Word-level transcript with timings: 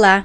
Olá, 0.00 0.24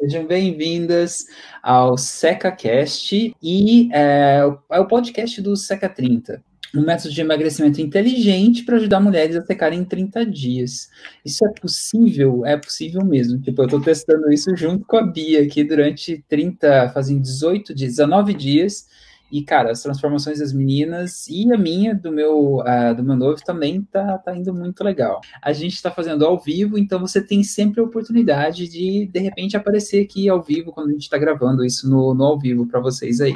Sejam 0.00 0.26
bem-vindas 0.26 1.26
ao 1.62 1.96
SecaCast 1.96 3.34
e 3.40 3.88
é, 3.92 4.40
é 4.70 4.80
o 4.80 4.86
podcast 4.86 5.40
do 5.40 5.56
Seca 5.56 5.88
30 5.88 6.42
um 6.74 6.82
método 6.82 7.12
de 7.12 7.20
emagrecimento 7.20 7.80
inteligente 7.80 8.64
para 8.64 8.76
ajudar 8.76 9.00
mulheres 9.00 9.36
a 9.36 9.42
secarem 9.42 9.80
em 9.80 9.84
30 9.84 10.24
dias. 10.24 10.90
Isso 11.24 11.44
é 11.46 11.60
possível? 11.60 12.46
É 12.46 12.56
possível 12.56 13.04
mesmo. 13.04 13.38
Tipo, 13.40 13.62
eu 13.62 13.66
estou 13.66 13.80
testando 13.80 14.32
isso 14.32 14.56
junto 14.56 14.84
com 14.86 14.96
a 14.96 15.02
Bia 15.02 15.42
aqui 15.42 15.62
durante 15.62 16.24
30, 16.28 16.90
fazem 16.90 17.20
18 17.20 17.74
dias, 17.74 17.96
19 17.96 18.34
dias. 18.34 18.86
E, 19.30 19.42
cara, 19.42 19.70
as 19.70 19.82
transformações 19.82 20.40
das 20.40 20.52
meninas 20.52 21.26
e 21.26 21.50
a 21.50 21.56
minha, 21.56 21.94
do 21.94 22.12
meu, 22.12 22.58
uh, 22.58 22.94
do 22.94 23.02
meu 23.02 23.16
noivo, 23.16 23.42
também 23.42 23.80
tá, 23.82 24.18
tá 24.18 24.36
indo 24.36 24.52
muito 24.52 24.84
legal. 24.84 25.22
A 25.40 25.54
gente 25.54 25.74
está 25.74 25.90
fazendo 25.90 26.26
ao 26.26 26.38
vivo, 26.38 26.76
então 26.76 27.00
você 27.00 27.18
tem 27.18 27.42
sempre 27.42 27.80
a 27.80 27.84
oportunidade 27.84 28.68
de, 28.68 29.06
de 29.06 29.20
repente, 29.20 29.56
aparecer 29.56 30.04
aqui 30.04 30.28
ao 30.28 30.42
vivo 30.42 30.70
quando 30.70 30.90
a 30.90 30.92
gente 30.92 31.04
está 31.04 31.16
gravando 31.16 31.64
isso 31.64 31.88
no, 31.88 32.12
no 32.12 32.24
ao 32.24 32.38
vivo 32.38 32.66
para 32.66 32.78
vocês 32.78 33.22
aí. 33.22 33.34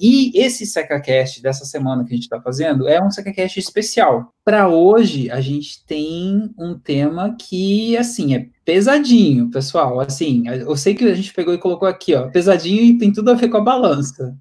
E 0.00 0.32
esse 0.34 0.64
SecaCast 0.64 1.42
dessa 1.42 1.66
semana 1.66 2.02
que 2.04 2.12
a 2.12 2.14
gente 2.14 2.22
está 2.22 2.40
fazendo 2.40 2.88
é 2.88 3.04
um 3.04 3.10
SecaCast 3.10 3.60
especial. 3.60 4.32
Para 4.42 4.66
hoje, 4.66 5.30
a 5.30 5.42
gente 5.42 5.84
tem 5.84 6.50
um 6.58 6.78
tema 6.78 7.36
que, 7.38 7.94
assim, 7.98 8.34
é 8.34 8.46
pesadinho, 8.64 9.50
pessoal. 9.50 10.00
Assim, 10.00 10.48
eu 10.48 10.74
sei 10.74 10.94
que 10.94 11.04
a 11.04 11.14
gente 11.14 11.34
pegou 11.34 11.52
e 11.52 11.58
colocou 11.58 11.86
aqui, 11.86 12.14
ó, 12.14 12.30
pesadinho 12.30 12.82
e 12.82 12.96
tem 12.96 13.12
tudo 13.12 13.30
a 13.30 13.34
ver 13.34 13.50
com 13.50 13.58
a 13.58 13.62
balança. 13.62 14.34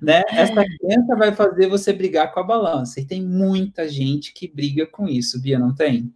Né? 0.00 0.22
Essa 0.30 0.64
crença 0.78 1.16
vai 1.16 1.34
fazer 1.34 1.68
você 1.68 1.92
brigar 1.92 2.32
com 2.32 2.38
a 2.38 2.44
balança. 2.44 3.00
E 3.00 3.04
tem 3.04 3.20
muita 3.20 3.88
gente 3.88 4.32
que 4.32 4.46
briga 4.46 4.86
com 4.86 5.08
isso, 5.08 5.42
Bia, 5.42 5.58
não 5.58 5.74
tem? 5.74 6.14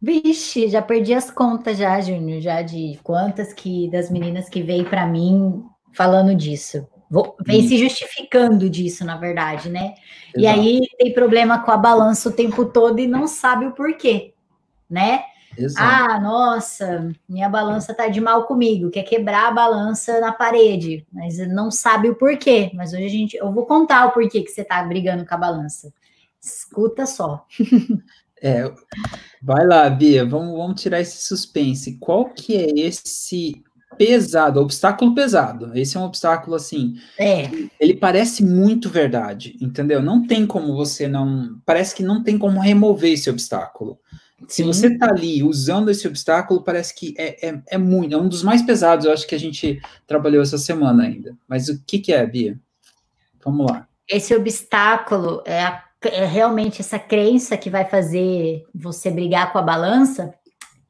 Vixe, 0.00 0.68
já 0.68 0.80
perdi 0.80 1.12
as 1.12 1.28
contas 1.28 1.76
já, 1.76 2.00
Júnior, 2.00 2.40
já 2.40 2.62
de 2.62 3.00
quantas 3.02 3.52
que 3.52 3.90
das 3.90 4.08
meninas 4.08 4.48
que 4.48 4.62
veio 4.62 4.88
para 4.88 5.08
mim 5.08 5.64
falando 5.92 6.32
disso. 6.32 6.86
Vem 7.44 7.66
se 7.66 7.78
justificando 7.78 8.68
disso, 8.68 9.04
na 9.04 9.16
verdade, 9.16 9.68
né? 9.68 9.94
Exato. 10.34 10.38
E 10.38 10.46
aí 10.46 10.80
tem 10.98 11.12
problema 11.12 11.60
com 11.60 11.70
a 11.70 11.76
balança 11.76 12.28
o 12.28 12.32
tempo 12.32 12.64
todo 12.64 12.98
e 12.98 13.06
não 13.06 13.26
sabe 13.26 13.66
o 13.66 13.72
porquê, 13.72 14.34
né? 14.90 15.22
Exato. 15.56 15.86
Ah, 15.88 16.20
nossa, 16.20 17.10
minha 17.28 17.48
balança 17.48 17.94
tá 17.94 18.08
de 18.08 18.20
mal 18.20 18.44
comigo, 18.44 18.90
quer 18.90 19.04
quebrar 19.04 19.48
a 19.48 19.52
balança 19.52 20.20
na 20.20 20.32
parede, 20.32 21.06
mas 21.10 21.38
não 21.48 21.70
sabe 21.70 22.10
o 22.10 22.14
porquê. 22.14 22.70
Mas 22.74 22.92
hoje 22.92 23.04
a 23.04 23.08
gente, 23.08 23.36
eu 23.36 23.50
vou 23.52 23.64
contar 23.64 24.06
o 24.06 24.12
porquê 24.12 24.42
que 24.42 24.50
você 24.50 24.62
tá 24.62 24.82
brigando 24.82 25.24
com 25.24 25.34
a 25.34 25.38
balança. 25.38 25.92
Escuta 26.42 27.06
só. 27.06 27.46
É, 28.42 28.70
vai 29.40 29.66
lá, 29.66 29.88
Bia, 29.88 30.22
vamos, 30.26 30.54
vamos 30.58 30.80
tirar 30.80 31.00
esse 31.00 31.26
suspense. 31.26 31.98
Qual 31.98 32.26
que 32.26 32.54
é 32.54 32.86
esse 32.86 33.64
pesado, 33.96 34.60
obstáculo 34.60 35.14
pesado. 35.14 35.70
Esse 35.74 35.96
é 35.96 36.00
um 36.00 36.04
obstáculo 36.04 36.56
assim. 36.56 36.96
É. 37.18 37.50
Ele 37.80 37.94
parece 37.94 38.44
muito 38.44 38.88
verdade, 38.88 39.56
entendeu? 39.60 40.02
Não 40.02 40.26
tem 40.26 40.46
como 40.46 40.74
você 40.74 41.08
não. 41.08 41.58
Parece 41.64 41.94
que 41.94 42.02
não 42.02 42.22
tem 42.22 42.38
como 42.38 42.60
remover 42.60 43.12
esse 43.12 43.30
obstáculo. 43.30 43.98
Se 44.46 44.62
você 44.62 44.96
tá 44.96 45.08
ali 45.08 45.42
usando 45.42 45.90
esse 45.90 46.06
obstáculo, 46.06 46.62
parece 46.62 46.94
que 46.94 47.14
é, 47.16 47.48
é, 47.48 47.62
é, 47.70 47.78
muito, 47.78 48.14
é 48.14 48.18
um 48.18 48.28
dos 48.28 48.42
mais 48.42 48.62
pesados, 48.62 49.06
eu 49.06 49.12
acho 49.12 49.26
que 49.26 49.34
a 49.34 49.40
gente 49.40 49.80
trabalhou 50.06 50.42
essa 50.42 50.58
semana 50.58 51.04
ainda. 51.04 51.36
Mas 51.48 51.68
o 51.68 51.82
que, 51.84 51.98
que 51.98 52.12
é, 52.12 52.24
Bia? 52.26 52.58
Vamos 53.42 53.70
lá. 53.70 53.88
Esse 54.08 54.34
obstáculo 54.34 55.42
é, 55.46 55.62
a, 55.62 55.82
é 56.02 56.24
realmente 56.26 56.80
essa 56.80 56.98
crença 56.98 57.56
que 57.56 57.70
vai 57.70 57.86
fazer 57.86 58.64
você 58.74 59.10
brigar 59.10 59.52
com 59.52 59.58
a 59.58 59.62
balança. 59.62 60.34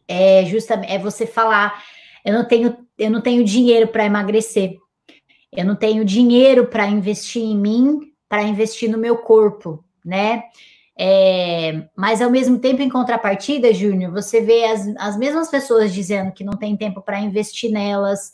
É 0.09 0.45
justamente 0.45 0.93
é 0.93 0.99
você 0.99 1.27
falar 1.27 1.83
eu 2.27 2.33
não 2.33 2.45
tenho, 2.45 2.77
eu 2.99 3.11
não 3.11 3.21
tenho 3.21 3.45
dinheiro 3.45 3.87
para 3.87 4.05
emagrecer. 4.05 4.77
Eu 5.53 5.65
não 5.65 5.77
tenho 5.77 6.05
dinheiro 6.05 6.67
para 6.67 6.89
investir 6.89 7.43
em 7.43 7.57
mim, 7.57 8.01
para 8.29 8.43
investir 8.43 8.91
no 8.91 8.99
meu 8.99 9.17
corpo, 9.19 9.85
né? 10.05 10.43
É, 10.99 11.85
mas 11.95 12.21
ao 12.21 12.31
mesmo 12.31 12.59
tempo, 12.59 12.83
em 12.83 12.89
contrapartida, 12.89 13.73
Júnior, 13.73 14.11
você 14.11 14.41
vê 14.41 14.65
as, 14.65 14.89
as 14.99 15.17
mesmas 15.17 15.49
pessoas 15.49 15.95
dizendo 15.95 16.33
que 16.33 16.43
não 16.43 16.55
tem 16.55 16.77
tempo 16.77 17.01
para 17.01 17.21
investir 17.21 17.71
nelas, 17.71 18.33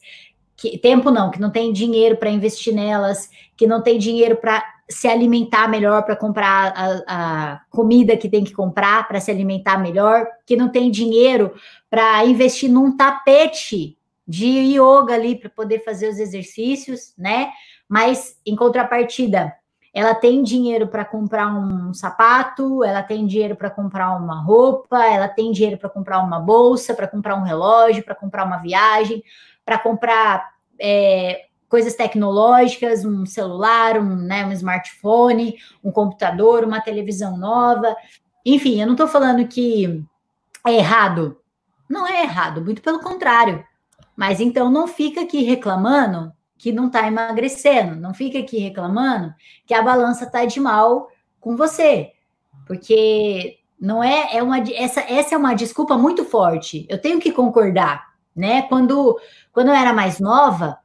que 0.57 0.79
tempo 0.79 1.11
não, 1.11 1.31
que 1.31 1.41
não 1.41 1.51
tem 1.51 1.71
dinheiro 1.71 2.17
para 2.17 2.31
investir 2.31 2.75
nelas, 2.75 3.29
que 3.57 3.67
não 3.67 3.83
tem 3.83 3.99
dinheiro 3.99 4.37
para 4.37 4.65
se 4.93 5.09
alimentar 5.09 5.69
melhor, 5.69 6.05
para 6.05 6.15
comprar 6.15 6.73
a, 6.77 7.03
a, 7.07 7.61
comida 7.71 8.17
que 8.17 8.29
tem 8.29 8.45
que 8.45 8.53
comprar 8.53 9.09
para 9.09 9.21
se 9.21 9.31
alimentar 9.31 9.79
melhor, 9.79 10.27
que 10.47 10.57
não 10.57 10.69
tem 10.69 10.91
dinheiro 10.91 11.55
para 11.91 12.25
investir 12.25 12.71
num 12.71 12.97
tapete 12.97 13.97
de 14.27 14.47
yoga 14.47 15.15
ali 15.15 15.37
para 15.37 15.51
poder 15.51 15.85
fazer 15.85 16.09
os 16.09 16.19
exercícios, 16.19 17.13
né? 17.19 17.51
Mas 17.89 18.37
em 18.47 18.55
contrapartida, 18.55 19.53
ela 19.93 20.15
tem 20.15 20.43
dinheiro 20.43 20.87
para 20.89 21.05
comprar 21.05 21.49
um 21.49 21.93
sapato, 21.93 22.83
ela 22.83 23.03
tem 23.03 23.27
dinheiro 23.27 23.57
para 23.57 23.69
comprar 23.69 24.17
uma 24.17 24.41
roupa, 24.43 25.05
ela 25.05 25.29
tem 25.29 25.53
dinheiro 25.53 25.77
para 25.77 25.91
comprar 25.91 26.21
uma 26.21 26.41
bolsa, 26.41 26.95
para 26.95 27.07
comprar 27.07 27.37
um 27.37 27.43
relógio, 27.43 28.03
para 28.03 28.15
comprar 28.15 28.47
uma 28.47 28.57
viagem, 28.57 29.23
para 29.65 29.79
comprar 29.79 30.51
é, 30.81 31.47
coisas 31.73 31.95
tecnológicas, 31.95 33.03
um 33.03 33.25
celular, 33.25 33.99
um, 33.99 34.15
né, 34.15 34.45
um 34.45 34.53
smartphone, 34.53 35.57
um 35.83 35.91
computador, 35.91 36.65
uma 36.65 36.83
televisão 36.83 37.39
nova. 37.39 37.97
Enfim, 38.45 38.79
eu 38.79 38.85
não 38.85 38.93
estou 38.93 39.09
falando 39.09 39.49
que 39.49 40.05
é 40.67 40.75
errado. 40.75 41.41
Não 41.89 42.07
é 42.07 42.25
errado, 42.25 42.63
muito 42.63 42.83
pelo 42.83 43.01
contrário. 43.01 43.65
Mas 44.15 44.39
então 44.39 44.71
não 44.71 44.87
fica 44.87 45.23
aqui 45.23 45.45
reclamando 45.45 46.31
que 46.59 46.73
não 46.73 46.89
está 46.89 47.07
emagrecendo, 47.07 47.97
não 47.97 48.13
fica 48.13 48.41
aqui 48.41 48.59
reclamando 48.59 49.33
que 49.67 49.73
a 49.73 49.81
balança 49.81 50.25
está 50.25 50.45
de 50.45 50.61
mal 50.61 51.09
com 51.41 51.57
você, 51.57 52.13
porque 52.67 53.57
não 53.81 54.05
é, 54.05 54.37
é 54.37 54.43
uma 54.43 54.59
essa, 54.59 55.01
essa 55.01 55.35
é 55.35 55.39
uma 55.39 55.55
desculpa 55.55 55.97
muito 55.97 56.23
forte. 56.23 56.87
Eu 56.91 57.01
tenho 57.01 57.19
que 57.19 57.33
concordar, 57.33 58.09
né? 58.37 58.61
Quando 58.61 59.19
quando 59.51 59.69
eu 59.69 59.75
era 59.75 59.95
mais 59.95 60.21
nova, 60.21 60.83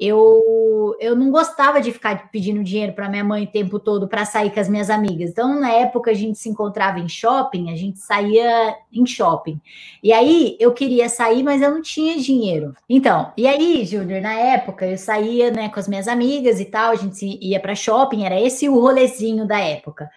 eu, 0.00 0.96
eu 1.00 1.16
não 1.16 1.30
gostava 1.30 1.80
de 1.80 1.90
ficar 1.92 2.30
pedindo 2.30 2.62
dinheiro 2.62 2.92
para 2.92 3.08
minha 3.08 3.24
mãe 3.24 3.44
o 3.44 3.50
tempo 3.50 3.78
todo 3.78 4.06
para 4.06 4.24
sair 4.24 4.50
com 4.50 4.60
as 4.60 4.68
minhas 4.68 4.90
amigas. 4.90 5.30
Então, 5.30 5.58
na 5.58 5.70
época, 5.70 6.10
a 6.10 6.14
gente 6.14 6.38
se 6.38 6.48
encontrava 6.48 7.00
em 7.00 7.08
shopping, 7.08 7.70
a 7.70 7.76
gente 7.76 7.98
saía 7.98 8.76
em 8.92 9.04
shopping. 9.04 9.60
E 10.02 10.12
aí, 10.12 10.56
eu 10.60 10.72
queria 10.72 11.08
sair, 11.08 11.42
mas 11.42 11.62
eu 11.62 11.70
não 11.70 11.82
tinha 11.82 12.18
dinheiro. 12.18 12.74
Então, 12.88 13.32
e 13.36 13.46
aí, 13.46 13.84
Júnior, 13.84 14.20
na 14.20 14.34
época, 14.34 14.86
eu 14.86 14.96
saía 14.96 15.50
né, 15.50 15.68
com 15.68 15.80
as 15.80 15.88
minhas 15.88 16.06
amigas 16.06 16.60
e 16.60 16.64
tal, 16.64 16.92
a 16.92 16.96
gente 16.96 17.38
ia 17.42 17.58
para 17.58 17.74
shopping, 17.74 18.24
era 18.24 18.40
esse 18.40 18.68
o 18.68 18.80
rolezinho 18.80 19.46
da 19.46 19.58
época. 19.58 20.08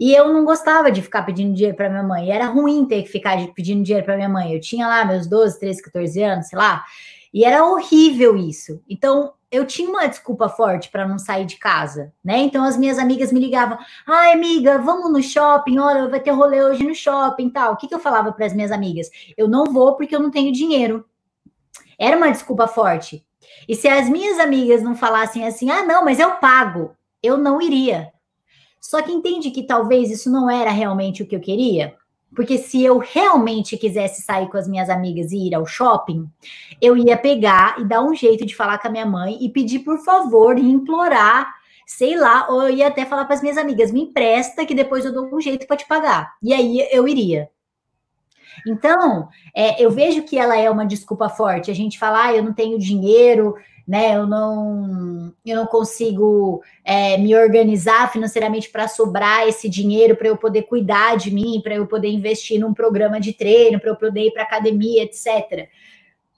E 0.00 0.14
eu 0.14 0.32
não 0.32 0.46
gostava 0.46 0.90
de 0.90 1.02
ficar 1.02 1.22
pedindo 1.24 1.54
dinheiro 1.54 1.76
para 1.76 1.90
minha 1.90 2.02
mãe. 2.02 2.30
Era 2.30 2.46
ruim 2.46 2.86
ter 2.86 3.02
que 3.02 3.10
ficar 3.10 3.36
pedindo 3.52 3.82
dinheiro 3.82 4.06
para 4.06 4.16
minha 4.16 4.30
mãe. 4.30 4.54
Eu 4.54 4.58
tinha 4.60 4.88
lá 4.88 5.04
meus 5.04 5.26
12, 5.26 5.60
13, 5.60 5.82
14 5.82 6.22
anos, 6.22 6.46
sei 6.46 6.58
lá. 6.58 6.82
E 7.32 7.44
era 7.44 7.64
horrível 7.64 8.36
isso. 8.36 8.82
Então, 8.88 9.32
eu 9.50 9.64
tinha 9.66 9.88
uma 9.88 10.06
desculpa 10.06 10.48
forte 10.48 10.90
para 10.90 11.06
não 11.06 11.18
sair 11.18 11.44
de 11.46 11.56
casa, 11.58 12.12
né? 12.24 12.38
Então 12.38 12.62
as 12.64 12.76
minhas 12.76 12.98
amigas 12.98 13.32
me 13.32 13.40
ligavam: 13.40 13.78
"Ai, 14.06 14.32
amiga, 14.32 14.78
vamos 14.78 15.12
no 15.12 15.22
shopping, 15.22 15.78
olha, 15.78 16.08
vai 16.08 16.20
ter 16.20 16.30
rolê 16.30 16.62
hoje 16.62 16.84
no 16.84 16.94
shopping", 16.94 17.50
tal. 17.50 17.72
O 17.74 17.76
que 17.76 17.88
que 17.88 17.94
eu 17.94 18.00
falava 18.00 18.32
para 18.32 18.46
as 18.46 18.52
minhas 18.54 18.70
amigas? 18.72 19.08
Eu 19.36 19.48
não 19.48 19.64
vou 19.66 19.96
porque 19.96 20.14
eu 20.14 20.20
não 20.20 20.30
tenho 20.30 20.52
dinheiro. 20.52 21.04
Era 21.98 22.16
uma 22.16 22.30
desculpa 22.32 22.68
forte. 22.68 23.24
E 23.68 23.76
se 23.76 23.88
as 23.88 24.08
minhas 24.08 24.38
amigas 24.40 24.82
não 24.82 24.96
falassem 24.96 25.46
assim: 25.46 25.70
"Ah, 25.70 25.84
não, 25.84 26.04
mas 26.04 26.20
eu 26.20 26.32
pago", 26.36 26.96
eu 27.22 27.36
não 27.38 27.60
iria. 27.62 28.12
Só 28.80 29.02
que 29.02 29.12
entende 29.12 29.50
que 29.52 29.64
talvez 29.64 30.10
isso 30.10 30.30
não 30.30 30.50
era 30.50 30.70
realmente 30.70 31.22
o 31.22 31.26
que 31.28 31.36
eu 31.36 31.40
queria? 31.40 31.96
Porque 32.34 32.58
se 32.58 32.82
eu 32.82 32.98
realmente 32.98 33.76
quisesse 33.76 34.22
sair 34.22 34.48
com 34.48 34.56
as 34.56 34.68
minhas 34.68 34.88
amigas 34.88 35.32
e 35.32 35.48
ir 35.48 35.54
ao 35.54 35.66
shopping, 35.66 36.28
eu 36.80 36.96
ia 36.96 37.16
pegar 37.16 37.80
e 37.80 37.84
dar 37.84 38.02
um 38.02 38.14
jeito 38.14 38.46
de 38.46 38.54
falar 38.54 38.78
com 38.78 38.88
a 38.88 38.90
minha 38.90 39.06
mãe 39.06 39.36
e 39.40 39.48
pedir 39.48 39.80
por 39.80 39.98
favor 40.04 40.58
e 40.58 40.62
implorar, 40.62 41.52
sei 41.86 42.16
lá, 42.16 42.46
ou 42.48 42.62
eu 42.62 42.70
ia 42.70 42.86
até 42.86 43.04
falar 43.04 43.24
para 43.24 43.34
as 43.34 43.42
minhas 43.42 43.58
amigas, 43.58 43.90
me 43.90 44.02
empresta 44.02 44.64
que 44.64 44.74
depois 44.74 45.04
eu 45.04 45.12
dou 45.12 45.28
um 45.34 45.40
jeito 45.40 45.66
para 45.66 45.76
te 45.76 45.86
pagar. 45.88 46.34
E 46.42 46.54
aí 46.54 46.88
eu 46.92 47.08
iria. 47.08 47.50
Então, 48.66 49.28
é, 49.54 49.82
eu 49.82 49.90
vejo 49.90 50.22
que 50.22 50.38
ela 50.38 50.56
é 50.56 50.70
uma 50.70 50.86
desculpa 50.86 51.28
forte. 51.28 51.70
A 51.70 51.74
gente 51.74 51.98
fala, 51.98 52.26
ah, 52.26 52.34
eu 52.34 52.42
não 52.42 52.52
tenho 52.52 52.78
dinheiro, 52.78 53.56
né? 53.90 54.14
Eu 54.14 54.24
não, 54.24 55.34
eu 55.44 55.56
não 55.56 55.66
consigo 55.66 56.62
é, 56.84 57.18
me 57.18 57.34
organizar 57.34 58.08
financeiramente 58.12 58.70
para 58.70 58.86
sobrar 58.86 59.48
esse 59.48 59.68
dinheiro 59.68 60.14
para 60.14 60.28
eu 60.28 60.36
poder 60.36 60.62
cuidar 60.62 61.16
de 61.16 61.34
mim, 61.34 61.60
para 61.60 61.74
eu 61.74 61.88
poder 61.88 62.06
investir 62.06 62.60
num 62.60 62.72
programa 62.72 63.18
de 63.18 63.32
treino, 63.32 63.80
para 63.80 63.90
eu 63.90 63.96
poder 63.96 64.26
ir 64.26 64.30
para 64.30 64.44
academia, 64.44 65.02
etc. 65.02 65.68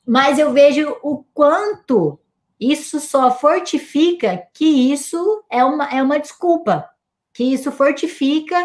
Mas 0.06 0.38
eu 0.38 0.50
vejo 0.50 0.96
o 1.02 1.22
quanto 1.34 2.18
isso 2.58 2.98
só 2.98 3.30
fortifica 3.30 4.48
que 4.54 4.90
isso 4.90 5.44
é 5.50 5.62
uma, 5.62 5.84
é 5.94 6.02
uma 6.02 6.18
desculpa, 6.18 6.88
que 7.34 7.44
isso 7.44 7.70
fortifica 7.70 8.56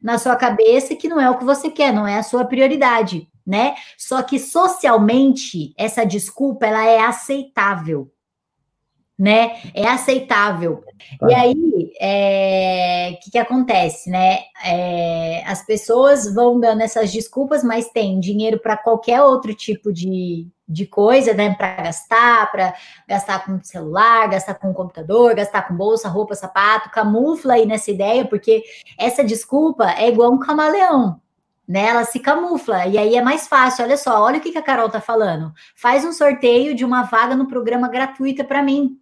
na 0.00 0.18
sua 0.18 0.36
cabeça 0.36 0.94
que 0.94 1.08
não 1.08 1.20
é 1.20 1.28
o 1.28 1.36
que 1.36 1.44
você 1.44 1.68
quer, 1.68 1.92
não 1.92 2.06
é 2.06 2.16
a 2.16 2.22
sua 2.22 2.44
prioridade, 2.44 3.28
né? 3.44 3.74
Só 3.98 4.22
que 4.22 4.38
socialmente 4.38 5.74
essa 5.76 6.06
desculpa 6.06 6.64
ela 6.64 6.86
é 6.86 7.00
aceitável 7.00 8.08
né? 9.18 9.56
É 9.74 9.86
aceitável. 9.86 10.84
Tá. 11.18 11.28
E 11.30 11.34
aí, 11.34 11.54
o 11.54 11.90
é, 12.00 13.18
que, 13.22 13.30
que 13.30 13.38
acontece, 13.38 14.10
né? 14.10 14.40
É, 14.64 15.42
as 15.46 15.64
pessoas 15.64 16.32
vão 16.34 16.60
dando 16.60 16.82
essas 16.82 17.10
desculpas, 17.10 17.64
mas 17.64 17.88
tem 17.88 18.20
dinheiro 18.20 18.58
para 18.60 18.76
qualquer 18.76 19.22
outro 19.22 19.54
tipo 19.54 19.92
de, 19.92 20.48
de 20.68 20.86
coisa, 20.86 21.32
né? 21.32 21.54
Para 21.54 21.76
gastar, 21.76 22.50
para 22.50 22.74
gastar 23.08 23.44
com 23.44 23.62
celular, 23.62 24.28
gastar 24.28 24.54
com 24.54 24.74
computador, 24.74 25.34
gastar 25.34 25.62
com 25.62 25.74
bolsa, 25.74 26.08
roupa, 26.08 26.34
sapato, 26.34 26.90
camufla 26.90 27.54
aí 27.54 27.64
nessa 27.66 27.90
ideia, 27.90 28.26
porque 28.26 28.62
essa 28.98 29.24
desculpa 29.24 29.90
é 29.92 30.08
igual 30.08 30.32
um 30.32 30.38
camaleão. 30.38 31.20
Né, 31.68 31.88
ela 31.88 32.04
se 32.04 32.20
camufla, 32.20 32.86
e 32.86 32.96
aí 32.96 33.16
é 33.16 33.22
mais 33.22 33.48
fácil. 33.48 33.84
Olha 33.84 33.96
só, 33.96 34.22
olha 34.22 34.38
o 34.38 34.40
que, 34.40 34.52
que 34.52 34.58
a 34.58 34.62
Carol 34.62 34.88
tá 34.88 35.00
falando. 35.00 35.52
Faz 35.74 36.04
um 36.04 36.12
sorteio 36.12 36.76
de 36.76 36.84
uma 36.84 37.02
vaga 37.02 37.34
no 37.34 37.48
programa 37.48 37.88
gratuita 37.88 38.44
para 38.44 38.62
mim. 38.62 38.96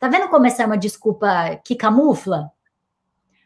Tá 0.00 0.08
vendo 0.08 0.30
como 0.30 0.46
essa 0.46 0.62
é 0.62 0.66
uma 0.66 0.78
desculpa 0.78 1.60
que 1.62 1.76
camufla? 1.76 2.50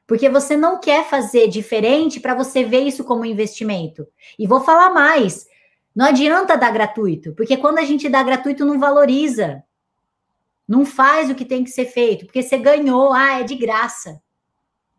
Porque 0.07 0.29
você 0.29 0.57
não 0.57 0.79
quer 0.79 1.05
fazer 1.05 1.49
diferente 1.49 2.21
para 2.21 2.33
você 2.33 2.63
ver 2.63 2.83
isso 2.83 3.03
como 3.03 3.25
investimento. 3.25 4.07
E 4.39 4.47
vou 4.47 4.61
falar 4.61 4.91
mais. 4.91 5.49
Não 5.93 6.07
adianta 6.07 6.57
dar 6.57 6.71
gratuito, 6.71 7.35
porque 7.35 7.57
quando 7.57 7.79
a 7.79 7.85
gente 7.85 8.09
dá 8.09 8.23
gratuito 8.23 8.65
não 8.65 8.79
valoriza. 8.79 9.65
Não 10.67 10.87
faz 10.87 11.29
o 11.29 11.35
que 11.35 11.45
tem 11.45 11.65
que 11.65 11.71
ser 11.71 11.87
feito, 11.87 12.25
porque 12.25 12.43
você 12.43 12.57
ganhou, 12.57 13.13
ah, 13.13 13.41
é 13.41 13.43
de 13.43 13.57
graça. 13.57 14.23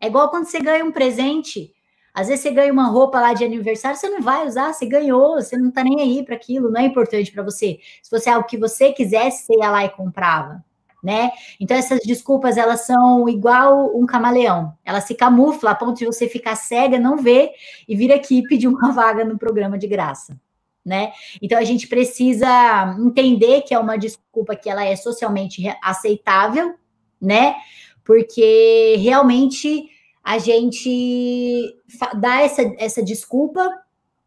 É 0.01 0.07
igual 0.07 0.29
quando 0.29 0.45
você 0.45 0.59
ganha 0.59 0.83
um 0.83 0.91
presente. 0.91 1.73
Às 2.13 2.27
vezes 2.27 2.43
você 2.43 2.51
ganha 2.51 2.71
uma 2.71 2.87
roupa 2.87 3.21
lá 3.21 3.33
de 3.33 3.45
aniversário, 3.45 3.97
você 3.97 4.09
não 4.09 4.21
vai 4.21 4.45
usar, 4.45 4.73
você 4.73 4.85
ganhou, 4.85 5.35
você 5.35 5.57
não 5.57 5.71
tá 5.71 5.85
nem 5.85 6.01
aí 6.01 6.25
para 6.25 6.35
aquilo, 6.35 6.69
não 6.69 6.81
é 6.81 6.83
importante 6.83 7.31
para 7.31 7.43
você. 7.43 7.79
Se 8.03 8.09
fosse 8.09 8.29
algo 8.29 8.45
que 8.45 8.57
você 8.57 8.91
quisesse, 8.91 9.45
você 9.45 9.53
ia 9.53 9.71
lá 9.71 9.85
e 9.85 9.89
comprava 9.89 10.61
né? 11.05 11.29
Então 11.59 11.77
essas 11.77 11.99
desculpas 12.03 12.57
elas 12.57 12.81
são 12.81 13.29
igual 13.29 13.95
um 13.95 14.07
camaleão. 14.07 14.73
Ela 14.83 14.99
se 14.99 15.13
camufla 15.13 15.69
a 15.69 15.75
ponto 15.75 15.99
de 15.99 16.05
você 16.07 16.27
ficar 16.27 16.55
cega, 16.55 16.97
não 16.97 17.15
ver 17.15 17.51
e 17.87 17.95
vir 17.95 18.11
aqui 18.11 18.41
pedir 18.49 18.67
uma 18.67 18.91
vaga 18.91 19.23
no 19.23 19.37
programa 19.37 19.77
de 19.77 19.85
graça. 19.85 20.35
Né? 20.83 21.11
Então 21.39 21.59
a 21.59 21.63
gente 21.63 21.87
precisa 21.87 22.95
entender 22.99 23.61
que 23.61 23.73
é 23.75 23.77
uma 23.77 23.97
desculpa 23.97 24.55
que 24.55 24.67
ela 24.67 24.83
é 24.83 24.95
socialmente 24.95 25.63
aceitável, 25.81 26.75
né? 27.21 27.55
Porque 28.03 28.95
realmente 28.99 29.89
a 30.23 30.37
gente 30.37 31.75
dá 32.15 32.41
essa, 32.41 32.61
essa 32.77 33.03
desculpa 33.03 33.67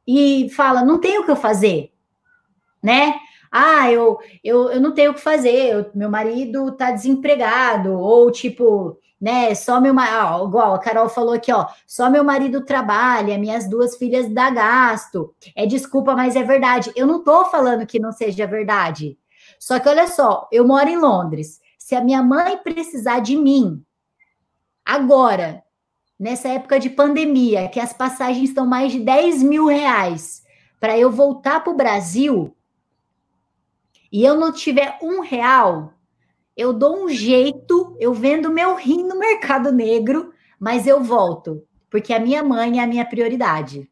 e 0.06 0.48
fala, 0.50 0.84
não 0.84 1.00
tem 1.00 1.18
o 1.18 1.24
que 1.24 1.30
eu 1.30 1.36
fazer, 1.36 1.92
né? 2.82 3.14
Ah, 3.50 3.90
eu, 3.90 4.18
eu, 4.42 4.70
eu 4.70 4.80
não 4.80 4.92
tenho 4.92 5.12
o 5.12 5.14
que 5.14 5.20
fazer, 5.20 5.72
eu, 5.72 5.90
meu 5.94 6.10
marido 6.10 6.72
tá 6.72 6.90
desempregado, 6.90 7.92
ou 7.92 8.30
tipo, 8.30 8.98
né, 9.20 9.54
só 9.54 9.80
meu 9.80 9.92
marido, 9.92 10.46
igual 10.46 10.74
a 10.74 10.78
Carol 10.78 11.08
falou 11.08 11.34
aqui, 11.34 11.52
ó, 11.52 11.66
só 11.86 12.08
meu 12.08 12.22
marido 12.22 12.64
trabalha, 12.64 13.38
minhas 13.38 13.68
duas 13.68 13.96
filhas 13.96 14.28
dá 14.32 14.50
gasto. 14.50 15.34
É 15.56 15.66
desculpa, 15.66 16.14
mas 16.14 16.36
é 16.36 16.42
verdade. 16.42 16.92
Eu 16.94 17.06
não 17.06 17.22
tô 17.22 17.44
falando 17.46 17.86
que 17.86 17.98
não 17.98 18.12
seja 18.12 18.46
verdade. 18.46 19.18
Só 19.58 19.78
que 19.80 19.88
olha 19.88 20.06
só, 20.06 20.48
eu 20.52 20.66
moro 20.66 20.88
em 20.88 20.96
Londres. 20.96 21.60
Se 21.78 21.94
a 21.94 22.00
minha 22.00 22.22
mãe 22.22 22.56
precisar 22.58 23.20
de 23.20 23.36
mim 23.36 23.82
agora, 24.84 25.62
nessa 26.18 26.48
época 26.48 26.78
de 26.78 26.90
pandemia, 26.90 27.68
que 27.68 27.80
as 27.80 27.92
passagens 27.92 28.50
estão 28.50 28.66
mais 28.66 28.92
de 28.92 29.00
10 29.00 29.42
mil 29.42 29.66
reais, 29.66 30.42
para 30.80 30.96
eu 30.96 31.10
voltar 31.10 31.60
para 31.60 31.72
o 31.72 31.76
Brasil, 31.76 32.54
e 34.10 34.24
eu 34.24 34.34
não 34.36 34.52
tiver 34.52 34.98
um 35.02 35.20
real, 35.20 35.92
eu 36.56 36.72
dou 36.72 37.04
um 37.04 37.08
jeito, 37.08 37.96
eu 38.00 38.12
vendo 38.12 38.50
meu 38.50 38.74
rim 38.74 39.04
no 39.04 39.18
mercado 39.18 39.70
negro, 39.70 40.32
mas 40.58 40.86
eu 40.86 41.02
volto, 41.02 41.62
porque 41.88 42.12
a 42.12 42.18
minha 42.18 42.42
mãe 42.42 42.80
é 42.80 42.82
a 42.82 42.86
minha 42.86 43.04
prioridade. 43.04 43.88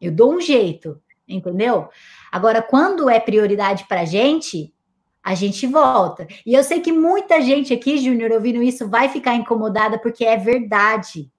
Eu 0.00 0.10
dou 0.10 0.34
um 0.34 0.40
jeito, 0.40 1.00
entendeu? 1.28 1.88
Agora, 2.32 2.62
quando 2.62 3.08
é 3.08 3.20
prioridade 3.20 3.86
para 3.86 4.04
gente, 4.04 4.74
a 5.22 5.34
gente 5.34 5.66
volta. 5.66 6.26
E 6.44 6.54
eu 6.54 6.64
sei 6.64 6.80
que 6.80 6.90
muita 6.90 7.40
gente 7.42 7.72
aqui, 7.72 7.98
Júnior, 7.98 8.32
ouvindo 8.32 8.62
isso, 8.62 8.88
vai 8.88 9.08
ficar 9.08 9.34
incomodada 9.34 9.98
porque 9.98 10.24
é 10.24 10.36
verdade. 10.36 11.30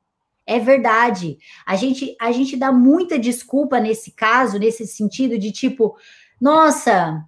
É 0.46 0.60
verdade. 0.60 1.38
A 1.66 1.76
gente, 1.76 2.16
a 2.20 2.32
gente 2.32 2.56
dá 2.56 2.72
muita 2.72 3.18
desculpa 3.18 3.80
nesse 3.80 4.12
caso, 4.12 4.60
nesse 4.60 4.86
sentido 4.86 5.38
de 5.38 5.52
tipo, 5.52 5.96
nossa, 6.40 7.26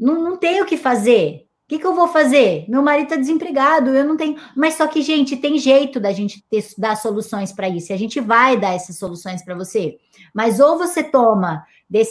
não, 0.00 0.22
não 0.22 0.36
tenho 0.36 0.64
o 0.64 0.66
que 0.66 0.78
fazer. 0.78 1.46
O 1.66 1.68
que, 1.70 1.78
que 1.78 1.86
eu 1.86 1.94
vou 1.94 2.08
fazer? 2.08 2.64
Meu 2.68 2.82
marido 2.82 3.04
está 3.04 3.16
desempregado, 3.16 3.90
eu 3.90 4.04
não 4.04 4.16
tenho. 4.16 4.36
Mas 4.56 4.74
só 4.74 4.88
que, 4.88 5.02
gente, 5.02 5.36
tem 5.36 5.56
jeito 5.56 6.00
da 6.00 6.10
gente 6.12 6.42
ter, 6.50 6.66
dar 6.76 6.96
soluções 6.96 7.52
para 7.52 7.68
isso. 7.68 7.92
E 7.92 7.94
a 7.94 7.98
gente 7.98 8.18
vai 8.18 8.58
dar 8.58 8.74
essas 8.74 8.98
soluções 8.98 9.44
para 9.44 9.54
você. 9.54 9.98
Mas 10.34 10.58
ou 10.58 10.76
você 10.78 11.04
toma 11.04 11.64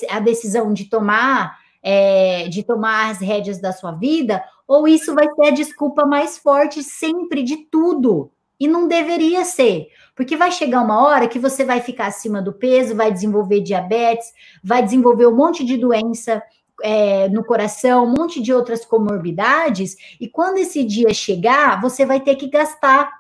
a 0.10 0.20
decisão 0.20 0.72
de 0.72 0.86
tomar, 0.86 1.58
é, 1.84 2.48
de 2.48 2.64
tomar 2.64 3.10
as 3.10 3.20
rédeas 3.20 3.60
da 3.60 3.74
sua 3.74 3.92
vida, 3.92 4.42
ou 4.66 4.88
isso 4.88 5.14
vai 5.14 5.28
ser 5.34 5.48
a 5.48 5.52
desculpa 5.52 6.06
mais 6.06 6.38
forte 6.38 6.82
sempre 6.82 7.44
de 7.44 7.58
tudo. 7.58 8.32
E 8.58 8.68
não 8.68 8.88
deveria 8.88 9.46
ser, 9.46 9.88
porque 10.16 10.36
vai 10.36 10.52
chegar 10.52 10.82
uma 10.82 11.02
hora 11.02 11.30
que 11.30 11.40
você 11.40 11.64
vai 11.64 11.80
ficar 11.80 12.08
acima 12.08 12.42
do 12.42 12.52
peso, 12.52 12.96
vai 12.96 13.10
desenvolver 13.12 13.62
diabetes, 13.62 14.28
vai 14.62 14.84
desenvolver 14.84 15.28
um 15.28 15.36
monte 15.36 15.64
de 15.64 15.78
doença 15.78 16.44
é, 16.82 17.28
no 17.30 17.44
coração, 17.44 18.06
um 18.06 18.14
monte 18.14 18.42
de 18.42 18.54
outras 18.54 18.86
comorbidades, 18.86 19.96
e 20.20 20.28
quando 20.28 20.58
esse 20.58 20.84
dia 20.84 21.14
chegar, 21.14 21.80
você 21.82 22.06
vai 22.06 22.20
ter 22.20 22.36
que 22.36 22.50
gastar. 22.50 23.12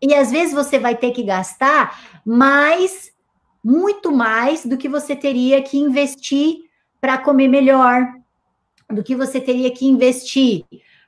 E 0.00 0.14
às 0.14 0.30
vezes 0.30 0.52
você 0.52 0.78
vai 0.78 0.96
ter 0.96 1.12
que 1.12 1.22
gastar 1.22 2.20
mais, 2.24 3.12
muito 3.62 4.12
mais 4.12 4.66
do 4.66 4.76
que 4.76 4.88
você 4.88 5.16
teria 5.16 5.62
que 5.62 5.78
investir 5.78 6.58
para 7.00 7.18
comer 7.18 7.48
melhor, 7.48 8.06
do 8.90 9.02
que 9.02 9.14
você 9.14 9.40
teria 9.40 9.70
que 9.70 9.86
investir 9.86 10.64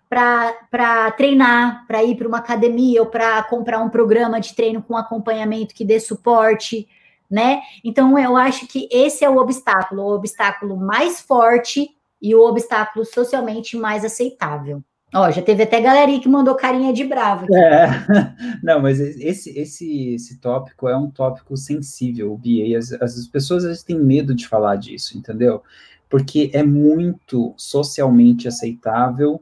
para 0.09 1.11
treinar, 1.13 1.85
para 1.87 2.03
ir 2.05 2.17
para 2.17 2.29
uma 2.29 2.39
academia 2.39 3.01
ou 3.01 3.09
para 3.09 3.43
comprar 3.45 3.81
um 3.81 3.89
programa 3.89 4.41
de 4.41 4.55
treino 4.55 4.83
com 4.83 4.97
acompanhamento 4.97 5.75
que 5.75 5.85
dê 5.85 5.99
suporte 5.99 6.89
né? 7.31 7.61
Então 7.85 8.19
eu 8.19 8.37
acho 8.37 8.67
que 8.67 8.89
esse 8.91 9.25
é 9.25 9.31
o 9.31 9.37
obstáculo, 9.37 10.03
o 10.03 10.15
obstáculo 10.15 10.77
mais 10.77 11.21
forte 11.21 11.91
e 12.21 12.35
o 12.35 12.47
obstáculo 12.47 13.05
socialmente 13.05 13.77
mais 13.77 14.05
aceitável. 14.05 14.83
Ó, 15.15 15.31
já 15.31 15.41
teve 15.41 15.63
até 15.63 15.81
galerinha 15.81 16.21
que 16.21 16.29
mandou 16.29 16.55
carinha 16.57 16.93
de 16.93 17.05
bravo. 17.05 17.47
É. 17.55 17.87
Não, 18.63 18.83
mas 18.83 19.01
esse, 19.01 19.57
esse, 19.57 20.15
esse 20.15 20.39
tópico 20.39 20.89
é 20.89 20.97
um 20.97 21.11
tópico 21.11 21.57
sensível, 21.57 22.37
Bia, 22.37 22.67
e 22.67 22.75
as, 22.75 22.93
as 22.93 23.27
pessoas 23.29 23.65
às 23.65 23.69
vezes 23.71 23.85
têm 23.85 23.99
medo 23.99 24.35
de 24.35 24.49
falar 24.49 24.77
disso, 24.77 25.17
entendeu? 25.17 25.63
Porque 26.09 26.51
é 26.53 26.63
muito 26.63 27.55
socialmente 27.57 28.49
aceitável 28.49 29.41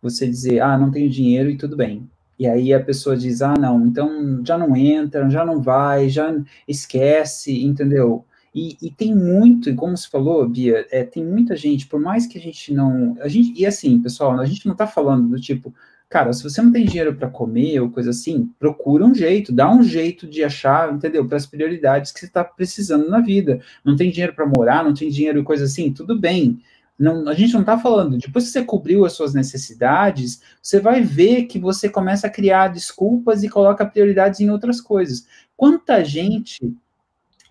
você 0.00 0.26
dizer, 0.26 0.60
ah, 0.60 0.78
não 0.78 0.90
tenho 0.90 1.10
dinheiro 1.10 1.50
e 1.50 1.56
tudo 1.56 1.76
bem. 1.76 2.08
E 2.38 2.46
aí 2.46 2.72
a 2.72 2.82
pessoa 2.82 3.16
diz: 3.16 3.42
ah, 3.42 3.54
não, 3.58 3.86
então 3.86 4.42
já 4.44 4.58
não 4.58 4.76
entra, 4.76 5.28
já 5.30 5.44
não 5.44 5.60
vai, 5.60 6.08
já 6.08 6.34
esquece, 6.66 7.64
entendeu? 7.64 8.24
E, 8.54 8.76
e 8.80 8.90
tem 8.90 9.14
muito, 9.14 9.68
e 9.68 9.74
como 9.74 9.96
você 9.96 10.08
falou, 10.08 10.48
Bia, 10.48 10.86
é, 10.90 11.04
tem 11.04 11.22
muita 11.24 11.54
gente, 11.54 11.86
por 11.86 12.00
mais 12.00 12.26
que 12.26 12.38
a 12.38 12.40
gente 12.40 12.72
não. 12.72 13.16
A 13.20 13.28
gente, 13.28 13.60
e 13.60 13.66
assim, 13.66 14.00
pessoal, 14.00 14.38
a 14.40 14.46
gente 14.46 14.64
não 14.66 14.72
está 14.72 14.86
falando 14.86 15.28
do 15.28 15.40
tipo, 15.40 15.74
Cara, 16.08 16.32
se 16.32 16.42
você 16.44 16.62
não 16.62 16.70
tem 16.70 16.84
dinheiro 16.86 17.16
para 17.16 17.28
comer 17.28 17.80
ou 17.80 17.90
coisa 17.90 18.10
assim, 18.10 18.48
procura 18.60 19.04
um 19.04 19.12
jeito, 19.12 19.52
dá 19.52 19.68
um 19.68 19.82
jeito 19.82 20.26
de 20.26 20.44
achar, 20.44 20.92
entendeu? 20.94 21.26
Para 21.26 21.36
as 21.36 21.46
prioridades 21.46 22.12
que 22.12 22.20
você 22.20 22.26
está 22.26 22.44
precisando 22.44 23.10
na 23.10 23.20
vida. 23.20 23.60
Não 23.84 23.96
tem 23.96 24.10
dinheiro 24.10 24.32
para 24.32 24.46
morar, 24.46 24.84
não 24.84 24.94
tem 24.94 25.10
dinheiro 25.10 25.40
e 25.40 25.44
coisa 25.44 25.64
assim, 25.64 25.92
tudo 25.92 26.16
bem. 26.18 26.60
Não, 26.98 27.28
a 27.28 27.34
gente 27.34 27.52
não 27.52 27.60
está 27.60 27.78
falando, 27.78 28.16
depois 28.16 28.46
que 28.46 28.50
você 28.50 28.64
cobriu 28.64 29.04
as 29.04 29.12
suas 29.12 29.34
necessidades, 29.34 30.40
você 30.62 30.80
vai 30.80 31.02
ver 31.02 31.44
que 31.44 31.58
você 31.58 31.90
começa 31.90 32.26
a 32.26 32.30
criar 32.30 32.68
desculpas 32.68 33.42
e 33.42 33.50
coloca 33.50 33.84
prioridades 33.84 34.40
em 34.40 34.50
outras 34.50 34.80
coisas. 34.80 35.26
Quanta 35.56 36.02
gente 36.02 36.74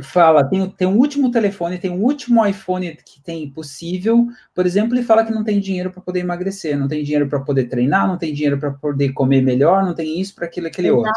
fala, 0.02 0.44
tem, 0.44 0.68
tem 0.72 0.88
um 0.88 0.98
último 0.98 1.32
telefone, 1.32 1.78
tem 1.78 1.92
um 1.92 2.04
último 2.04 2.46
iPhone 2.46 2.98
que 3.06 3.22
tem 3.22 3.50
possível, 3.50 4.28
por 4.54 4.66
exemplo, 4.66 4.98
e 4.98 5.04
fala 5.04 5.24
que 5.24 5.32
não 5.32 5.44
tem 5.44 5.60
dinheiro 5.60 5.92
para 5.92 6.02
poder 6.02 6.20
emagrecer, 6.20 6.78
não 6.78 6.88
tem 6.88 7.04
dinheiro 7.04 7.30
para 7.30 7.40
poder 7.40 7.66
treinar, 7.66 8.08
não 8.08 8.18
tem 8.18 8.34
dinheiro 8.34 8.58
para 8.58 8.72
poder 8.72 9.14
comer 9.14 9.42
melhor, 9.42 9.84
não 9.84 9.94
tem 9.94 10.20
isso 10.20 10.36
para 10.36 10.46
aquilo, 10.46 10.68
aquele 10.68 10.90
Exato. 10.90 11.00
outro. 11.00 11.14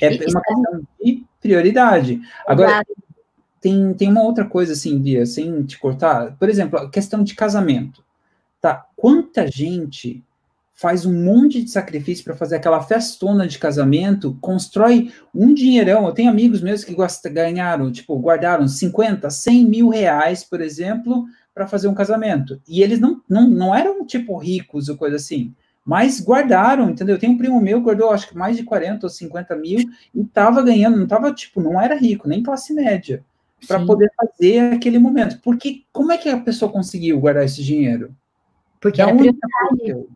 É 0.00 0.08
uma 0.08 0.18
questão 0.18 0.82
de 1.02 1.24
prioridade. 1.40 2.20
Agora, 2.46 2.82
tem, 3.60 3.94
tem 3.94 4.08
uma 4.08 4.22
outra 4.22 4.44
coisa 4.44 4.72
assim, 4.72 4.98
Bia, 4.98 5.26
sem 5.26 5.62
te 5.64 5.78
cortar. 5.78 6.36
Por 6.38 6.48
exemplo, 6.48 6.78
a 6.78 6.90
questão 6.90 7.22
de 7.22 7.34
casamento. 7.34 8.04
Tá? 8.60 8.86
Quanta 8.96 9.46
gente 9.46 10.24
faz 10.78 11.04
um 11.04 11.24
monte 11.24 11.62
de 11.62 11.70
sacrifício 11.70 12.24
para 12.24 12.36
fazer 12.36 12.54
aquela 12.54 12.80
festona 12.80 13.48
de 13.48 13.58
casamento, 13.58 14.38
constrói 14.40 15.12
um 15.34 15.52
dinheirão. 15.52 16.06
Eu 16.06 16.12
tenho 16.12 16.30
amigos 16.30 16.60
meus 16.60 16.84
que 16.84 16.94
gostam, 16.94 17.32
ganharam, 17.32 17.90
tipo, 17.90 18.16
guardaram 18.16 18.68
50, 18.68 19.28
100 19.28 19.64
mil 19.64 19.88
reais, 19.88 20.44
por 20.44 20.60
exemplo, 20.60 21.26
para 21.52 21.66
fazer 21.66 21.88
um 21.88 21.94
casamento. 21.94 22.62
E 22.68 22.80
eles 22.80 23.00
não, 23.00 23.20
não, 23.28 23.50
não 23.50 23.74
eram, 23.74 24.06
tipo, 24.06 24.38
ricos 24.38 24.88
ou 24.88 24.96
coisa 24.96 25.16
assim, 25.16 25.52
mas 25.84 26.20
guardaram, 26.20 26.90
entendeu? 26.90 27.18
Tem 27.18 27.28
um 27.28 27.38
primo 27.38 27.60
meu 27.60 27.78
que 27.78 27.86
guardou, 27.86 28.12
acho 28.12 28.28
que 28.28 28.36
mais 28.36 28.56
de 28.56 28.62
40 28.62 29.06
ou 29.06 29.10
50 29.10 29.56
mil 29.56 29.80
e 30.14 30.20
estava 30.20 30.62
ganhando, 30.62 30.96
não 30.96 31.04
estava, 31.04 31.32
tipo, 31.32 31.60
não 31.60 31.80
era 31.80 31.96
rico, 31.96 32.28
nem 32.28 32.40
classe 32.40 32.72
média, 32.72 33.24
para 33.66 33.84
poder 33.84 34.10
fazer 34.16 34.74
aquele 34.74 34.98
momento. 34.98 35.40
Porque 35.42 35.84
como 35.92 36.12
é 36.12 36.18
que 36.18 36.28
a 36.28 36.40
pessoa 36.40 36.70
conseguiu 36.70 37.18
guardar 37.20 37.44
esse 37.44 37.62
dinheiro? 37.62 38.14
Porque 38.80 39.00
era 39.02 39.14
prioridade 39.14 40.08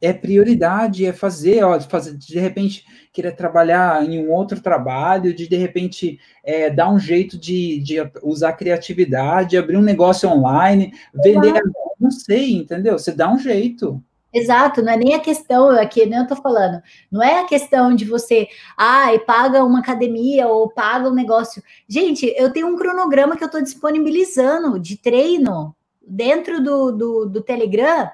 é 0.00 0.12
prioridade, 0.12 1.04
é 1.04 1.12
fazer, 1.12 1.62
ó, 1.62 1.78
fazer, 1.80 2.16
de 2.16 2.38
repente 2.38 2.84
querer 3.12 3.32
trabalhar 3.32 4.02
em 4.08 4.24
um 4.24 4.30
outro 4.30 4.60
trabalho, 4.60 5.34
de 5.34 5.46
de 5.46 5.56
repente 5.56 6.18
é, 6.42 6.70
dar 6.70 6.90
um 6.90 6.98
jeito 6.98 7.38
de, 7.38 7.78
de 7.80 7.96
usar 8.22 8.54
criatividade, 8.54 9.58
abrir 9.58 9.76
um 9.76 9.82
negócio 9.82 10.28
online, 10.28 10.92
vender, 11.12 11.62
não 12.00 12.10
sei, 12.10 12.54
entendeu? 12.54 12.98
Você 12.98 13.12
dá 13.12 13.30
um 13.30 13.38
jeito. 13.38 14.02
Exato, 14.32 14.80
não 14.80 14.92
é 14.92 14.96
nem 14.96 15.14
a 15.14 15.20
questão, 15.20 15.70
aqui 15.70 16.06
nem 16.06 16.20
eu 16.20 16.26
tô 16.26 16.36
falando, 16.36 16.80
não 17.10 17.20
é 17.20 17.40
a 17.40 17.46
questão 17.46 17.94
de 17.94 18.04
você, 18.04 18.48
ai, 18.76 19.16
ah, 19.16 19.18
paga 19.18 19.64
uma 19.64 19.80
academia 19.80 20.46
ou 20.46 20.70
paga 20.70 21.08
um 21.08 21.14
negócio. 21.14 21.62
Gente, 21.88 22.32
eu 22.36 22.52
tenho 22.52 22.68
um 22.68 22.76
cronograma 22.76 23.36
que 23.36 23.42
eu 23.42 23.50
tô 23.50 23.60
disponibilizando 23.60 24.78
de 24.78 24.96
treino 24.96 25.74
dentro 26.00 26.62
do, 26.62 26.92
do, 26.92 27.26
do 27.26 27.42
Telegram 27.42 28.08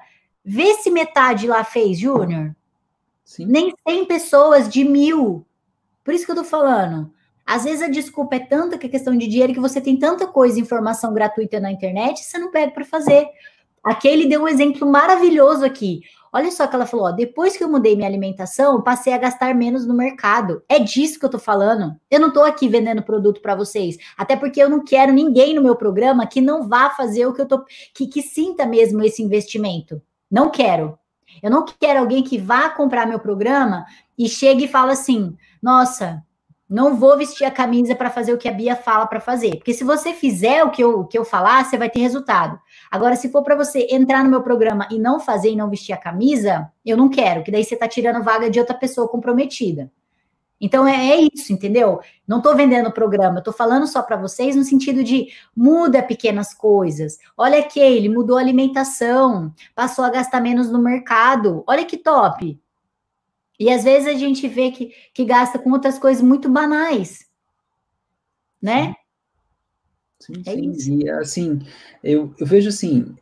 Vê 0.49 0.75
se 0.75 0.89
metade 0.89 1.45
lá 1.45 1.61
fez, 1.65 1.99
Júnior. 1.99 2.55
Nem 3.39 3.73
100 3.85 4.05
pessoas 4.05 4.69
de 4.69 4.85
mil. 4.85 5.45
Por 6.05 6.13
isso 6.13 6.25
que 6.25 6.31
eu 6.31 6.37
tô 6.37 6.45
falando. 6.45 7.11
Às 7.45 7.65
vezes 7.65 7.81
a 7.81 7.89
desculpa 7.89 8.37
é 8.37 8.39
tanta 8.39 8.77
que 8.77 8.87
é 8.87 8.89
questão 8.89 9.13
de 9.17 9.27
dinheiro 9.27 9.53
que 9.53 9.59
você 9.59 9.81
tem 9.81 9.99
tanta 9.99 10.25
coisa, 10.25 10.57
informação 10.57 11.13
gratuita 11.13 11.59
na 11.59 11.69
internet, 11.69 12.23
você 12.23 12.37
não 12.37 12.49
pede 12.49 12.73
para 12.73 12.85
fazer. 12.85 13.27
Aqui 13.83 14.07
ele 14.07 14.27
deu 14.27 14.43
um 14.43 14.47
exemplo 14.47 14.89
maravilhoso 14.89 15.63
aqui. 15.63 16.01
Olha 16.31 16.51
só 16.51 16.67
que 16.67 16.75
ela 16.75 16.85
falou: 16.85 17.07
ó, 17.07 17.11
depois 17.11 17.57
que 17.57 17.63
eu 17.63 17.69
mudei 17.69 17.95
minha 17.95 18.07
alimentação, 18.07 18.81
passei 18.81 19.13
a 19.13 19.17
gastar 19.17 19.55
menos 19.55 19.87
no 19.87 19.93
mercado. 19.93 20.61
É 20.67 20.77
disso 20.79 21.19
que 21.19 21.25
eu 21.25 21.29
tô 21.29 21.39
falando. 21.39 21.95
Eu 22.11 22.19
não 22.19 22.31
tô 22.31 22.43
aqui 22.43 22.67
vendendo 22.67 23.01
produto 23.01 23.41
para 23.41 23.55
vocês, 23.55 23.97
até 24.17 24.35
porque 24.35 24.61
eu 24.61 24.69
não 24.69 24.83
quero 24.83 25.13
ninguém 25.13 25.53
no 25.53 25.61
meu 25.61 25.75
programa 25.75 26.27
que 26.27 26.41
não 26.41 26.67
vá 26.67 26.89
fazer 26.89 27.25
o 27.25 27.33
que 27.33 27.41
eu 27.41 27.47
tô, 27.47 27.63
que, 27.93 28.07
que 28.07 28.21
sinta 28.21 28.65
mesmo 28.65 29.03
esse 29.03 29.21
investimento. 29.23 30.01
Não 30.29 30.49
quero. 30.49 30.97
Eu 31.41 31.51
não 31.51 31.65
quero 31.65 31.99
alguém 31.99 32.23
que 32.23 32.37
vá 32.37 32.69
comprar 32.69 33.05
meu 33.05 33.19
programa 33.19 33.85
e 34.17 34.27
chegue 34.27 34.65
e 34.65 34.67
fala 34.67 34.91
assim: 34.93 35.35
nossa, 35.61 36.23
não 36.69 36.97
vou 36.97 37.17
vestir 37.17 37.45
a 37.45 37.51
camisa 37.51 37.95
para 37.95 38.09
fazer 38.09 38.33
o 38.33 38.37
que 38.37 38.49
a 38.49 38.51
Bia 38.51 38.75
fala 38.75 39.07
para 39.07 39.21
fazer. 39.21 39.55
Porque 39.55 39.73
se 39.73 39.83
você 39.83 40.13
fizer 40.13 40.63
o 40.63 40.69
que 40.69 40.83
eu, 40.83 40.99
o 40.99 41.07
que 41.07 41.17
eu 41.17 41.23
falar, 41.23 41.63
você 41.63 41.77
vai 41.77 41.89
ter 41.89 41.99
resultado. 41.99 42.59
Agora, 42.91 43.15
se 43.15 43.29
for 43.29 43.43
para 43.43 43.55
você 43.55 43.87
entrar 43.91 44.23
no 44.23 44.29
meu 44.29 44.41
programa 44.41 44.87
e 44.91 44.99
não 44.99 45.19
fazer 45.19 45.51
e 45.51 45.55
não 45.55 45.69
vestir 45.69 45.93
a 45.93 45.97
camisa, 45.97 46.71
eu 46.85 46.95
não 46.97 47.09
quero, 47.09 47.43
que 47.43 47.51
daí 47.51 47.63
você 47.63 47.73
está 47.73 47.87
tirando 47.87 48.23
vaga 48.23 48.49
de 48.49 48.59
outra 48.59 48.75
pessoa 48.75 49.07
comprometida. 49.07 49.91
Então 50.59 50.87
é, 50.87 51.11
é, 51.11 51.27
isso, 51.33 51.53
entendeu? 51.53 51.99
Não 52.27 52.37
estou 52.37 52.55
vendendo 52.55 52.87
o 52.87 52.93
programa, 52.93 53.39
estou 53.39 53.53
falando 53.53 53.85
só 53.85 54.01
para 54.01 54.17
vocês 54.17 54.55
no 54.55 54.63
sentido 54.63 55.03
de 55.03 55.27
muda 55.55 56.01
pequenas 56.01 56.53
coisas. 56.53 57.19
Olha 57.37 57.59
aqui, 57.59 57.79
ele 57.79 58.09
mudou 58.09 58.37
a 58.37 58.41
alimentação, 58.41 59.53
passou 59.75 60.03
a 60.03 60.09
gastar 60.09 60.41
menos 60.41 60.71
no 60.71 60.79
mercado. 60.79 61.63
Olha 61.67 61.85
que 61.85 61.97
top. 61.97 62.59
E 63.59 63.71
às 63.71 63.83
vezes 63.83 64.07
a 64.07 64.17
gente 64.17 64.47
vê 64.47 64.71
que, 64.71 64.91
que 65.13 65.25
gasta 65.25 65.59
com 65.59 65.71
outras 65.71 65.99
coisas 65.99 66.23
muito 66.23 66.49
banais, 66.49 67.25
né? 68.61 68.95
Sim, 70.27 70.43
sim. 70.43 70.49
É 70.49 70.53
sim. 70.53 70.71
Isso. 70.71 70.91
E 70.91 71.09
assim, 71.09 71.61
eu, 72.03 72.33
eu 72.37 72.45
vejo 72.45 72.69
assim, 72.69 73.15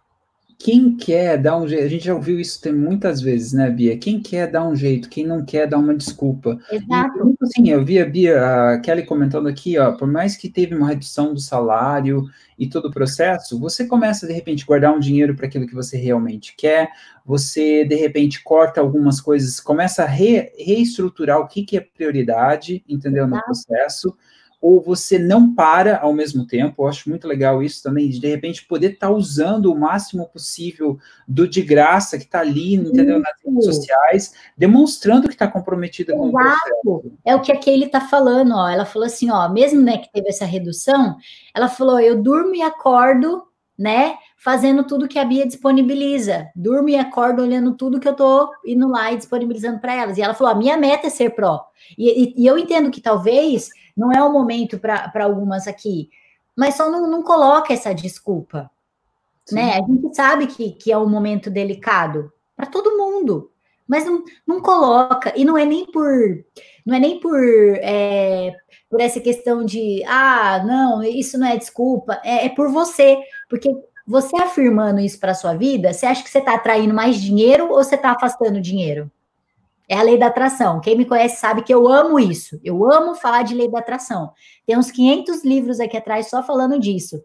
quem 0.57 0.95
quer 0.95 1.37
dar 1.37 1.57
um 1.57 1.67
jeito, 1.67 1.83
a 1.83 1.87
gente 1.87 2.05
já 2.05 2.15
ouviu 2.15 2.39
isso 2.39 2.61
tem 2.61 2.73
muitas 2.73 3.21
vezes, 3.21 3.53
né, 3.53 3.69
Bia? 3.69 3.97
Quem 3.97 4.21
quer 4.21 4.49
dar 4.49 4.67
um 4.67 4.75
jeito, 4.75 5.09
quem 5.09 5.25
não 5.25 5.43
quer 5.43 5.67
dar 5.67 5.77
uma 5.77 5.93
desculpa. 5.93 6.57
Exato. 6.71 7.29
E, 7.29 7.43
assim, 7.43 7.69
eu 7.69 7.83
vi 7.83 7.99
a 7.99 8.05
Bia, 8.05 8.71
a 8.71 8.79
Kelly 8.79 9.05
comentando 9.05 9.47
aqui, 9.47 9.77
ó, 9.77 9.91
por 9.91 10.07
mais 10.07 10.35
que 10.35 10.49
teve 10.49 10.73
uma 10.73 10.87
redução 10.87 11.33
do 11.33 11.39
salário 11.39 12.23
e 12.57 12.67
todo 12.67 12.87
o 12.87 12.91
processo, 12.91 13.59
você 13.59 13.85
começa 13.85 14.25
de 14.25 14.33
repente 14.33 14.65
guardar 14.65 14.95
um 14.95 14.99
dinheiro 14.99 15.35
para 15.35 15.45
aquilo 15.45 15.67
que 15.67 15.75
você 15.75 15.97
realmente 15.97 16.55
quer, 16.57 16.89
você 17.25 17.83
de 17.83 17.95
repente 17.95 18.41
corta 18.41 18.79
algumas 18.79 19.19
coisas, 19.19 19.59
começa 19.59 20.03
a 20.03 20.07
re, 20.07 20.51
reestruturar 20.57 21.39
o 21.39 21.47
que, 21.47 21.63
que 21.63 21.77
é 21.77 21.81
prioridade, 21.81 22.83
entendeu, 22.87 23.25
Exato. 23.25 23.35
no 23.35 23.43
processo 23.43 24.15
ou 24.61 24.81
você 24.81 25.19
não 25.19 25.53
para 25.53 25.99
ao 25.99 26.13
mesmo 26.13 26.45
tempo. 26.45 26.83
Eu 26.83 26.87
acho 26.87 27.09
muito 27.09 27.27
legal 27.27 27.61
isso 27.61 27.83
também, 27.83 28.09
de 28.09 28.19
de 28.19 28.27
repente 28.27 28.65
poder 28.65 28.93
estar 28.93 29.07
tá 29.07 29.13
usando 29.13 29.71
o 29.71 29.79
máximo 29.79 30.27
possível 30.27 30.97
do 31.27 31.47
de 31.47 31.61
graça 31.61 32.17
que 32.17 32.23
está 32.23 32.39
ali, 32.39 32.75
entendeu? 32.75 33.19
Nas 33.19 33.33
redes 33.43 33.65
sociais, 33.65 34.33
demonstrando 34.57 35.27
que 35.27 35.35
está 35.35 35.47
comprometida 35.47 36.13
com 36.13 36.29
o. 36.29 37.11
É 37.23 37.35
o 37.35 37.41
que 37.41 37.51
a 37.51 37.57
Kelly 37.57 37.85
está 37.85 38.01
falando, 38.01 38.53
ó. 38.55 38.67
Ela 38.67 38.85
falou 38.85 39.05
assim, 39.05 39.29
ó, 39.31 39.47
mesmo 39.49 39.81
né, 39.81 39.97
que 39.97 40.11
teve 40.11 40.29
essa 40.29 40.45
redução, 40.45 41.17
ela 41.53 41.67
falou: 41.67 41.99
eu 41.99 42.21
durmo 42.21 42.55
e 42.55 42.61
acordo, 42.61 43.43
né? 43.77 44.17
Fazendo 44.37 44.83
tudo 44.85 45.07
que 45.07 45.19
a 45.19 45.25
Bia 45.25 45.45
disponibiliza. 45.45 46.49
Durmo 46.55 46.89
e 46.89 46.95
acordo 46.95 47.41
olhando 47.41 47.75
tudo 47.75 47.99
que 47.99 48.07
eu 48.07 48.13
tô 48.13 48.49
indo 48.65 48.87
lá 48.87 49.11
e 49.11 49.17
disponibilizando 49.17 49.79
para 49.79 49.93
elas. 49.93 50.17
E 50.17 50.21
ela 50.21 50.33
falou: 50.33 50.53
a 50.53 50.57
minha 50.57 50.77
meta 50.77 51.07
é 51.07 51.09
ser 51.09 51.31
pró. 51.31 51.65
E, 51.97 52.23
e, 52.23 52.43
e 52.43 52.47
eu 52.47 52.57
entendo 52.57 52.91
que 52.91 53.01
talvez 53.01 53.69
não 53.95 54.11
é 54.11 54.23
o 54.23 54.31
momento 54.31 54.77
para 54.77 55.23
algumas 55.23 55.67
aqui, 55.67 56.09
mas 56.55 56.75
só 56.75 56.89
não, 56.89 57.09
não 57.09 57.23
coloca 57.23 57.73
essa 57.73 57.93
desculpa. 57.93 58.69
Né? 59.51 59.73
A 59.73 59.77
gente 59.77 60.15
sabe 60.15 60.47
que, 60.47 60.71
que 60.71 60.91
é 60.91 60.97
um 60.97 61.07
momento 61.07 61.49
delicado 61.49 62.31
para 62.55 62.65
todo 62.65 62.97
mundo, 62.97 63.51
mas 63.87 64.05
não, 64.05 64.23
não 64.45 64.61
coloca, 64.61 65.31
e 65.35 65.45
não 65.45 65.57
é 65.57 65.65
nem 65.65 65.85
por 65.85 66.43
não 66.85 66.95
é 66.95 66.99
nem 66.99 67.19
por, 67.19 67.39
é, 67.77 68.55
por 68.89 69.01
essa 69.01 69.19
questão 69.19 69.65
de 69.65 70.03
ah, 70.05 70.63
não, 70.63 71.03
isso 71.03 71.37
não 71.37 71.47
é 71.47 71.57
desculpa, 71.57 72.21
é, 72.23 72.45
é 72.45 72.49
por 72.49 72.69
você, 72.71 73.17
porque 73.49 73.69
você 74.07 74.35
afirmando 74.37 74.99
isso 74.99 75.19
para 75.19 75.33
sua 75.33 75.55
vida, 75.55 75.91
você 75.91 76.05
acha 76.05 76.23
que 76.23 76.29
você 76.29 76.39
está 76.39 76.55
atraindo 76.55 76.93
mais 76.93 77.21
dinheiro 77.21 77.69
ou 77.69 77.75
você 77.75 77.95
está 77.95 78.11
afastando 78.11 78.61
dinheiro? 78.61 79.11
É 79.87 79.97
a 79.97 80.03
lei 80.03 80.17
da 80.17 80.27
atração. 80.27 80.79
Quem 80.81 80.97
me 80.97 81.05
conhece 81.05 81.39
sabe 81.39 81.63
que 81.63 81.73
eu 81.73 81.87
amo 81.87 82.19
isso. 82.19 82.59
Eu 82.63 82.91
amo 82.91 83.15
falar 83.15 83.43
de 83.43 83.53
lei 83.53 83.69
da 83.69 83.79
atração. 83.79 84.31
Tem 84.65 84.77
uns 84.77 84.91
500 84.91 85.43
livros 85.43 85.79
aqui 85.79 85.95
atrás 85.95 86.29
só 86.29 86.41
falando 86.41 86.79
disso. 86.79 87.23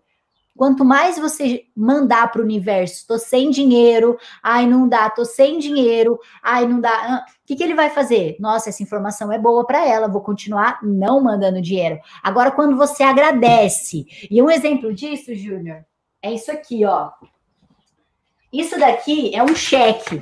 Quanto 0.56 0.84
mais 0.84 1.18
você 1.18 1.64
mandar 1.74 2.30
para 2.30 2.42
o 2.42 2.44
universo, 2.44 3.06
tô 3.06 3.18
sem 3.18 3.50
dinheiro, 3.50 4.18
ai, 4.42 4.66
não 4.66 4.86
dá, 4.86 5.08
tô 5.08 5.24
sem 5.24 5.58
dinheiro, 5.58 6.18
ai, 6.42 6.66
não 6.66 6.80
dá. 6.80 7.24
O 7.42 7.46
que, 7.46 7.56
que 7.56 7.62
ele 7.62 7.74
vai 7.74 7.88
fazer? 7.88 8.36
Nossa, 8.38 8.68
essa 8.68 8.82
informação 8.82 9.32
é 9.32 9.38
boa 9.38 9.66
para 9.66 9.86
ela, 9.86 10.08
vou 10.08 10.20
continuar 10.20 10.80
não 10.82 11.22
mandando 11.22 11.62
dinheiro. 11.62 11.98
Agora, 12.22 12.50
quando 12.50 12.76
você 12.76 13.02
agradece, 13.02 14.04
e 14.30 14.42
um 14.42 14.50
exemplo 14.50 14.92
disso, 14.92 15.34
Júnior, 15.34 15.84
é 16.22 16.32
isso 16.32 16.50
aqui, 16.50 16.84
ó. 16.84 17.10
Isso 18.52 18.78
daqui 18.78 19.34
é 19.34 19.42
um 19.42 19.54
cheque. 19.54 20.20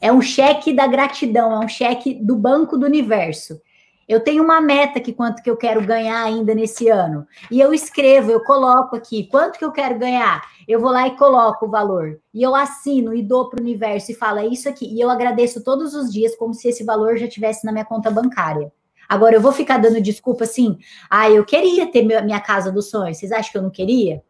É 0.00 0.12
um 0.12 0.20
cheque 0.20 0.72
da 0.72 0.86
gratidão, 0.86 1.52
é 1.52 1.64
um 1.64 1.68
cheque 1.68 2.14
do 2.14 2.36
Banco 2.36 2.76
do 2.76 2.86
Universo. 2.86 3.60
Eu 4.08 4.20
tenho 4.20 4.42
uma 4.42 4.60
meta 4.60 5.00
que 5.00 5.12
quanto 5.12 5.42
que 5.42 5.50
eu 5.50 5.56
quero 5.56 5.84
ganhar 5.84 6.22
ainda 6.22 6.54
nesse 6.54 6.88
ano. 6.88 7.26
E 7.50 7.60
eu 7.60 7.74
escrevo, 7.74 8.30
eu 8.30 8.42
coloco 8.42 8.96
aqui 8.96 9.24
quanto 9.24 9.58
que 9.58 9.64
eu 9.64 9.72
quero 9.72 9.98
ganhar. 9.98 10.42
eu 10.66 10.80
vou 10.80 10.90
lá 10.90 11.06
e 11.06 11.16
coloco 11.16 11.66
o 11.66 11.70
valor. 11.70 12.18
E 12.32 12.42
eu 12.42 12.54
assino 12.54 13.14
e 13.14 13.22
dou 13.22 13.50
para 13.50 13.60
o 13.60 13.62
universo 13.62 14.12
e 14.12 14.14
falo, 14.14 14.38
é 14.38 14.46
isso 14.46 14.68
aqui. 14.68 14.86
E 14.86 15.00
eu 15.00 15.10
agradeço 15.10 15.62
todos 15.62 15.94
os 15.94 16.12
dias 16.12 16.34
como 16.36 16.54
se 16.54 16.68
esse 16.68 16.84
valor 16.84 17.16
já 17.16 17.28
tivesse 17.28 17.66
na 17.66 17.72
minha 17.72 17.84
conta 17.84 18.10
bancária. 18.10 18.72
Agora, 19.08 19.34
eu 19.34 19.40
vou 19.40 19.52
ficar 19.52 19.78
dando 19.78 20.00
desculpa 20.00 20.44
assim, 20.44 20.78
ah, 21.10 21.30
eu 21.30 21.44
queria 21.44 21.90
ter 21.90 22.02
minha 22.02 22.40
casa 22.40 22.70
dos 22.70 22.90
sonhos. 22.90 23.18
Vocês 23.18 23.32
acham 23.32 23.52
que 23.52 23.58
eu 23.58 23.62
não 23.62 23.70
queria? 23.70 24.22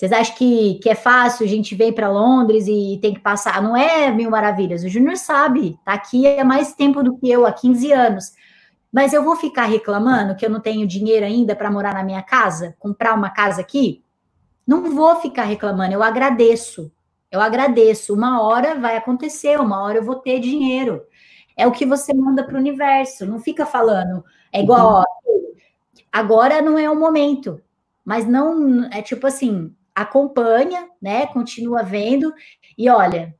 Vocês 0.00 0.12
acham 0.12 0.34
que, 0.34 0.80
que 0.82 0.88
é 0.88 0.94
fácil? 0.94 1.44
A 1.44 1.48
gente 1.48 1.74
vem 1.74 1.92
para 1.92 2.08
Londres 2.08 2.66
e 2.66 2.98
tem 3.02 3.12
que 3.12 3.20
passar. 3.20 3.62
Não 3.62 3.76
é 3.76 4.10
mil 4.10 4.30
maravilhas. 4.30 4.82
O 4.82 4.88
Júnior 4.88 5.18
sabe, 5.18 5.78
tá 5.84 5.92
aqui 5.92 6.26
há 6.38 6.42
mais 6.42 6.72
tempo 6.72 7.02
do 7.02 7.18
que 7.18 7.30
eu, 7.30 7.44
há 7.44 7.52
15 7.52 7.92
anos. 7.92 8.32
Mas 8.90 9.12
eu 9.12 9.22
vou 9.22 9.36
ficar 9.36 9.64
reclamando 9.64 10.34
que 10.34 10.46
eu 10.46 10.48
não 10.48 10.58
tenho 10.58 10.86
dinheiro 10.86 11.26
ainda 11.26 11.54
para 11.54 11.70
morar 11.70 11.92
na 11.92 12.02
minha 12.02 12.22
casa, 12.22 12.74
comprar 12.78 13.12
uma 13.12 13.28
casa 13.28 13.60
aqui? 13.60 14.02
Não 14.66 14.90
vou 14.90 15.16
ficar 15.16 15.44
reclamando, 15.44 15.92
eu 15.92 16.02
agradeço. 16.02 16.90
Eu 17.30 17.42
agradeço. 17.42 18.14
Uma 18.14 18.40
hora 18.40 18.76
vai 18.76 18.96
acontecer, 18.96 19.60
uma 19.60 19.82
hora 19.82 19.98
eu 19.98 20.02
vou 20.02 20.16
ter 20.16 20.40
dinheiro. 20.40 21.02
É 21.54 21.66
o 21.66 21.72
que 21.72 21.84
você 21.84 22.14
manda 22.14 22.42
para 22.42 22.54
o 22.54 22.58
universo. 22.58 23.26
Não 23.26 23.38
fica 23.38 23.66
falando. 23.66 24.24
É 24.50 24.62
igual, 24.62 25.02
ó, 25.02 25.04
agora 26.10 26.62
não 26.62 26.78
é 26.78 26.88
o 26.88 26.98
momento. 26.98 27.60
Mas 28.02 28.26
não 28.26 28.84
é 28.90 29.02
tipo 29.02 29.26
assim, 29.26 29.74
acompanha, 30.00 30.88
né? 31.00 31.26
Continua 31.26 31.82
vendo 31.82 32.32
e 32.76 32.88
olha, 32.88 33.34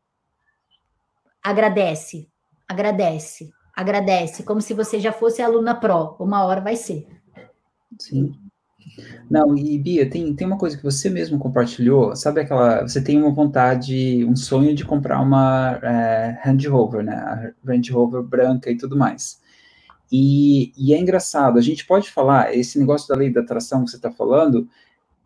agradece, 1.43 2.29
agradece, 2.69 3.50
agradece, 3.75 4.43
como 4.43 4.61
se 4.61 4.75
você 4.75 5.00
já 5.00 5.11
fosse 5.11 5.40
aluna 5.40 5.75
pró. 5.75 6.17
Uma 6.21 6.45
hora 6.45 6.61
vai 6.61 6.76
ser. 6.76 7.07
Sim. 7.99 8.35
Não, 9.31 9.57
e 9.57 9.79
Bia, 9.79 10.09
tem, 10.09 10.35
tem 10.35 10.47
uma 10.47 10.59
coisa 10.59 10.76
que 10.76 10.83
você 10.83 11.09
mesmo 11.09 11.38
compartilhou, 11.38 12.14
sabe 12.14 12.40
aquela, 12.40 12.83
você 12.83 13.02
tem 13.02 13.23
uma 13.23 13.31
vontade, 13.31 14.25
um 14.25 14.35
sonho 14.37 14.75
de 14.75 14.85
comprar 14.85 15.21
uma 15.21 15.79
é, 15.83 16.40
Range 16.43 16.67
Rover, 16.67 17.05
né, 17.05 17.14
a 17.14 17.52
Range 17.64 17.93
Rover 17.93 18.23
branca 18.23 18.71
e 18.71 18.76
tudo 18.76 18.97
mais. 18.97 19.40
E, 20.11 20.73
e 20.76 20.93
é 20.93 20.99
engraçado, 20.99 21.59
a 21.59 21.62
gente 21.62 21.87
pode 21.87 22.11
falar, 22.11 22.55
esse 22.55 22.79
negócio 22.79 23.09
da 23.09 23.14
lei 23.14 23.33
da 23.33 23.40
atração 23.43 23.85
que 23.85 23.90
você 23.90 23.97
está 23.97 24.11
falando, 24.11 24.69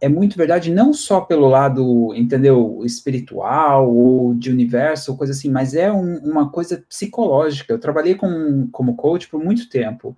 é 0.04 0.08
muito 0.08 0.36
verdade, 0.36 0.70
não 0.70 0.92
só 0.92 1.22
pelo 1.22 1.48
lado, 1.48 2.14
entendeu, 2.14 2.82
espiritual 2.84 3.90
ou 3.90 4.34
de 4.34 4.50
universo, 4.50 5.12
ou 5.12 5.16
coisa 5.16 5.32
assim, 5.32 5.50
mas 5.50 5.74
é 5.74 5.90
um, 5.90 6.18
uma 6.18 6.50
coisa 6.50 6.84
psicológica. 6.86 7.72
Eu 7.72 7.78
trabalhei 7.78 8.14
com, 8.14 8.68
como 8.70 8.96
coach 8.96 9.28
por 9.28 9.42
muito 9.42 9.66
tempo. 9.70 10.14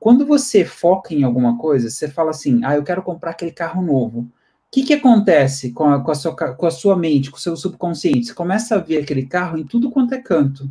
Quando 0.00 0.26
você 0.26 0.64
foca 0.64 1.14
em 1.14 1.22
alguma 1.22 1.56
coisa, 1.58 1.88
você 1.88 2.08
fala 2.08 2.30
assim, 2.30 2.60
ah, 2.64 2.74
eu 2.74 2.82
quero 2.82 3.04
comprar 3.04 3.30
aquele 3.30 3.52
carro 3.52 3.80
novo. 3.80 4.20
O 4.20 4.28
que, 4.72 4.82
que 4.82 4.94
acontece 4.94 5.70
com 5.70 5.84
a, 5.84 6.02
com, 6.02 6.10
a 6.10 6.14
sua, 6.16 6.34
com 6.34 6.66
a 6.66 6.70
sua 6.70 6.96
mente, 6.96 7.30
com 7.30 7.36
o 7.36 7.40
seu 7.40 7.56
subconsciente? 7.56 8.26
Você 8.26 8.34
começa 8.34 8.74
a 8.74 8.78
ver 8.78 8.98
aquele 8.98 9.26
carro 9.26 9.58
em 9.58 9.64
tudo 9.64 9.92
quanto 9.92 10.12
é 10.12 10.18
canto. 10.18 10.68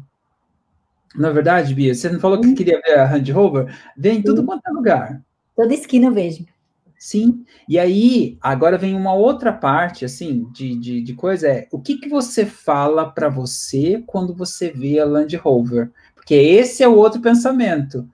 Na 1.16 1.30
é 1.30 1.34
verdade, 1.34 1.74
Bia, 1.74 1.96
você 1.96 2.10
não 2.10 2.20
falou 2.20 2.42
que 2.42 2.54
queria 2.54 2.82
ver 2.86 3.00
a 3.00 3.06
Range 3.06 3.32
Rover? 3.32 3.74
Vê 3.98 4.12
em 4.12 4.22
tudo 4.22 4.44
quanto 4.44 4.68
é 4.68 4.72
lugar. 4.72 5.22
Toda 5.56 5.74
esquina 5.74 6.08
eu 6.08 6.14
vejo. 6.14 6.46
Sim, 7.00 7.46
e 7.68 7.80
aí 7.80 8.38
agora 8.42 8.78
vem 8.78 8.94
uma 8.94 9.14
outra 9.14 9.54
parte 9.54 10.04
assim 10.04 10.44
de, 10.52 10.76
de, 10.78 11.02
de 11.02 11.14
coisa 11.14 11.48
é 11.48 11.68
o 11.72 11.80
que, 11.80 11.98
que 11.98 12.10
você 12.10 12.46
fala 12.46 13.10
para 13.10 13.30
você 13.30 14.04
quando 14.06 14.36
você 14.36 14.70
vê 14.70 15.00
a 15.00 15.06
Land 15.06 15.34
Rover, 15.38 15.92
porque 16.14 16.36
esse 16.36 16.84
é 16.84 16.88
o 16.90 16.98
outro 16.98 17.22
pensamento. 17.22 18.06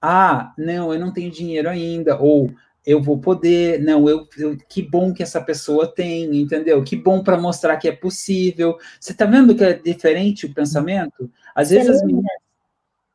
Ah, 0.00 0.52
não, 0.58 0.92
eu 0.92 0.98
não 0.98 1.12
tenho 1.12 1.30
dinheiro 1.30 1.68
ainda, 1.68 2.20
ou 2.20 2.52
eu 2.84 3.00
vou 3.00 3.20
poder, 3.20 3.80
não, 3.80 4.08
eu, 4.08 4.26
eu 4.36 4.58
que 4.68 4.82
bom 4.82 5.14
que 5.14 5.22
essa 5.22 5.40
pessoa 5.40 5.86
tem, 5.86 6.36
entendeu? 6.40 6.82
Que 6.82 6.96
bom 6.96 7.22
para 7.22 7.38
mostrar 7.38 7.76
que 7.76 7.88
é 7.88 7.92
possível. 7.92 8.76
Você 8.98 9.14
tá 9.14 9.24
vendo 9.24 9.54
que 9.54 9.62
é 9.62 9.74
diferente 9.74 10.46
o 10.46 10.52
pensamento? 10.52 11.30
Às 11.54 11.70
vezes 11.70 11.88
as 11.88 12.02
meninas 12.02 12.26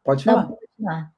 pode 0.06 0.24
falar. 0.24 0.44
Não, 0.44 0.50
pode 0.52 0.68
falar. 0.82 1.17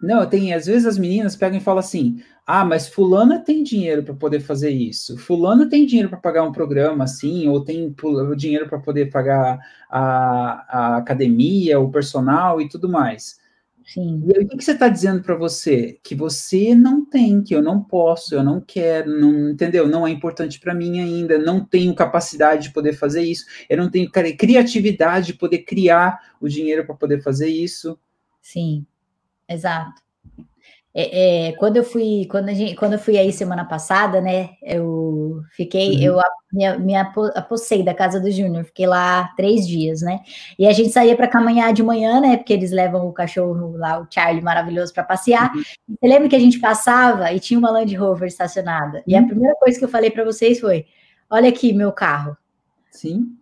Não, 0.00 0.28
tem, 0.28 0.52
às 0.52 0.66
vezes 0.66 0.86
as 0.86 0.98
meninas 0.98 1.36
pegam 1.36 1.58
e 1.58 1.62
falam 1.62 1.80
assim: 1.80 2.22
ah, 2.46 2.64
mas 2.64 2.86
fulana 2.86 3.40
tem 3.40 3.62
dinheiro 3.62 4.02
para 4.02 4.14
poder 4.14 4.40
fazer 4.40 4.70
isso, 4.70 5.16
fulana 5.16 5.68
tem 5.68 5.86
dinheiro 5.86 6.10
para 6.10 6.18
pagar 6.18 6.42
um 6.42 6.52
programa 6.52 7.04
assim, 7.04 7.48
ou 7.48 7.64
tem 7.64 7.94
dinheiro 8.36 8.68
para 8.68 8.78
poder 8.78 9.10
pagar 9.10 9.58
a, 9.90 10.66
a, 10.68 10.96
academia, 10.98 11.80
o 11.80 11.90
personal 11.90 12.60
e 12.60 12.68
tudo 12.68 12.88
mais. 12.88 13.38
Sim. 13.86 14.22
E 14.26 14.36
aí, 14.36 14.44
o 14.44 14.48
que, 14.48 14.56
que 14.56 14.64
você 14.64 14.72
está 14.72 14.88
dizendo 14.88 15.22
para 15.22 15.36
você? 15.36 15.98
Que 16.02 16.14
você 16.14 16.74
não 16.74 17.04
tem, 17.04 17.40
que 17.40 17.54
eu 17.54 17.62
não 17.62 17.80
posso, 17.80 18.34
eu 18.34 18.42
não 18.42 18.60
quero, 18.60 19.08
não, 19.18 19.50
entendeu? 19.50 19.86
Não 19.86 20.04
é 20.06 20.10
importante 20.10 20.58
para 20.58 20.74
mim 20.74 21.00
ainda, 21.00 21.38
não 21.38 21.64
tenho 21.64 21.94
capacidade 21.94 22.64
de 22.64 22.72
poder 22.72 22.94
fazer 22.94 23.22
isso, 23.22 23.46
eu 23.70 23.76
não 23.78 23.88
tenho 23.88 24.10
criatividade 24.10 25.28
de 25.28 25.34
poder 25.34 25.58
criar 25.58 26.34
o 26.40 26.48
dinheiro 26.48 26.84
para 26.84 26.96
poder 26.96 27.22
fazer 27.22 27.48
isso. 27.48 27.96
Sim, 28.42 28.84
exato. 29.48 30.06
É, 30.98 31.48
é, 31.48 31.52
quando 31.56 31.76
eu 31.76 31.84
fui, 31.84 32.26
quando, 32.30 32.48
gente, 32.54 32.74
quando 32.74 32.94
eu 32.94 32.98
fui 32.98 33.18
aí 33.18 33.30
semana 33.30 33.66
passada, 33.66 34.18
né? 34.18 34.52
Eu 34.62 35.42
fiquei, 35.54 35.96
uhum. 35.96 36.02
eu 36.02 36.20
me, 36.50 36.78
me 36.78 36.94
apossei 36.94 37.82
da 37.82 37.92
casa 37.92 38.18
do 38.18 38.30
Júnior, 38.30 38.64
fiquei 38.64 38.86
lá 38.86 39.30
três 39.36 39.68
dias, 39.68 40.00
né? 40.00 40.20
E 40.58 40.66
a 40.66 40.72
gente 40.72 40.88
saía 40.88 41.14
para 41.14 41.28
caminhar 41.28 41.74
de 41.74 41.82
manhã, 41.82 42.18
né? 42.18 42.38
Porque 42.38 42.54
eles 42.54 42.70
levam 42.70 43.06
o 43.06 43.12
cachorro 43.12 43.76
lá, 43.76 44.00
o 44.00 44.06
Charlie 44.08 44.42
maravilhoso, 44.42 44.94
para 44.94 45.04
passear. 45.04 45.54
Uhum. 45.54 45.62
Você 46.00 46.08
lembra 46.08 46.30
que 46.30 46.36
a 46.36 46.40
gente 46.40 46.58
passava 46.58 47.30
e 47.30 47.38
tinha 47.40 47.58
uma 47.58 47.70
Land 47.70 47.94
Rover 47.94 48.26
estacionada? 48.26 48.98
Uhum. 48.98 49.04
E 49.06 49.14
a 49.14 49.20
uhum. 49.20 49.26
primeira 49.26 49.54
coisa 49.56 49.78
que 49.78 49.84
eu 49.84 49.90
falei 49.90 50.10
para 50.10 50.24
vocês 50.24 50.58
foi: 50.58 50.86
olha 51.28 51.50
aqui 51.50 51.74
meu 51.74 51.92
carro. 51.92 52.34
Sim. 52.90 53.36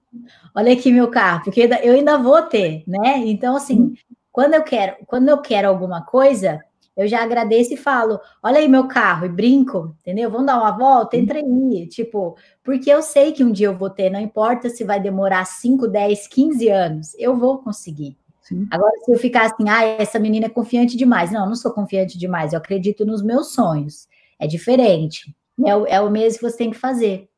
Olha 0.53 0.73
aqui 0.73 0.91
meu 0.91 1.09
carro, 1.09 1.45
porque 1.45 1.69
eu 1.85 1.95
ainda 1.95 2.19
vou 2.19 2.43
ter, 2.43 2.83
né? 2.85 3.19
Então, 3.19 3.55
assim, 3.55 3.79
uhum. 3.79 3.95
Quando 4.35 4.55
eu 4.55 4.65
quero, 4.65 4.97
quando 5.07 5.29
eu 5.29 5.41
quero 5.41 5.69
alguma 5.69 6.05
coisa 6.05 6.61
eu 6.97 7.09
já 7.09 7.23
agradeço 7.23 7.73
e 7.73 7.77
falo: 7.77 8.21
olha 8.43 8.59
aí 8.59 8.69
meu 8.69 8.87
carro, 8.89 9.27
e 9.27 9.29
brinco, 9.29 9.97
entendeu? 10.01 10.31
Vamos 10.31 10.47
dar 10.47 10.59
uma 10.59 10.77
volta, 10.77 11.17
entra 11.17 11.39
aí. 11.39 11.89
Tipo, 11.89 12.37
porque 12.63 12.91
eu 12.91 13.01
sei 13.01 13.33
que 13.33 13.45
um 13.45 13.53
dia 13.53 13.69
eu 13.69 13.77
vou 13.77 13.91
ter, 13.91 14.11
não 14.11 14.21
importa 14.21 14.69
se 14.69 14.85
vai 14.85 15.01
demorar 15.01 15.45
5, 15.45 15.87
10, 15.87 16.27
15 16.27 16.69
anos, 16.69 17.15
eu 17.17 17.37
vou 17.37 17.59
conseguir. 17.59 18.17
Sim. 18.43 18.67
Agora, 18.71 18.93
se 19.05 19.11
eu 19.11 19.19
ficar 19.19 19.47
assim, 19.47 19.69
ah, 19.69 19.85
essa 19.85 20.19
menina 20.19 20.47
é 20.47 20.51
confiante 20.51 20.97
demais. 20.97 21.33
Não, 21.33 21.43
eu 21.43 21.47
não 21.47 21.57
sou 21.57 21.73
confiante 21.73 22.19
demais, 22.19 22.53
eu 22.53 22.59
acredito 22.59 23.05
nos 23.05 23.23
meus 23.23 23.55
sonhos. 23.55 24.07
É 24.39 24.47
diferente. 24.47 25.35
É 25.65 25.75
o, 25.75 25.87
é 25.87 26.01
o 26.01 26.11
mesmo 26.11 26.41
que 26.41 26.51
você 26.51 26.59
tem 26.59 26.71
que 26.71 26.77
fazer. 26.77 27.29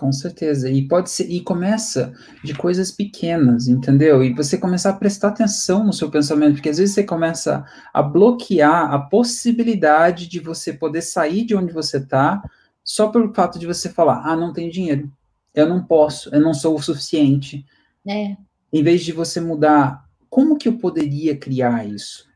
Com 0.00 0.10
certeza. 0.12 0.70
E 0.70 0.88
pode 0.88 1.10
ser, 1.10 1.30
e 1.30 1.42
começa 1.42 2.14
de 2.42 2.54
coisas 2.54 2.90
pequenas, 2.90 3.68
entendeu? 3.68 4.24
E 4.24 4.32
você 4.32 4.56
começar 4.56 4.88
a 4.88 4.94
prestar 4.94 5.28
atenção 5.28 5.84
no 5.84 5.92
seu 5.92 6.10
pensamento, 6.10 6.54
porque 6.54 6.70
às 6.70 6.78
vezes 6.78 6.94
você 6.94 7.04
começa 7.04 7.66
a 7.92 8.02
bloquear 8.02 8.94
a 8.94 8.98
possibilidade 8.98 10.26
de 10.26 10.40
você 10.40 10.72
poder 10.72 11.02
sair 11.02 11.44
de 11.44 11.54
onde 11.54 11.70
você 11.70 11.98
está 11.98 12.42
só 12.82 13.08
pelo 13.08 13.34
fato 13.34 13.58
de 13.58 13.66
você 13.66 13.90
falar: 13.90 14.22
"Ah, 14.24 14.34
não 14.34 14.54
tenho 14.54 14.72
dinheiro. 14.72 15.12
Eu 15.54 15.68
não 15.68 15.84
posso, 15.84 16.34
eu 16.34 16.40
não 16.40 16.54
sou 16.54 16.76
o 16.76 16.82
suficiente". 16.82 17.66
É. 18.08 18.38
Em 18.72 18.82
vez 18.82 19.02
de 19.02 19.12
você 19.12 19.38
mudar, 19.38 20.02
como 20.30 20.56
que 20.56 20.66
eu 20.66 20.78
poderia 20.78 21.36
criar 21.36 21.86
isso? 21.86 22.26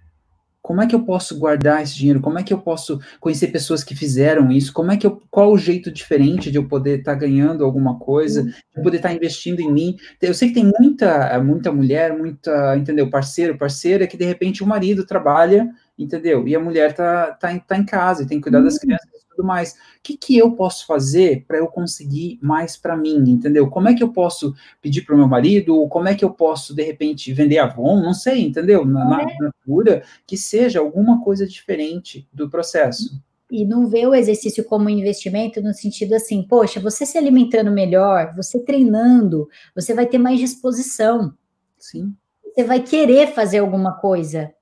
Como 0.64 0.80
é 0.80 0.86
que 0.86 0.94
eu 0.94 1.04
posso 1.04 1.38
guardar 1.38 1.82
esse 1.82 1.94
dinheiro? 1.94 2.22
Como 2.22 2.38
é 2.38 2.42
que 2.42 2.50
eu 2.50 2.58
posso 2.58 2.98
conhecer 3.20 3.48
pessoas 3.48 3.84
que 3.84 3.94
fizeram 3.94 4.50
isso? 4.50 4.72
Como 4.72 4.90
é 4.90 4.96
que 4.96 5.06
eu, 5.06 5.20
qual 5.30 5.52
o 5.52 5.58
jeito 5.58 5.92
diferente 5.92 6.50
de 6.50 6.56
eu 6.56 6.66
poder 6.66 7.00
estar 7.00 7.12
tá 7.12 7.18
ganhando 7.18 7.62
alguma 7.62 7.98
coisa, 7.98 8.40
uhum. 8.40 8.46
de 8.46 8.82
poder 8.82 8.96
estar 8.96 9.10
tá 9.10 9.14
investindo 9.14 9.60
em 9.60 9.70
mim? 9.70 9.96
Eu 10.22 10.32
sei 10.32 10.48
que 10.48 10.54
tem 10.54 10.72
muita, 10.80 11.38
muita 11.40 11.70
mulher, 11.70 12.16
muita, 12.16 12.78
entendeu? 12.78 13.10
Parceiro, 13.10 13.58
parceira 13.58 14.06
que 14.06 14.16
de 14.16 14.24
repente 14.24 14.64
o 14.64 14.66
marido 14.66 15.04
trabalha, 15.04 15.68
entendeu? 15.98 16.48
E 16.48 16.56
a 16.56 16.60
mulher 16.60 16.94
tá, 16.94 17.32
tá, 17.32 17.58
tá 17.58 17.76
em 17.76 17.84
casa 17.84 18.22
e 18.22 18.26
tem 18.26 18.38
que 18.38 18.44
cuidar 18.44 18.62
das 18.62 18.76
uhum. 18.76 18.80
crianças 18.80 19.13
tudo 19.34 19.46
mais. 19.46 19.72
O 19.72 19.76
que, 20.02 20.16
que 20.16 20.36
eu 20.36 20.52
posso 20.52 20.86
fazer 20.86 21.44
para 21.46 21.58
eu 21.58 21.66
conseguir 21.66 22.38
mais 22.40 22.76
para 22.76 22.96
mim, 22.96 23.16
entendeu? 23.28 23.68
Como 23.68 23.88
é 23.88 23.94
que 23.94 24.02
eu 24.02 24.12
posso 24.12 24.54
pedir 24.80 25.02
para 25.02 25.14
o 25.14 25.18
meu 25.18 25.28
marido, 25.28 25.76
ou 25.76 25.88
como 25.88 26.08
é 26.08 26.14
que 26.14 26.24
eu 26.24 26.30
posso, 26.30 26.74
de 26.74 26.82
repente, 26.82 27.32
vender 27.32 27.58
Avon, 27.58 28.00
não 28.00 28.14
sei, 28.14 28.42
entendeu? 28.42 28.84
Na, 28.84 29.04
na, 29.04 29.22
é. 29.22 29.50
cura, 29.64 30.02
que 30.26 30.36
seja 30.36 30.80
alguma 30.80 31.22
coisa 31.22 31.46
diferente 31.46 32.26
do 32.32 32.48
processo. 32.48 33.20
E 33.50 33.64
não 33.64 33.86
ver 33.86 34.08
o 34.08 34.14
exercício 34.14 34.64
como 34.64 34.88
investimento 34.88 35.60
no 35.60 35.74
sentido 35.74 36.14
assim, 36.14 36.42
poxa, 36.42 36.80
você 36.80 37.04
se 37.04 37.18
alimentando 37.18 37.70
melhor, 37.70 38.34
você 38.34 38.58
treinando, 38.58 39.48
você 39.74 39.92
vai 39.92 40.06
ter 40.06 40.18
mais 40.18 40.38
disposição. 40.38 41.34
Sim. 41.78 42.14
Você 42.54 42.64
vai 42.64 42.80
querer 42.80 43.34
fazer 43.34 43.58
alguma 43.58 43.92
coisa 43.92 44.53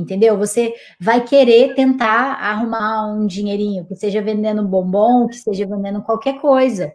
entendeu? 0.00 0.36
Você 0.38 0.74
vai 1.00 1.24
querer 1.24 1.74
tentar 1.74 2.34
arrumar 2.40 3.06
um 3.12 3.26
dinheirinho, 3.26 3.84
que 3.86 3.94
seja 3.96 4.22
vendendo 4.22 4.62
bombom, 4.66 5.26
que 5.28 5.36
seja 5.36 5.66
vendendo 5.66 6.02
qualquer 6.02 6.40
coisa. 6.40 6.92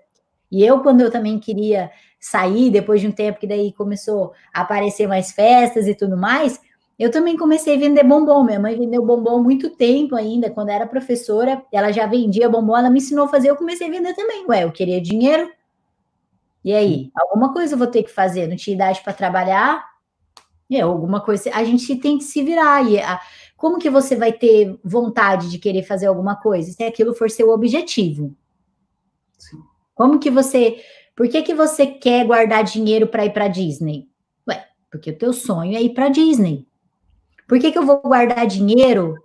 E 0.52 0.64
eu, 0.64 0.82
quando 0.82 1.02
eu 1.02 1.12
também 1.12 1.40
queria 1.40 1.92
sair, 2.20 2.70
depois 2.72 3.02
de 3.02 3.08
um 3.08 3.12
tempo 3.12 3.40
que 3.40 3.48
daí 3.48 3.74
começou 3.74 4.34
a 4.54 4.62
aparecer 4.62 5.08
mais 5.08 5.32
festas 5.32 5.88
e 5.88 5.96
tudo 5.96 6.16
mais, 6.18 6.60
Eu 6.98 7.10
também 7.12 7.36
comecei 7.38 7.76
a 7.76 7.80
vender 7.80 8.04
bombom. 8.04 8.44
Minha 8.44 8.60
mãe 8.60 8.78
vendeu 8.78 9.06
bombom 9.06 9.42
muito 9.42 9.70
tempo 9.72 10.16
ainda. 10.16 10.50
Quando 10.50 10.70
era 10.70 10.86
professora, 10.88 11.64
ela 11.72 11.92
já 11.92 12.06
vendia 12.06 12.50
bombom, 12.50 12.78
ela 12.78 12.90
me 12.90 13.00
ensinou 13.00 13.26
a 13.26 13.28
fazer, 13.30 13.50
eu 13.50 13.56
comecei 13.56 13.88
a 13.88 13.92
vender 13.92 14.14
também. 14.16 14.46
Ué, 14.48 14.64
eu 14.64 14.72
queria 14.72 15.02
dinheiro. 15.02 15.52
E 16.64 16.74
aí? 16.74 17.12
Alguma 17.16 17.54
coisa 17.54 17.74
eu 17.74 17.78
vou 17.78 17.88
ter 17.88 18.04
que 18.04 18.12
fazer. 18.12 18.48
Não 18.48 18.56
tinha 18.56 18.76
idade 18.76 19.02
para 19.04 19.14
trabalhar? 19.14 19.84
É, 20.72 20.82
alguma 20.82 21.22
coisa. 21.22 21.52
A 21.54 21.64
gente 21.64 21.96
tem 21.96 22.18
que 22.18 22.24
se 22.24 22.42
virar. 22.42 22.84
E 22.90 23.00
a, 23.00 23.20
como 23.56 23.80
que 23.80 23.90
você 23.90 24.16
vai 24.16 24.34
ter 24.34 24.78
vontade 24.84 25.50
de 25.50 25.58
querer 25.58 25.84
fazer 25.84 26.08
alguma 26.08 26.36
coisa 26.36 26.72
se 26.72 26.84
aquilo 26.84 27.14
for 27.14 27.30
seu 27.30 27.50
objetivo? 27.50 28.36
Sim. 29.38 29.58
Como 29.96 30.20
que 30.20 30.30
você. 30.30 30.84
Por 31.16 31.28
que, 31.28 31.44
que 31.44 31.54
você 31.54 31.86
quer 31.86 32.26
guardar 32.26 32.64
dinheiro 32.64 33.08
para 33.08 33.26
ir 33.26 33.32
para 33.32 33.48
Disney? 33.48 34.10
Ué, 34.48 34.66
porque 34.90 35.12
o 35.12 35.18
teu 35.18 35.32
sonho 35.32 35.78
é 35.78 35.82
ir 35.82 35.94
para 35.94 36.10
Disney. 36.10 36.68
Por 37.48 37.60
que, 37.60 37.72
que 37.72 37.78
eu 37.78 37.86
vou 37.86 38.02
guardar 38.02 38.48
dinheiro 38.48 39.16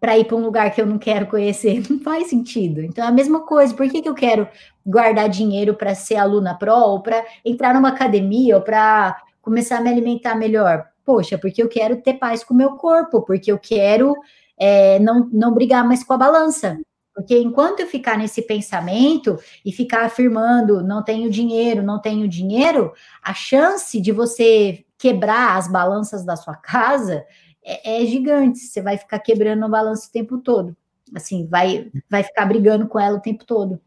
para 0.00 0.16
ir 0.16 0.24
para 0.24 0.36
um 0.36 0.44
lugar 0.44 0.72
que 0.72 0.80
eu 0.80 0.86
não 0.86 0.98
quero 0.98 1.26
conhecer? 1.26 1.82
Não 1.90 1.98
faz 2.00 2.28
sentido. 2.28 2.80
Então, 2.80 3.04
é 3.04 3.08
a 3.08 3.12
mesma 3.12 3.40
coisa. 3.40 3.74
Por 3.74 3.88
que, 3.88 4.02
que 4.02 4.08
eu 4.08 4.14
quero 4.14 4.48
guardar 4.86 5.28
dinheiro 5.28 5.74
para 5.74 5.94
ser 5.94 6.16
aluna 6.16 6.56
pro 6.56 6.72
ou 6.72 7.02
para 7.02 7.24
entrar 7.44 7.74
numa 7.74 7.88
academia 7.88 8.56
ou 8.56 8.62
para 8.62 9.20
começar 9.42 9.78
a 9.78 9.80
me 9.82 9.90
alimentar 9.90 10.34
melhor? 10.34 10.86
Poxa, 11.04 11.36
porque 11.36 11.62
eu 11.62 11.68
quero 11.68 12.00
ter 12.00 12.14
paz 12.14 12.42
com 12.42 12.54
o 12.54 12.56
meu 12.56 12.76
corpo, 12.76 13.22
porque 13.22 13.52
eu 13.52 13.58
quero 13.58 14.14
é, 14.56 14.98
não, 15.00 15.28
não 15.30 15.52
brigar 15.52 15.86
mais 15.86 16.02
com 16.02 16.12
a 16.14 16.18
balança. 16.18 16.80
Porque 17.14 17.36
enquanto 17.36 17.80
eu 17.80 17.86
ficar 17.86 18.16
nesse 18.16 18.40
pensamento 18.40 19.38
e 19.64 19.70
ficar 19.70 20.06
afirmando 20.06 20.82
não 20.82 21.02
tenho 21.02 21.30
dinheiro, 21.30 21.82
não 21.82 22.00
tenho 22.00 22.26
dinheiro, 22.26 22.92
a 23.22 23.34
chance 23.34 24.00
de 24.00 24.12
você 24.12 24.84
quebrar 24.96 25.58
as 25.58 25.70
balanças 25.70 26.24
da 26.24 26.36
sua 26.36 26.54
casa 26.54 27.26
é, 27.62 28.02
é 28.02 28.06
gigante. 28.06 28.60
Você 28.60 28.80
vai 28.80 28.96
ficar 28.96 29.18
quebrando 29.18 29.64
a 29.64 29.68
balança 29.68 30.08
o 30.08 30.12
tempo 30.12 30.38
todo. 30.38 30.74
Assim, 31.14 31.46
vai, 31.46 31.90
vai 32.08 32.22
ficar 32.22 32.46
brigando 32.46 32.86
com 32.86 32.98
ela 32.98 33.18
o 33.18 33.22
tempo 33.22 33.44
todo. 33.44 33.78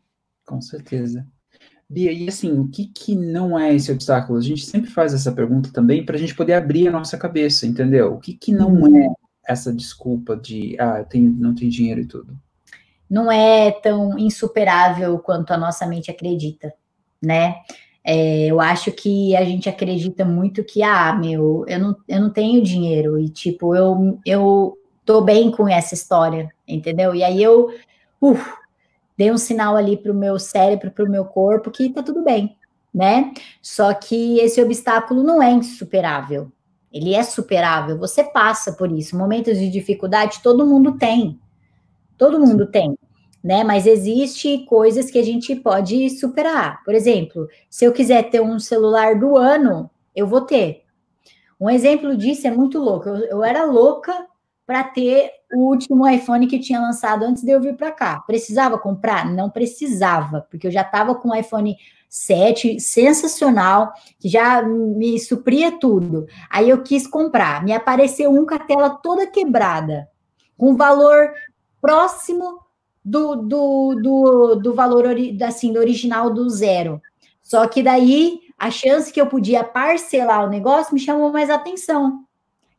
Com 0.46 0.62
certeza. 0.62 1.26
Bia, 1.88 2.12
e 2.12 2.28
assim, 2.28 2.60
o 2.60 2.68
que, 2.68 2.88
que 2.88 3.16
não 3.16 3.58
é 3.58 3.74
esse 3.74 3.92
obstáculo? 3.92 4.40
A 4.40 4.42
gente 4.42 4.66
sempre 4.66 4.90
faz 4.90 5.14
essa 5.14 5.32
pergunta 5.32 5.72
também 5.72 6.04
para 6.04 6.16
a 6.16 6.20
gente 6.20 6.34
poder 6.34 6.54
abrir 6.54 6.88
a 6.88 6.92
nossa 6.92 7.18
cabeça, 7.18 7.68
entendeu? 7.68 8.14
O 8.14 8.20
que, 8.20 8.34
que 8.34 8.52
não 8.52 8.74
uhum. 8.74 8.98
é 8.98 9.08
essa 9.48 9.72
desculpa 9.72 10.36
de, 10.36 10.76
ah, 10.80 11.04
tem, 11.04 11.22
não 11.22 11.54
tem 11.54 11.70
dinheiro 11.70 12.02
e 12.02 12.08
tudo? 12.08 12.36
Não 13.08 13.32
é 13.32 13.72
tão 13.72 14.18
insuperável 14.18 15.20
quanto 15.20 15.52
a 15.52 15.58
nossa 15.58 15.86
mente 15.86 16.10
acredita, 16.10 16.74
né? 17.22 17.58
É, 18.04 18.48
eu 18.48 18.60
acho 18.60 18.92
que 18.92 19.36
a 19.36 19.44
gente 19.44 19.70
acredita 19.70 20.26
muito 20.26 20.64
que, 20.64 20.82
ah, 20.82 21.16
meu, 21.16 21.66
eu 21.68 21.80
não, 21.80 21.96
eu 22.08 22.20
não 22.20 22.30
tenho 22.32 22.64
dinheiro 22.64 23.20
e, 23.20 23.30
tipo, 23.30 23.76
eu, 23.76 24.20
eu 24.26 24.76
tô 25.04 25.22
bem 25.22 25.52
com 25.52 25.70
essa 25.70 25.94
história, 25.94 26.50
entendeu? 26.68 27.14
E 27.14 27.24
aí 27.24 27.42
eu, 27.42 27.70
uf, 28.20 28.44
dei 29.18 29.32
um 29.32 29.38
sinal 29.38 29.76
ali 29.76 29.98
para 29.98 30.12
o 30.12 30.16
meu 30.16 30.38
cérebro, 30.38 30.92
para 30.92 31.06
o 31.06 31.10
meu 31.10 31.26
corpo, 31.26 31.72
que 31.72 31.90
tá 31.90 32.04
tudo 32.04 32.24
bem, 32.24 32.56
né? 32.94 33.34
Só 33.62 33.94
que 33.94 34.40
esse 34.40 34.62
obstáculo 34.62 35.24
não 35.24 35.42
é 35.42 35.52
insuperável. 35.52 36.52
Ele 36.92 37.14
é 37.14 37.24
superável, 37.24 37.98
você 37.98 38.24
passa 38.24 38.74
por 38.74 38.92
isso. 38.92 39.18
Momentos 39.18 39.58
de 39.58 39.70
dificuldade 39.70 40.42
todo 40.42 40.66
mundo 40.66 40.98
tem. 40.98 41.40
Todo 42.18 42.40
mundo 42.40 42.68
tem, 42.68 42.98
né? 43.44 43.64
Mas 43.64 43.86
existe 43.86 44.60
coisas 44.60 45.12
que 45.12 45.20
a 45.20 45.24
gente 45.24 45.56
pode 45.56 46.10
superar. 46.12 46.82
Por 46.86 46.94
exemplo, 46.94 47.48
se 47.70 47.84
eu 47.84 47.92
quiser 47.92 48.30
ter 48.30 48.42
um 48.42 48.60
celular 48.60 49.20
do 49.20 49.36
ano, 49.36 49.90
eu 50.16 50.26
vou 50.26 50.42
ter. 50.42 50.84
Um 51.60 51.70
exemplo 51.70 52.16
disso 52.16 52.48
é 52.48 52.52
muito 52.52 52.80
louco. 52.80 53.10
Eu, 53.10 53.16
eu 53.26 53.44
era 53.44 53.66
louca 53.66 54.28
para 54.66 54.84
ter 54.84 55.32
o 55.54 55.70
último 55.70 56.08
iPhone 56.08 56.48
que 56.48 56.60
tinha 56.60 56.80
lançado 56.80 57.24
antes 57.24 57.44
de 57.44 57.52
eu 57.52 57.62
vir 57.62 57.76
para 57.76 57.92
cá. 57.92 58.20
Precisava 58.22 58.78
comprar? 58.78 59.32
Não 59.32 59.50
precisava, 59.50 60.42
porque 60.50 60.68
eu 60.68 60.72
já 60.72 60.82
estava 60.82 61.14
com 61.16 61.30
o 61.30 61.36
iPhone 61.36 61.78
7 62.10 62.80
sensacional, 62.80 63.94
que 64.20 64.28
já 64.28 64.62
me 64.64 65.20
supria 65.20 65.72
tudo. 65.80 66.26
Aí 66.50 66.70
eu 66.70 66.82
quis 66.82 67.06
comprar, 67.06 67.64
me 67.64 67.74
apareceu 67.74 68.32
um 68.32 68.46
com 68.46 68.56
a 68.56 68.60
tela 68.60 68.90
toda 68.90 69.28
quebrada, 69.28 70.08
com 70.58 70.76
valor 70.76 71.32
próximo 71.82 72.60
do, 73.04 73.36
do, 73.36 73.96
do, 74.02 74.56
do 74.56 74.74
valor 74.74 75.06
assim, 75.46 75.72
do 75.72 75.80
original 75.80 76.34
do 76.34 76.50
zero. 76.50 77.02
Só 77.42 77.68
que 77.68 77.84
daí 77.84 78.40
a 78.58 78.72
chance 78.72 79.12
que 79.12 79.22
eu 79.22 79.28
podia 79.28 79.64
parcelar 79.64 80.46
o 80.46 80.50
negócio 80.50 80.94
me 80.94 81.00
chamou 81.00 81.32
mais 81.32 81.50
atenção. 81.50 82.22
O 82.22 82.26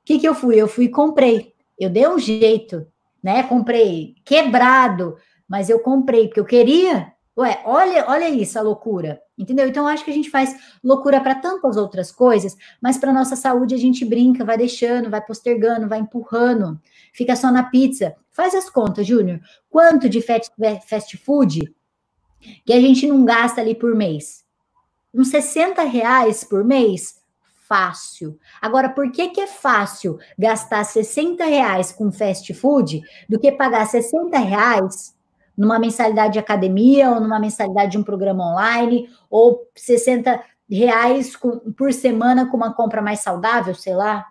que, 0.05 0.19
que 0.19 0.27
eu 0.27 0.35
fui? 0.35 0.57
Eu 0.57 0.67
fui 0.67 0.87
e 0.87 0.91
comprei. 0.91 1.56
Eu 1.79 1.91
dei 1.91 2.07
um 2.09 2.19
jeito, 2.19 2.87
né? 3.23 3.43
Comprei 3.43 4.15
quebrado, 4.25 5.17
mas 5.49 5.69
eu 5.69 5.81
comprei 5.81 6.27
porque 6.27 6.41
eu 6.41 6.45
queria. 6.45 7.13
Ué, 7.39 7.63
olha, 7.67 8.07
olha 8.09 8.29
isso, 8.29 8.59
a 8.59 8.63
loucura. 8.63 9.21
Entendeu? 9.37 9.69
Então, 9.69 9.87
acho 9.87 10.03
que 10.03 10.11
a 10.11 10.15
gente 10.15 10.31
faz 10.31 10.57
loucura 10.83 11.21
para 11.21 11.35
tantas 11.35 11.77
outras 11.77 12.11
coisas, 12.11 12.57
mas 12.81 12.97
para 12.97 13.13
nossa 13.13 13.37
saúde 13.37 13.75
a 13.75 13.79
gente 13.79 14.03
brinca, 14.03 14.45
vai 14.45 14.57
deixando, 14.57 15.11
vai 15.11 15.21
postergando, 15.21 15.89
vai 15.89 15.99
empurrando, 15.99 16.81
fica 17.13 17.37
só 17.37 17.53
na 17.53 17.65
pizza. 17.65 18.17
Faz 18.31 18.55
as 18.55 18.71
contas, 18.71 19.07
Júnior. 19.07 19.41
Quanto 19.69 20.09
de 20.09 20.23
fast 20.23 21.17
food 21.19 21.75
que 22.65 22.73
a 22.73 22.81
gente 22.81 23.07
não 23.07 23.25
gasta 23.27 23.61
ali 23.61 23.75
por 23.75 23.95
mês? 23.95 24.45
Uns 25.13 25.29
60 25.29 25.83
reais 25.83 26.43
por 26.43 26.65
mês? 26.65 27.21
Fácil. 27.69 28.39
Agora, 28.61 28.89
por 28.89 29.11
que, 29.11 29.29
que 29.29 29.41
é 29.41 29.47
fácil 29.47 30.19
gastar 30.39 30.85
60 30.85 31.45
reais 31.45 31.93
com 31.93 32.13
fast 32.13 32.53
food 32.55 33.03
do 33.29 33.39
que 33.39 33.53
pagar 33.53 33.87
60 33.87 34.39
reais 34.39 35.15
numa 35.57 35.79
mensalidade 35.79 36.35
de 36.35 36.39
academia 36.39 37.11
ou 37.11 37.21
numa 37.21 37.41
mensalidade 37.41 37.93
de 37.93 37.99
um 37.99 38.03
programa 38.03 38.53
online 38.53 39.09
ou 39.31 39.69
60 39.75 40.43
reais 40.71 41.35
com, 41.35 41.59
por 41.73 41.93
semana 41.93 42.51
com 42.51 42.57
uma 42.57 42.75
compra 42.75 43.01
mais 43.01 43.21
saudável, 43.21 43.75
sei 43.75 43.95
lá? 43.95 44.27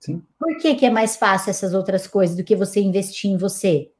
Sim. 0.00 0.22
Por 0.38 0.58
que, 0.58 0.74
que 0.74 0.84
é 0.84 0.90
mais 0.90 1.16
fácil 1.16 1.50
essas 1.50 1.72
outras 1.72 2.06
coisas 2.06 2.36
do 2.36 2.44
que 2.44 2.54
você 2.54 2.80
investir 2.80 3.30
em 3.30 3.38
você, 3.38 3.90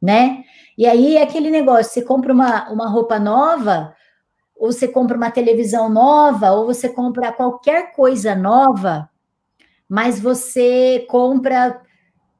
né? 0.00 0.42
E 0.76 0.86
aí 0.86 1.16
é 1.16 1.22
aquele 1.22 1.50
negócio, 1.50 1.92
você 1.92 2.02
compra 2.02 2.32
uma, 2.32 2.68
uma 2.70 2.88
roupa 2.88 3.18
nova, 3.18 3.94
ou 4.62 4.70
você 4.70 4.86
compra 4.86 5.16
uma 5.16 5.28
televisão 5.28 5.88
nova, 5.88 6.52
ou 6.52 6.66
você 6.66 6.88
compra 6.88 7.32
qualquer 7.32 7.90
coisa 7.90 8.32
nova, 8.32 9.10
mas 9.88 10.20
você 10.20 11.04
compra 11.10 11.82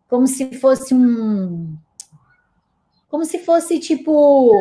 como 0.07 0.29
se 0.29 0.55
fosse 0.61 0.95
um. 0.95 1.77
Como 3.09 3.25
se 3.25 3.41
fosse 3.41 3.81
tipo 3.81 4.53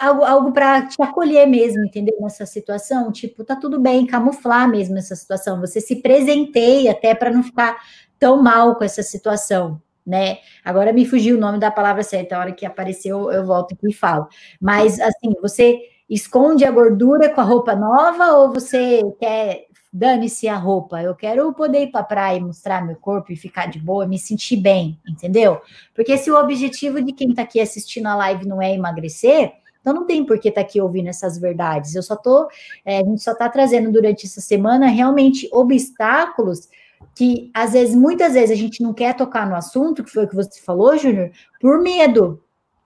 algo, 0.00 0.24
algo 0.24 0.52
para 0.52 0.86
te 0.86 0.96
acolher 1.02 1.46
mesmo, 1.46 1.84
entendeu? 1.84 2.16
Nessa 2.22 2.46
situação, 2.46 3.12
tipo, 3.12 3.44
tá 3.44 3.54
tudo 3.54 3.78
bem, 3.78 4.06
camuflar 4.06 4.66
mesmo 4.66 4.96
essa 4.96 5.14
situação. 5.14 5.60
Você 5.60 5.78
se 5.78 5.96
presenteia 5.96 6.92
até 6.92 7.14
para 7.14 7.30
não 7.30 7.42
ficar 7.42 7.76
tão 8.18 8.42
mal 8.42 8.76
com 8.76 8.84
essa 8.84 9.02
situação, 9.02 9.78
né? 10.06 10.38
Agora 10.64 10.90
me 10.90 11.04
fugiu 11.04 11.36
o 11.36 11.40
nome 11.40 11.58
da 11.58 11.70
palavra 11.70 12.02
certa, 12.02 12.34
a 12.34 12.40
hora 12.40 12.52
que 12.52 12.64
apareceu 12.64 13.30
eu 13.30 13.44
volto 13.44 13.74
aqui 13.74 13.90
e 13.90 13.94
falo. 13.94 14.26
Mas 14.58 14.98
assim, 14.98 15.34
você 15.42 15.94
esconde 16.08 16.64
a 16.64 16.70
gordura 16.70 17.28
com 17.28 17.40
a 17.40 17.44
roupa 17.44 17.74
nova 17.74 18.32
ou 18.36 18.52
você 18.52 19.00
quer 19.18 19.66
dane-se 19.92 20.46
a 20.46 20.56
roupa? 20.56 21.02
Eu 21.02 21.14
quero 21.14 21.52
poder 21.52 21.84
ir 21.84 21.90
para 21.90 22.04
praia 22.04 22.36
e 22.36 22.40
mostrar 22.40 22.84
meu 22.84 22.96
corpo 22.96 23.32
e 23.32 23.36
ficar 23.36 23.66
de 23.66 23.78
boa, 23.78 24.06
me 24.06 24.18
sentir 24.18 24.56
bem, 24.56 25.00
entendeu? 25.08 25.60
Porque 25.94 26.16
se 26.18 26.30
o 26.30 26.38
objetivo 26.38 27.02
de 27.02 27.12
quem 27.12 27.30
está 27.30 27.42
aqui 27.42 27.60
assistindo 27.60 28.06
a 28.06 28.14
live 28.14 28.46
não 28.46 28.60
é 28.60 28.74
emagrecer, 28.74 29.52
então 29.80 29.94
não 29.94 30.04
tem 30.04 30.24
por 30.24 30.38
que 30.38 30.48
estar 30.48 30.60
tá 30.60 30.66
aqui 30.66 30.80
ouvindo 30.80 31.08
essas 31.08 31.38
verdades. 31.38 31.94
Eu 31.94 32.02
só 32.02 32.16
tô, 32.16 32.48
é, 32.84 32.98
a 32.98 33.04
gente 33.04 33.22
só 33.22 33.32
está 33.32 33.48
trazendo 33.48 33.90
durante 33.90 34.26
essa 34.26 34.40
semana 34.40 34.88
realmente 34.88 35.48
obstáculos 35.52 36.68
que 37.14 37.50
às 37.54 37.72
vezes, 37.72 37.94
muitas 37.94 38.34
vezes, 38.34 38.50
a 38.50 38.60
gente 38.60 38.82
não 38.82 38.92
quer 38.92 39.14
tocar 39.14 39.48
no 39.48 39.54
assunto, 39.56 40.04
que 40.04 40.10
foi 40.10 40.24
o 40.24 40.28
que 40.28 40.34
você 40.34 40.60
falou, 40.60 40.98
Júnior, 40.98 41.30
por 41.60 41.80
medo, 41.80 42.42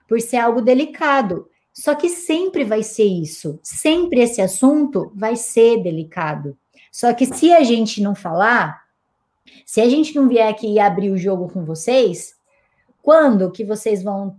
por 0.07 0.21
ser 0.21 0.37
algo 0.37 0.61
delicado. 0.61 1.47
Só 1.73 1.95
que 1.95 2.09
sempre 2.09 2.63
vai 2.63 2.83
ser 2.83 3.05
isso, 3.05 3.59
sempre 3.63 4.21
esse 4.21 4.41
assunto 4.41 5.11
vai 5.15 5.35
ser 5.35 5.81
delicado. 5.81 6.57
Só 6.91 7.13
que 7.13 7.25
se 7.25 7.53
a 7.53 7.63
gente 7.63 8.01
não 8.01 8.13
falar, 8.13 8.81
se 9.65 9.79
a 9.79 9.89
gente 9.89 10.13
não 10.15 10.27
vier 10.27 10.49
aqui 10.49 10.73
e 10.73 10.79
abrir 10.79 11.09
o 11.09 11.17
jogo 11.17 11.47
com 11.49 11.63
vocês, 11.63 12.35
quando 13.01 13.51
que 13.51 13.63
vocês 13.63 14.03
vão 14.03 14.35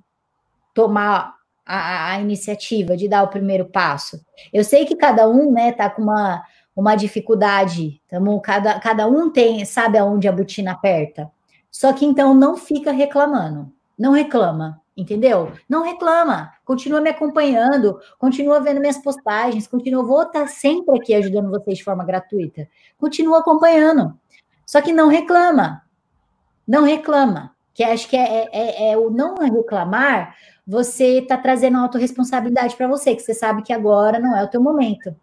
tomar 0.74 1.34
a, 1.64 2.12
a, 2.12 2.20
iniciativa 2.20 2.96
de 2.96 3.08
dar 3.08 3.22
o 3.22 3.28
primeiro 3.28 3.64
passo? 3.64 4.20
Eu 4.52 4.64
sei 4.64 4.84
que 4.84 4.96
cada 4.96 5.28
um, 5.28 5.50
né, 5.50 5.72
tá 5.72 5.88
com 5.88 6.02
uma, 6.02 6.44
uma 6.76 6.94
dificuldade, 6.94 8.00
tamo, 8.08 8.40
cada, 8.40 8.78
cada 8.80 9.06
um 9.06 9.30
tem, 9.30 9.64
sabe 9.64 9.98
aonde 9.98 10.28
a 10.28 10.32
botina 10.32 10.72
aperta. 10.72 11.30
Só 11.70 11.92
que 11.92 12.04
então 12.04 12.34
não 12.34 12.56
fica 12.56 12.92
reclamando, 12.92 13.72
não 14.02 14.12
reclama 14.12 14.82
entendeu? 14.96 15.52
Não 15.68 15.82
reclama, 15.82 16.52
continua 16.64 17.00
me 17.00 17.10
acompanhando, 17.10 17.98
continua 18.18 18.60
vendo 18.60 18.80
minhas 18.80 18.98
postagens, 18.98 19.66
continua, 19.66 20.02
vou 20.02 20.22
estar 20.22 20.46
sempre 20.48 20.96
aqui 20.96 21.14
ajudando 21.14 21.50
vocês 21.50 21.78
de 21.78 21.84
forma 21.84 22.04
gratuita. 22.04 22.68
Continua 22.98 23.40
acompanhando. 23.40 24.14
Só 24.66 24.80
que 24.80 24.92
não 24.92 25.08
reclama. 25.08 25.82
Não 26.66 26.84
reclama. 26.84 27.54
Que 27.74 27.82
acho 27.82 28.08
que 28.08 28.16
é, 28.16 28.44
é, 28.44 28.48
é, 28.52 28.92
é 28.92 28.98
o 28.98 29.08
não 29.08 29.36
reclamar, 29.36 30.36
você 30.66 31.20
está 31.20 31.38
trazendo 31.38 31.78
autorresponsabilidade 31.78 32.76
para 32.76 32.86
você, 32.86 33.16
que 33.16 33.22
você 33.22 33.32
sabe 33.32 33.62
que 33.62 33.72
agora 33.72 34.18
não 34.18 34.36
é 34.36 34.44
o 34.44 34.48
teu 34.48 34.60
momento. 34.60 35.16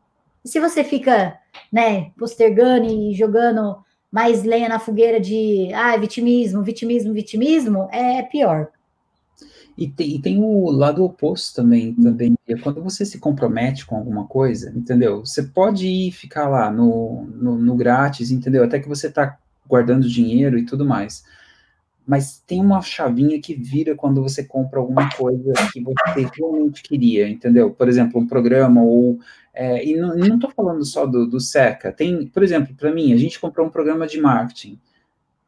E 0.44 0.50
se 0.50 0.60
você 0.60 0.84
fica, 0.84 1.38
né, 1.72 2.12
postergando 2.18 2.86
e 2.86 3.14
jogando 3.14 3.78
mais 4.12 4.44
lenha 4.44 4.70
na 4.70 4.80
fogueira 4.80 5.20
de 5.20 5.72
ah, 5.74 5.96
vitimismo, 5.98 6.64
vitimismo, 6.64 7.14
vitimismo, 7.14 7.88
é 7.92 8.22
pior. 8.24 8.70
E 9.78 9.88
tem, 9.88 10.16
e 10.16 10.22
tem, 10.22 10.44
o 10.44 10.70
lado 10.70 11.06
oposto 11.06 11.56
também, 11.56 11.94
também. 11.94 12.36
É 12.46 12.56
quando 12.56 12.84
você 12.84 13.06
se 13.06 13.18
compromete 13.18 13.86
com 13.86 13.96
alguma 13.96 14.26
coisa, 14.28 14.74
entendeu? 14.76 15.26
Você 15.26 15.44
pode 15.44 15.88
ir 15.88 16.12
ficar 16.12 16.50
lá 16.50 16.70
no, 16.70 17.24
no, 17.34 17.58
no 17.58 17.76
grátis, 17.76 18.30
entendeu? 18.30 18.64
Até 18.64 18.80
que 18.80 18.90
você 18.90 19.08
está 19.08 19.38
guardando 19.66 20.10
dinheiro 20.10 20.58
e 20.58 20.66
tudo 20.66 20.84
mais. 20.84 21.24
Mas 22.10 22.40
tem 22.40 22.60
uma 22.60 22.82
chavinha 22.82 23.40
que 23.40 23.54
vira 23.54 23.94
quando 23.94 24.24
você 24.24 24.44
compra 24.44 24.80
alguma 24.80 25.08
coisa 25.16 25.54
que 25.72 25.80
você 25.80 26.28
realmente 26.36 26.82
queria, 26.82 27.30
entendeu? 27.30 27.70
Por 27.70 27.88
exemplo, 27.88 28.20
um 28.20 28.26
programa 28.26 28.82
ou 28.82 29.20
é, 29.54 29.86
e 29.86 29.96
não 29.96 30.16
estou 30.16 30.50
falando 30.50 30.84
só 30.84 31.06
do, 31.06 31.28
do 31.28 31.40
SECA. 31.40 31.92
Tem, 31.92 32.26
por 32.26 32.42
exemplo, 32.42 32.74
para 32.76 32.92
mim, 32.92 33.14
a 33.14 33.16
gente 33.18 33.40
comprou 33.40 33.68
um 33.68 33.70
programa 33.70 34.08
de 34.08 34.20
marketing. 34.20 34.80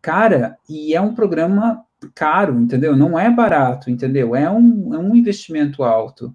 Cara, 0.04 0.56
e 0.70 0.94
é 0.94 1.02
um 1.02 1.16
programa 1.16 1.84
caro, 2.14 2.60
entendeu? 2.60 2.96
Não 2.96 3.18
é 3.18 3.28
barato, 3.28 3.90
entendeu? 3.90 4.36
É 4.36 4.48
um, 4.48 4.94
é 4.94 5.00
um 5.00 5.16
investimento 5.16 5.84
alto. 5.84 6.32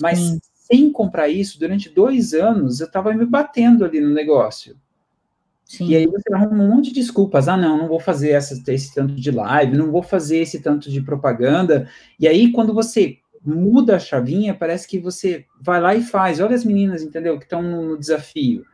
Mas 0.00 0.38
sem 0.54 0.90
comprar 0.90 1.28
isso, 1.28 1.60
durante 1.60 1.90
dois 1.90 2.32
anos, 2.32 2.80
eu 2.80 2.86
estava 2.86 3.12
me 3.12 3.26
batendo 3.26 3.84
ali 3.84 4.00
no 4.00 4.14
negócio. 4.14 4.74
Sim. 5.66 5.88
E 5.88 5.96
aí 5.96 6.06
você 6.06 6.32
arruma 6.32 6.62
um 6.62 6.68
monte 6.68 6.88
de 6.88 7.00
desculpas. 7.00 7.48
Ah, 7.48 7.56
não, 7.56 7.76
não 7.76 7.88
vou 7.88 8.00
fazer 8.00 8.30
essa, 8.30 8.62
esse 8.72 8.94
tanto 8.94 9.14
de 9.14 9.30
live, 9.30 9.76
não 9.76 9.90
vou 9.90 10.02
fazer 10.02 10.38
esse 10.38 10.60
tanto 10.60 10.90
de 10.90 11.02
propaganda. 11.02 11.88
E 12.18 12.26
aí, 12.26 12.52
quando 12.52 12.72
você 12.72 13.18
muda 13.44 13.96
a 13.96 13.98
chavinha, 13.98 14.54
parece 14.54 14.88
que 14.88 14.98
você 14.98 15.44
vai 15.60 15.80
lá 15.80 15.94
e 15.94 16.02
faz. 16.02 16.40
Olha 16.40 16.54
as 16.54 16.64
meninas, 16.64 17.02
entendeu? 17.02 17.36
Que 17.36 17.44
estão 17.44 17.62
no 17.62 17.98
desafio 17.98 18.64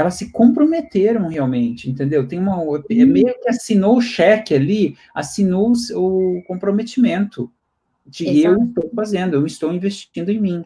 elas 0.00 0.14
se 0.14 0.30
comprometeram 0.30 1.28
realmente, 1.28 1.90
entendeu? 1.90 2.26
Tem 2.26 2.38
uma 2.38 2.56
é 2.88 3.04
meio 3.04 3.34
que 3.40 3.48
assinou 3.48 3.98
o 3.98 4.00
cheque 4.00 4.54
ali, 4.54 4.96
assinou 5.14 5.72
o 5.94 6.42
comprometimento 6.46 7.50
de 8.06 8.26
Exato. 8.26 8.60
eu 8.60 8.64
estou 8.66 8.90
fazendo, 8.94 9.34
eu 9.34 9.46
estou 9.46 9.72
investindo 9.72 10.30
em 10.30 10.40
mim. 10.40 10.64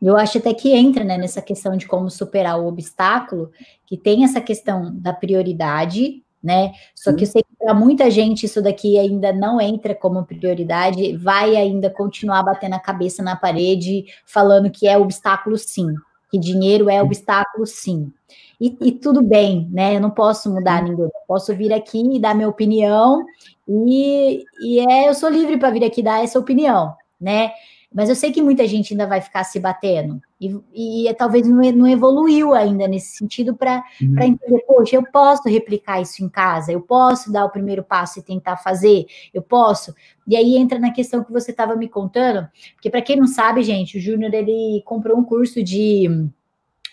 Eu 0.00 0.16
acho 0.16 0.38
até 0.38 0.54
que 0.54 0.72
entra 0.72 1.04
né, 1.04 1.18
nessa 1.18 1.42
questão 1.42 1.76
de 1.76 1.86
como 1.86 2.10
superar 2.10 2.58
o 2.58 2.66
obstáculo, 2.66 3.50
que 3.86 3.96
tem 3.96 4.24
essa 4.24 4.40
questão 4.40 4.90
da 4.94 5.12
prioridade, 5.12 6.22
né? 6.42 6.72
Só 6.94 7.10
Sim. 7.10 7.16
que 7.16 7.24
eu 7.24 7.28
sei 7.28 7.42
que 7.42 7.56
para 7.58 7.74
muita 7.74 8.10
gente 8.10 8.46
isso 8.46 8.62
daqui 8.62 8.98
ainda 8.98 9.32
não 9.32 9.60
entra 9.60 9.94
como 9.94 10.24
prioridade, 10.24 11.16
vai 11.16 11.54
ainda 11.54 11.90
continuar 11.90 12.42
batendo 12.42 12.74
a 12.74 12.80
cabeça 12.80 13.22
na 13.22 13.36
parede, 13.36 14.06
falando 14.24 14.70
que 14.70 14.88
é 14.88 14.96
obstáculo 14.96 15.58
sim, 15.58 15.94
que 16.30 16.38
dinheiro 16.38 16.88
é 16.88 17.02
obstáculo, 17.02 17.66
sim. 17.66 18.10
E, 18.58 18.76
e, 18.80 18.92
tudo 18.92 19.22
bem, 19.22 19.68
né? 19.70 19.96
Eu 19.96 20.00
não 20.00 20.10
posso 20.10 20.52
mudar 20.52 20.82
ninguém. 20.82 21.06
Eu 21.06 21.10
posso 21.26 21.54
vir 21.54 21.72
aqui 21.72 21.98
e 22.14 22.20
dar 22.20 22.34
minha 22.34 22.48
opinião, 22.48 23.24
e, 23.66 24.44
e 24.62 24.80
é, 24.80 25.08
eu 25.08 25.14
sou 25.14 25.28
livre 25.28 25.58
para 25.58 25.70
vir 25.70 25.84
aqui 25.84 26.02
dar 26.02 26.22
essa 26.22 26.38
opinião, 26.38 26.94
né? 27.20 27.52
Mas 27.92 28.08
eu 28.08 28.14
sei 28.14 28.30
que 28.30 28.40
muita 28.40 28.66
gente 28.68 28.92
ainda 28.92 29.06
vai 29.06 29.20
ficar 29.20 29.42
se 29.42 29.58
batendo. 29.58 30.20
E, 30.40 30.56
e 30.72 31.08
é, 31.08 31.12
talvez 31.12 31.46
não, 31.48 31.60
não, 31.72 31.88
evoluiu 31.88 32.54
ainda 32.54 32.86
nesse 32.86 33.16
sentido 33.16 33.54
para 33.54 33.82
uhum. 34.00 34.22
entender, 34.22 34.60
poxa, 34.66 34.94
eu 34.94 35.04
posso 35.10 35.48
replicar 35.48 36.00
isso 36.00 36.24
em 36.24 36.28
casa, 36.28 36.72
eu 36.72 36.80
posso 36.80 37.32
dar 37.32 37.44
o 37.44 37.50
primeiro 37.50 37.82
passo 37.82 38.20
e 38.20 38.22
tentar 38.22 38.56
fazer, 38.58 39.06
eu 39.34 39.42
posso. 39.42 39.92
E 40.26 40.36
aí 40.36 40.56
entra 40.56 40.78
na 40.78 40.92
questão 40.92 41.24
que 41.24 41.32
você 41.32 41.50
estava 41.50 41.74
me 41.74 41.88
contando, 41.88 42.48
porque 42.74 42.88
para 42.88 43.02
quem 43.02 43.16
não 43.16 43.26
sabe, 43.26 43.62
gente, 43.64 43.98
o 43.98 44.00
Júnior 44.00 44.32
ele 44.32 44.82
comprou 44.84 45.18
um 45.18 45.24
curso 45.24 45.62
de 45.62 46.30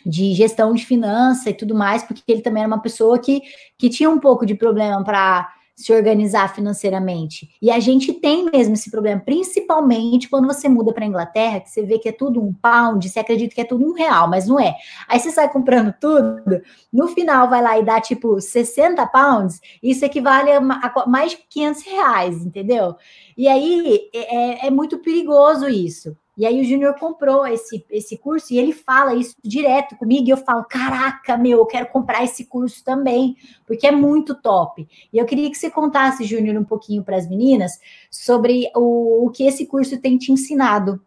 de 0.06 0.34
gestão 0.34 0.74
de 0.74 0.86
finança 0.86 1.50
e 1.50 1.54
tudo 1.54 1.76
mais, 1.76 2.02
porque 2.02 2.22
ele 2.30 2.42
também 2.42 2.64
era 2.64 2.68
uma 2.68 2.82
pessoa 2.82 3.20
que, 3.20 3.42
que 3.78 3.90
tinha 3.90 4.10
um 4.10 4.20
pouco 4.20 4.46
de 4.46 4.56
problema 4.56 5.04
para 5.04 5.54
se 5.78 5.94
organizar 5.94 6.56
financeiramente. 6.56 7.52
E 7.62 7.70
a 7.70 7.80
gente 7.80 8.12
tem 8.12 8.50
mesmo 8.52 8.74
esse 8.74 8.90
problema, 8.90 9.22
principalmente 9.24 10.28
quando 10.28 10.48
você 10.48 10.68
muda 10.68 10.92
para 10.92 11.06
a 11.06 11.08
Inglaterra, 11.08 11.60
que 11.60 11.70
você 11.70 11.84
vê 11.84 12.00
que 12.00 12.10
é 12.10 12.12
tudo 12.12 12.42
um 12.42 12.52
pound, 12.52 13.08
você 13.08 13.20
acredita 13.20 13.54
que 13.54 13.62
é 13.62 13.63
tudo 13.63 13.86
um 13.86 13.94
real, 13.94 14.28
mas 14.28 14.48
não 14.48 14.60
é. 14.60 14.76
Aí 15.08 15.20
você 15.20 15.30
sai 15.30 15.48
comprando 15.50 15.94
tudo, 16.02 16.63
no 16.92 17.08
final 17.10 17.48
vai 17.48 17.62
lá 17.62 17.78
e 17.78 17.86
dá 17.86 18.02
tipo 18.02 18.42
60 18.42 19.06
pounds, 19.06 19.62
isso 19.84 20.04
equivale 20.04 20.50
a 20.52 20.60
mais 21.06 21.32
de 21.34 21.38
500 21.48 21.84
reais, 21.84 22.44
entendeu? 22.44 22.96
E 23.38 23.48
aí 23.48 24.10
é, 24.16 24.68
é 24.68 24.72
muito 24.72 24.98
perigoso 24.98 25.70
isso. 25.70 26.18
E 26.38 26.45
aí 26.45 26.62
o 26.62 26.63
Júnior 26.63 26.93
comprou 27.00 27.47
esse, 27.47 27.84
esse 27.89 28.15
curso 28.15 28.54
e 28.54 28.60
ele 28.60 28.71
fala 28.71 29.15
isso 29.15 29.36
direto 29.43 29.95
comigo. 29.95 30.28
E 30.28 30.30
eu 30.30 30.38
falo: 30.38 30.63
caraca, 30.65 31.36
meu, 31.36 31.58
eu 31.58 31.65
quero 31.65 31.88
comprar 31.88 32.23
esse 32.23 32.45
curso 32.45 32.84
também, 32.84 33.36
porque 33.65 33.88
é 33.88 33.91
muito 33.91 34.36
top. 34.36 34.88
E 35.12 35.17
eu 35.17 35.26
queria 35.26 35.50
que 35.50 35.58
você 35.58 35.71
contasse, 35.71 36.23
Júnior, 36.23 36.56
um 36.56 36.63
pouquinho 36.63 37.04
para 37.04 37.17
as 37.17 37.28
meninas 37.28 37.80
sobre 38.12 38.69
o, 38.76 39.26
o 39.26 39.32
que 39.32 39.47
esse 39.47 39.65
curso 39.65 39.97
tem 40.00 40.17
te 40.17 40.32
ensinado. 40.32 41.02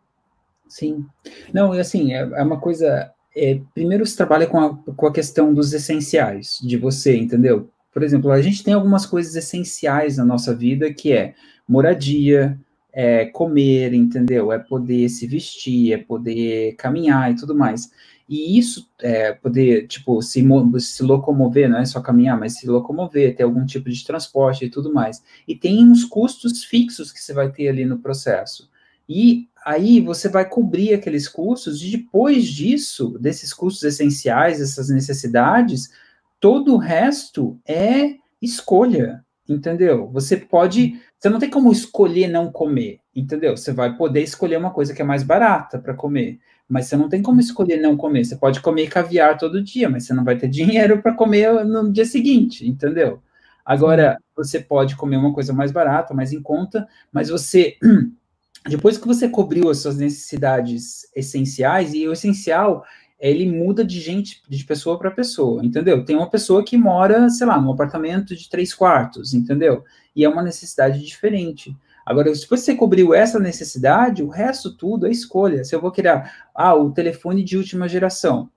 Sim. 0.68 1.06
Não, 1.52 1.72
assim, 1.72 2.12
é, 2.12 2.18
é 2.18 2.42
uma 2.42 2.58
coisa. 2.58 3.12
É, 3.36 3.60
primeiro, 3.72 4.04
você 4.04 4.16
trabalha 4.16 4.48
com 4.48 4.58
a, 4.58 4.76
com 4.76 5.06
a 5.06 5.12
questão 5.12 5.54
dos 5.54 5.72
essenciais 5.72 6.58
de 6.60 6.76
você, 6.76 7.16
entendeu? 7.16 7.70
Por 7.92 8.02
exemplo, 8.02 8.32
a 8.32 8.42
gente 8.42 8.64
tem 8.64 8.74
algumas 8.74 9.06
coisas 9.06 9.36
essenciais 9.36 10.16
na 10.16 10.24
nossa 10.24 10.54
vida 10.54 10.92
que 10.92 11.12
é 11.12 11.34
moradia, 11.68 12.58
é 12.92 13.26
comer, 13.26 13.94
entendeu? 13.94 14.52
É 14.52 14.58
poder 14.58 15.08
se 15.08 15.26
vestir, 15.26 15.92
é 15.92 15.98
poder 15.98 16.74
caminhar 16.76 17.30
e 17.30 17.36
tudo 17.36 17.54
mais. 17.54 17.90
E 18.28 18.56
isso, 18.56 18.88
é 19.00 19.32
poder, 19.32 19.88
tipo, 19.88 20.22
se, 20.22 20.46
se 20.78 21.02
locomover, 21.02 21.68
não 21.68 21.78
é 21.78 21.84
só 21.84 22.00
caminhar, 22.00 22.38
mas 22.38 22.58
se 22.58 22.66
locomover, 22.68 23.34
ter 23.34 23.42
algum 23.42 23.66
tipo 23.66 23.90
de 23.90 24.04
transporte 24.04 24.64
e 24.64 24.70
tudo 24.70 24.94
mais. 24.94 25.20
E 25.48 25.56
tem 25.56 25.84
uns 25.84 26.04
custos 26.04 26.62
fixos 26.62 27.10
que 27.10 27.20
você 27.20 27.32
vai 27.32 27.50
ter 27.50 27.68
ali 27.68 27.84
no 27.84 27.98
processo. 27.98 28.70
E 29.08 29.48
aí 29.66 30.00
você 30.00 30.28
vai 30.28 30.48
cobrir 30.48 30.94
aqueles 30.94 31.28
custos, 31.28 31.82
e 31.82 31.90
depois 31.90 32.46
disso, 32.46 33.18
desses 33.18 33.52
custos 33.52 33.82
essenciais, 33.82 34.60
essas 34.60 34.88
necessidades, 34.88 35.90
todo 36.38 36.74
o 36.74 36.78
resto 36.78 37.58
é 37.66 38.14
escolha, 38.40 39.24
entendeu? 39.48 40.08
Você 40.12 40.36
pode 40.36 41.00
você 41.20 41.28
não 41.28 41.38
tem 41.38 41.50
como 41.50 41.70
escolher 41.70 42.28
não 42.28 42.50
comer, 42.50 43.00
entendeu? 43.14 43.54
Você 43.54 43.74
vai 43.74 43.94
poder 43.94 44.22
escolher 44.22 44.56
uma 44.56 44.70
coisa 44.70 44.94
que 44.94 45.02
é 45.02 45.04
mais 45.04 45.22
barata 45.22 45.78
para 45.78 45.92
comer, 45.92 46.40
mas 46.66 46.86
você 46.86 46.96
não 46.96 47.10
tem 47.10 47.20
como 47.22 47.38
escolher 47.38 47.76
não 47.76 47.94
comer. 47.94 48.24
Você 48.24 48.36
pode 48.36 48.60
comer 48.60 48.88
caviar 48.88 49.36
todo 49.36 49.62
dia, 49.62 49.86
mas 49.90 50.06
você 50.06 50.14
não 50.14 50.24
vai 50.24 50.38
ter 50.38 50.48
dinheiro 50.50 51.02
para 51.02 51.12
comer 51.12 51.62
no 51.62 51.92
dia 51.92 52.06
seguinte, 52.06 52.66
entendeu? 52.66 53.22
Agora, 53.62 54.18
você 54.34 54.58
pode 54.58 54.96
comer 54.96 55.18
uma 55.18 55.34
coisa 55.34 55.52
mais 55.52 55.70
barata, 55.70 56.14
mais 56.14 56.32
em 56.32 56.40
conta, 56.40 56.88
mas 57.12 57.28
você 57.28 57.76
depois 58.66 58.96
que 58.96 59.06
você 59.06 59.28
cobriu 59.28 59.68
as 59.68 59.78
suas 59.78 59.98
necessidades 59.98 61.06
essenciais, 61.14 61.92
e 61.92 62.08
o 62.08 62.14
essencial 62.14 62.82
ele 63.20 63.46
muda 63.46 63.84
de 63.84 64.00
gente, 64.00 64.42
de 64.48 64.64
pessoa 64.64 64.98
para 64.98 65.10
pessoa, 65.10 65.64
entendeu? 65.64 66.04
Tem 66.04 66.16
uma 66.16 66.30
pessoa 66.30 66.64
que 66.64 66.76
mora, 66.76 67.28
sei 67.28 67.46
lá, 67.46 67.60
num 67.60 67.70
apartamento 67.70 68.34
de 68.34 68.48
três 68.48 68.72
quartos, 68.72 69.34
entendeu? 69.34 69.84
E 70.16 70.24
é 70.24 70.28
uma 70.28 70.42
necessidade 70.42 71.04
diferente. 71.04 71.76
Agora, 72.04 72.32
depois 72.32 72.60
você 72.62 72.74
cobriu 72.74 73.12
essa 73.12 73.38
necessidade, 73.38 74.22
o 74.22 74.28
resto 74.28 74.74
tudo 74.74 75.06
é 75.06 75.10
escolha. 75.10 75.62
Se 75.64 75.74
eu 75.74 75.80
vou 75.80 75.92
criar, 75.92 76.48
ah, 76.54 76.74
o 76.74 76.90
telefone 76.90 77.44
de 77.44 77.58
última 77.58 77.86
geração, 77.86 78.48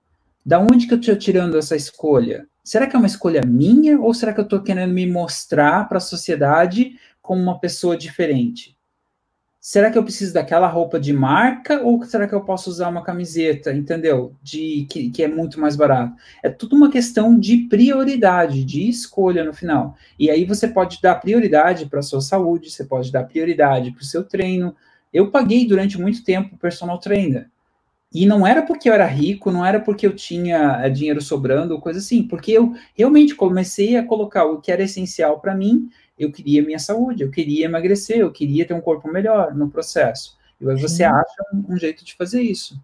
da 0.44 0.58
onde 0.58 0.86
que 0.86 0.94
eu 0.94 0.98
estou 0.98 1.14
tirando 1.16 1.58
essa 1.58 1.76
escolha? 1.76 2.46
Será 2.62 2.86
que 2.86 2.96
é 2.96 2.98
uma 2.98 3.06
escolha 3.06 3.42
minha 3.46 4.00
ou 4.00 4.14
será 4.14 4.32
que 4.32 4.40
eu 4.40 4.44
estou 4.44 4.62
querendo 4.62 4.94
me 4.94 5.06
mostrar 5.06 5.86
para 5.86 5.98
a 5.98 6.00
sociedade 6.00 6.98
como 7.20 7.42
uma 7.42 7.60
pessoa 7.60 7.96
diferente? 7.96 8.73
Será 9.66 9.90
que 9.90 9.96
eu 9.96 10.04
preciso 10.04 10.34
daquela 10.34 10.68
roupa 10.68 11.00
de 11.00 11.10
marca 11.10 11.80
ou 11.82 12.04
será 12.04 12.28
que 12.28 12.34
eu 12.34 12.42
posso 12.42 12.68
usar 12.68 12.90
uma 12.90 13.02
camiseta, 13.02 13.72
entendeu? 13.72 14.36
De 14.42 14.86
que, 14.90 15.08
que 15.08 15.22
é 15.22 15.26
muito 15.26 15.58
mais 15.58 15.74
barato. 15.74 16.12
É 16.42 16.50
tudo 16.50 16.76
uma 16.76 16.90
questão 16.90 17.38
de 17.38 17.66
prioridade, 17.66 18.62
de 18.62 18.86
escolha 18.86 19.42
no 19.42 19.54
final. 19.54 19.96
E 20.18 20.30
aí 20.30 20.44
você 20.44 20.68
pode 20.68 21.00
dar 21.00 21.14
prioridade 21.14 21.86
para 21.86 22.00
a 22.00 22.02
sua 22.02 22.20
saúde, 22.20 22.70
você 22.70 22.84
pode 22.84 23.10
dar 23.10 23.24
prioridade 23.24 23.90
para 23.90 24.02
o 24.02 24.04
seu 24.04 24.22
treino. 24.22 24.76
Eu 25.10 25.30
paguei 25.30 25.66
durante 25.66 25.98
muito 25.98 26.22
tempo 26.22 26.58
personal 26.58 26.98
trainer. 26.98 27.48
E 28.12 28.26
não 28.26 28.46
era 28.46 28.60
porque 28.60 28.88
eu 28.88 28.92
era 28.92 29.06
rico, 29.06 29.50
não 29.50 29.64
era 29.64 29.80
porque 29.80 30.06
eu 30.06 30.14
tinha 30.14 30.82
eh, 30.84 30.90
dinheiro 30.90 31.22
sobrando 31.22 31.72
ou 31.72 31.80
coisa 31.80 32.00
assim, 32.00 32.22
porque 32.22 32.52
eu 32.52 32.74
realmente 32.94 33.34
comecei 33.34 33.96
a 33.96 34.04
colocar 34.04 34.44
o 34.44 34.60
que 34.60 34.70
era 34.70 34.82
essencial 34.82 35.40
para 35.40 35.54
mim 35.54 35.88
eu 36.18 36.30
queria 36.30 36.62
minha 36.62 36.78
saúde, 36.78 37.22
eu 37.22 37.30
queria 37.30 37.66
emagrecer, 37.66 38.18
eu 38.18 38.30
queria 38.30 38.66
ter 38.66 38.74
um 38.74 38.80
corpo 38.80 39.10
melhor 39.10 39.54
no 39.54 39.68
processo. 39.68 40.36
E 40.60 40.68
aí 40.68 40.80
você 40.80 41.04
acha 41.04 41.34
um, 41.52 41.74
um, 41.74 41.76
jeito 41.76 42.04
de 42.04 42.14
fazer 42.14 42.40
isso. 42.40 42.80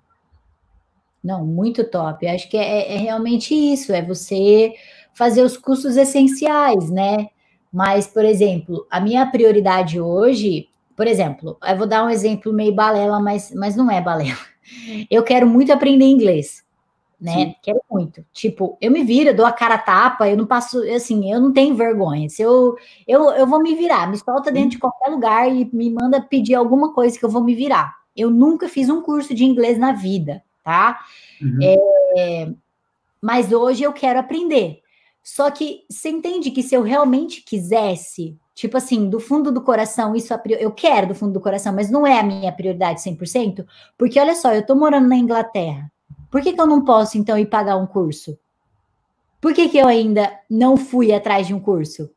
Não, 1.23 1.47
muito 1.47 1.85
top. 1.85 2.27
Eu 2.27 2.33
acho 2.35 2.49
que 2.49 2.57
é, 2.57 2.95
é, 2.95 2.97
realmente 2.99 3.55
isso, 3.55 3.93
é 3.93 4.03
você 4.03 4.75
fazer 5.15 5.43
os 5.43 5.57
cursos 5.57 5.97
essenciais, 5.97 6.91
né? 6.91 7.29
Mas, 7.73 8.07
por 8.07 8.25
exemplo, 8.25 8.87
a 8.91 9.01
minha 9.01 9.25
prioridade 9.31 10.01
hoje, 10.01 10.69
por 10.97 11.07
exemplo, 11.07 11.57
eu 11.63 11.77
vou 11.77 11.87
dar 11.87 12.05
um 12.05 12.11
exemplo 12.11 12.53
meio 12.53 12.75
balela, 12.75 13.21
mas, 13.21 13.53
mas 13.55 13.77
não 13.77 13.91
é 13.91 14.01
balela. 14.01 14.39
Eu 15.11 15.23
quero 15.23 15.47
muito 15.47 15.73
aprender 15.73 16.05
inglês, 16.05 16.65
né? 17.21 17.33
Sim. 17.33 17.55
Quero 17.63 17.81
muito. 17.91 18.25
Tipo, 18.33 18.79
eu 18.81 18.91
me 18.91 19.05
viro, 19.05 19.31
eu 19.31 19.37
dou 19.37 19.45
a 19.45 19.53
cara 19.53 19.75
a 19.75 19.79
tapa, 19.79 20.29
eu 20.29 20.37
não 20.37 20.47
passo, 20.47 20.83
assim, 20.95 21.31
eu 21.31 21.41
não 21.41 21.53
tenho 21.53 21.75
vergonha. 21.75 22.29
Se 22.29 22.41
eu, 22.41 22.77
eu, 23.07 23.31
eu 23.33 23.47
vou 23.47 23.61
me 23.61 23.75
virar, 23.75 24.11
me 24.11 24.17
solta 24.17 24.51
dentro 24.51 24.71
de 24.71 24.79
qualquer 24.79 25.11
lugar 25.11 25.53
e 25.53 25.69
me 25.73 25.91
manda 25.91 26.21
pedir 26.21 26.55
alguma 26.55 26.95
coisa 26.95 27.19
que 27.19 27.25
eu 27.25 27.29
vou 27.29 27.45
me 27.45 27.55
virar. 27.55 27.95
Eu 28.17 28.31
nunca 28.31 28.69
fiz 28.69 28.89
um 28.89 29.03
curso 29.03 29.35
de 29.35 29.45
inglês 29.45 29.79
na 29.79 29.93
vida, 29.93 30.43
tá? 30.65 31.01
Uhum. 31.41 31.59
É, 32.17 32.53
mas 33.21 33.53
hoje 33.53 33.83
eu 33.83 33.93
quero 33.93 34.19
aprender. 34.19 34.81
Só 35.23 35.51
que 35.51 35.85
você 35.89 36.09
entende 36.09 36.51
que 36.51 36.63
se 36.63 36.75
eu 36.75 36.83
realmente 36.83 37.43
quisesse, 37.43 38.39
tipo 38.55 38.79
assim, 38.79 39.09
do 39.09 39.21
fundo 39.21 39.53
do 39.53 39.61
coração, 39.61 40.17
isso 40.17 40.33
eu 40.59 40.73
quero 40.73 41.09
do 41.09 41.15
fundo 41.15 41.35
do 41.35 41.41
coração, 41.41 41.75
mas 41.75 41.91
não 41.91 42.07
é 42.07 42.19
a 42.19 42.23
minha 42.23 42.51
prioridade 42.51 43.01
100%, 43.01 43.67
porque 43.99 44.19
olha 44.19 44.35
só, 44.35 44.53
eu 44.55 44.65
tô 44.65 44.75
morando 44.75 45.07
na 45.07 45.17
Inglaterra. 45.17 45.93
Por 46.31 46.41
que, 46.41 46.53
que 46.53 46.61
eu 46.61 46.67
não 46.67 46.85
posso 46.85 47.19
então 47.19 47.37
ir 47.37 47.47
pagar 47.47 47.77
um 47.77 47.87
curso? 47.87 48.39
Por 49.41 49.55
que, 49.55 49.69
que 49.69 49.79
eu 49.79 49.89
ainda 49.89 50.31
não 50.49 50.77
fui 50.77 51.13
atrás 51.13 51.47
de 51.47 51.55
um 51.55 51.61
curso? 51.61 52.11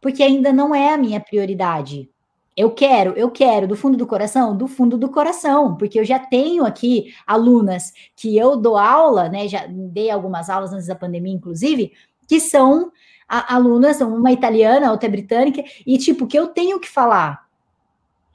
Porque 0.00 0.22
ainda 0.22 0.52
não 0.52 0.74
é 0.74 0.92
a 0.92 0.98
minha 0.98 1.20
prioridade. 1.20 2.10
Eu 2.56 2.70
quero, 2.70 3.12
eu 3.12 3.30
quero, 3.30 3.66
do 3.66 3.76
fundo 3.76 3.96
do 3.96 4.06
coração, 4.06 4.56
do 4.56 4.66
fundo 4.66 4.96
do 4.96 5.10
coração, 5.10 5.76
porque 5.76 5.98
eu 5.98 6.04
já 6.04 6.18
tenho 6.18 6.64
aqui 6.64 7.14
alunas 7.26 7.92
que 8.14 8.36
eu 8.36 8.56
dou 8.56 8.78
aula, 8.78 9.28
né? 9.28 9.46
Já 9.48 9.66
dei 9.68 10.10
algumas 10.10 10.48
aulas 10.48 10.72
antes 10.72 10.86
da 10.86 10.94
pandemia, 10.94 11.34
inclusive, 11.34 11.92
que 12.26 12.40
são 12.40 12.90
alunas, 13.28 14.00
uma 14.00 14.32
italiana, 14.32 14.90
outra 14.90 15.08
britânica, 15.08 15.62
e 15.86 15.98
tipo, 15.98 16.26
que 16.26 16.38
eu 16.38 16.48
tenho 16.48 16.80
que 16.80 16.88
falar. 16.88 17.46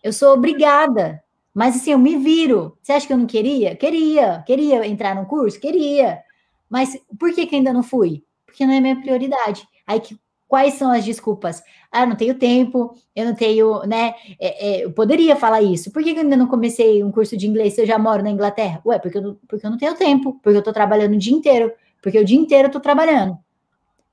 Eu 0.04 0.14
sou 0.14 0.34
obrigada. 0.34 1.24
Mas 1.54 1.76
assim, 1.76 1.92
eu 1.92 2.00
me 2.00 2.18
viro. 2.18 2.78
Você 2.82 2.94
acha 2.94 3.08
que 3.08 3.14
eu 3.14 3.18
não 3.18 3.26
queria? 3.26 3.76
Queria. 3.76 4.44
Queria 4.46 4.88
entrar 4.88 5.16
no 5.16 5.26
curso? 5.26 5.60
Queria. 5.60 6.22
Mas 6.70 6.98
por 7.20 7.34
que, 7.34 7.46
que 7.46 7.56
ainda 7.56 7.74
não 7.74 7.84
fui? 7.84 8.24
Porque 8.46 8.66
não 8.66 8.74
é 8.74 8.80
minha 8.80 9.00
prioridade. 9.02 9.68
Aí 9.86 10.00
que 10.00 10.18
Quais 10.52 10.74
são 10.74 10.92
as 10.92 11.06
desculpas? 11.06 11.64
Ah, 11.90 12.02
eu 12.02 12.08
não 12.08 12.16
tenho 12.18 12.36
tempo, 12.38 12.94
eu 13.16 13.24
não 13.24 13.34
tenho, 13.34 13.84
né? 13.88 14.16
É, 14.38 14.82
é, 14.82 14.84
eu 14.84 14.92
poderia 14.92 15.34
falar 15.34 15.62
isso. 15.62 15.90
Por 15.94 16.04
que, 16.04 16.14
que 16.14 16.20
eu 16.20 16.24
ainda 16.24 16.36
não 16.36 16.46
comecei 16.46 17.02
um 17.02 17.10
curso 17.10 17.38
de 17.38 17.48
inglês 17.48 17.74
se 17.74 17.82
eu 17.82 17.86
já 17.86 17.98
moro 17.98 18.22
na 18.22 18.30
Inglaterra? 18.30 18.82
Ué, 18.86 19.00
porque 19.00 19.18
eu, 19.18 19.40
porque 19.48 19.66
eu 19.66 19.72
não 19.72 19.78
tenho 19.78 19.96
tempo, 19.96 20.38
porque 20.44 20.58
eu 20.58 20.62
tô 20.62 20.74
trabalhando 20.74 21.14
o 21.14 21.18
dia 21.18 21.34
inteiro, 21.34 21.72
porque 22.02 22.20
o 22.20 22.26
dia 22.26 22.38
inteiro 22.38 22.68
eu 22.68 22.72
tô 22.74 22.82
trabalhando. 22.82 23.38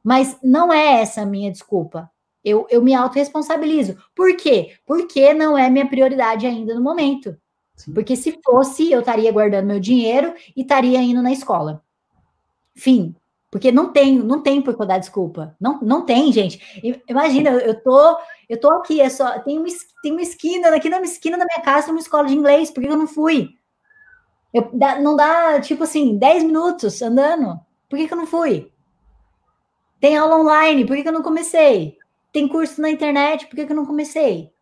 Mas 0.01 0.38
não 0.40 0.72
é 0.72 1.01
essa 1.03 1.22
a 1.22 1.27
minha 1.27 1.51
desculpa. 1.51 2.09
Eu, 2.48 2.66
eu 2.70 2.82
me 2.82 2.94
autorresponsabilizo. 2.94 3.96
Por 4.14 4.37
quê? 4.37 4.76
Porque 4.87 5.32
não 5.34 5.56
é 5.56 5.68
minha 5.68 5.88
prioridade 5.88 6.46
ainda 6.46 6.74
no 6.74 6.82
momento. 6.82 7.37
Sim. 7.76 7.92
Porque 7.92 8.16
se 8.16 8.38
fosse, 8.44 8.90
eu 8.90 9.00
estaria 9.00 9.30
guardando 9.30 9.66
meu 9.66 9.78
dinheiro 9.78 10.34
e 10.56 10.62
estaria 10.62 11.00
indo 11.00 11.22
na 11.22 11.32
escola. 11.32 11.82
Fim. 12.74 13.14
Porque 13.50 13.72
não 13.72 13.92
tem, 13.92 14.18
não 14.18 14.42
tem 14.42 14.61
por 14.61 14.76
que 14.76 14.82
eu 14.82 14.87
dar 14.87 14.98
desculpa. 14.98 15.56
Não, 15.61 15.80
não 15.80 16.04
tem, 16.04 16.32
gente. 16.32 16.61
Imagina, 17.08 17.50
eu 17.50 17.80
tô, 17.82 18.18
eu 18.48 18.61
tô 18.61 18.70
aqui, 18.72 19.00
é 19.00 19.08
só 19.08 19.38
tem 19.40 19.58
uma, 19.58 19.68
tem 20.02 20.12
uma 20.12 20.22
esquina, 20.22 20.68
aqui 20.74 20.90
na 20.90 21.00
esquina 21.00 21.38
da 21.38 21.46
minha 21.46 21.62
casa 21.62 21.87
tem 21.87 21.94
uma 21.94 22.00
escola 22.00 22.26
de 22.26 22.34
inglês, 22.34 22.70
por 22.70 22.82
que 22.82 22.88
eu 22.88 22.96
não 22.96 23.06
fui? 23.06 23.50
Eu, 24.52 24.70
não 25.02 25.16
dá, 25.16 25.61
tipo 25.61 25.84
assim, 25.84 26.16
10 26.18 26.44
minutos 26.44 27.00
andando. 27.02 27.58
Por 27.88 27.98
que, 27.98 28.06
que 28.06 28.12
eu 28.12 28.18
não 28.18 28.26
fui? 28.26 28.70
Tem 30.00 30.16
aula 30.16 30.38
online, 30.38 30.87
por 30.87 30.96
que, 30.96 31.02
que 31.02 31.08
eu 31.08 31.12
não 31.12 31.22
comecei? 31.22 31.97
Tem 32.38 32.46
curso 32.46 32.81
na 32.81 32.88
internet, 32.88 33.48
por 33.48 33.57
que, 33.57 33.66
que 33.66 33.72
eu 33.72 33.77
não 33.77 33.85
comecei? 33.85 34.53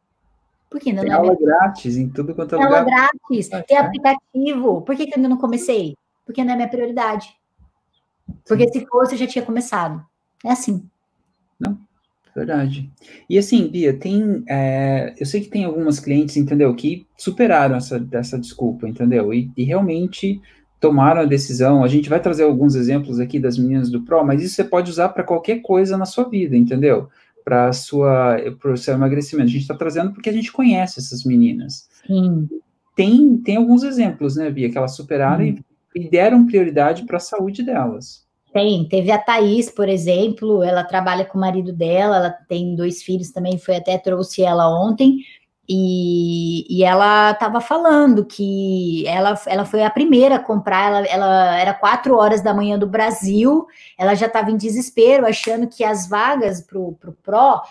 Porque 0.71 0.89
ainda 0.89 1.03
tem 1.03 1.11
não 1.11 1.17
é 1.17 1.21
aula 1.21 1.37
minha... 1.39 1.47
grátis 1.47 1.95
em 1.99 2.09
tudo 2.09 2.35
quanto 2.35 2.55
é 2.55 2.59
lugar. 2.59 2.73
Aula 2.73 2.85
grátis, 2.87 3.51
tem 3.69 3.77
aplicativo. 3.77 4.81
Por 4.81 4.97
que, 4.97 5.05
que 5.05 5.11
eu 5.11 5.17
ainda 5.17 5.29
não 5.29 5.37
comecei? 5.37 5.95
Porque 6.25 6.43
não 6.43 6.55
é 6.55 6.57
minha 6.57 6.71
prioridade. 6.71 7.37
Porque 8.49 8.67
se 8.73 8.87
fosse, 8.87 9.15
eu 9.15 9.19
já 9.19 9.27
tinha 9.27 9.45
começado. 9.45 10.03
É 10.43 10.53
assim. 10.53 10.89
Não, 11.61 11.79
verdade. 12.35 12.91
E 13.29 13.37
assim, 13.37 13.69
Bia, 13.69 13.93
tem. 13.93 14.43
É, 14.49 15.15
eu 15.19 15.27
sei 15.27 15.43
que 15.43 15.51
tem 15.51 15.67
algumas 15.67 16.01
clientes, 16.01 16.39
entendeu, 16.39 16.75
que 16.75 17.07
superaram 17.15 17.77
essa, 17.77 18.03
essa 18.13 18.39
desculpa, 18.39 18.89
entendeu? 18.89 19.35
E, 19.35 19.51
e, 19.55 19.65
realmente 19.65 20.41
tomaram 20.81 21.21
a 21.21 21.27
decisão. 21.27 21.85
A 21.85 21.89
gente 21.89 22.09
vai 22.09 22.21
trazer 22.21 22.45
alguns 22.45 22.75
exemplos 22.75 23.21
aqui 23.21 23.39
das 23.39 23.59
meninas 23.59 23.91
do 23.91 24.01
Pro, 24.01 24.25
mas 24.25 24.43
isso 24.43 24.55
você 24.55 24.65
pode 24.65 24.91
usar 24.91 25.11
para 25.11 25.23
qualquer 25.23 25.61
coisa 25.61 25.99
na 25.99 26.07
sua 26.07 26.27
vida, 26.27 26.57
entendeu? 26.57 27.11
Para 27.47 27.73
sua 27.73 28.37
para 28.61 28.73
o 28.73 28.77
seu 28.77 28.95
emagrecimento. 28.95 29.49
A 29.49 29.53
gente 29.53 29.63
está 29.63 29.77
trazendo 29.77 30.13
porque 30.13 30.29
a 30.29 30.33
gente 30.33 30.51
conhece 30.51 30.99
essas 30.99 31.25
meninas. 31.25 31.89
Sim. 32.05 32.49
Tem, 32.97 33.39
tem 33.39 33.57
alguns 33.57 33.85
exemplos, 33.85 34.37
né, 34.37 34.51
Bia, 34.51 34.71
que 34.71 34.77
elas 34.77 34.97
superaram 34.97 35.45
e 35.45 35.65
e 35.97 36.11
deram 36.11 36.47
prioridade 36.47 37.05
para 37.07 37.17
a 37.17 37.21
saúde 37.21 37.63
delas. 37.63 38.27
Tem, 38.53 38.87
teve 38.87 39.11
a 39.11 39.19
Thaís, 39.19 39.71
por 39.71 39.89
exemplo, 39.89 40.63
ela 40.63 40.85
trabalha 40.85 41.25
com 41.25 41.39
o 41.39 41.41
marido 41.41 41.73
dela, 41.73 42.17
ela 42.17 42.31
tem 42.31 42.77
dois 42.77 43.03
filhos 43.03 43.31
também, 43.31 43.59
foi 43.59 43.77
até 43.77 43.97
trouxe 43.97 44.43
ela 44.43 44.69
ontem, 44.69 45.19
e, 45.69 46.67
e 46.69 46.85
ela 46.85 47.33
estava 47.33 47.61
falando 47.61 48.25
que 48.25 49.07
ela, 49.07 49.39
ela 49.47 49.65
foi 49.65 49.83
a 49.83 49.91
primeira 49.91 50.37
a 50.37 50.43
comprar, 50.43 50.89
ela, 50.89 51.07
ela 51.07 51.59
era 51.59 51.75
quatro 51.75 52.17
horas 52.17 52.41
da 52.41 52.55
manhã 52.55 52.79
do 52.79 52.87
Brasil, 52.87 53.67
ela 53.99 54.15
já 54.15 54.27
estava 54.27 54.51
em 54.51 54.57
desespero, 54.57 55.27
achando 55.27 55.67
que 55.67 55.83
as 55.83 56.09
vagas 56.09 56.61
para 56.61 56.79
o 56.79 56.93
Pro, 56.93 57.13
Pro 57.23 57.63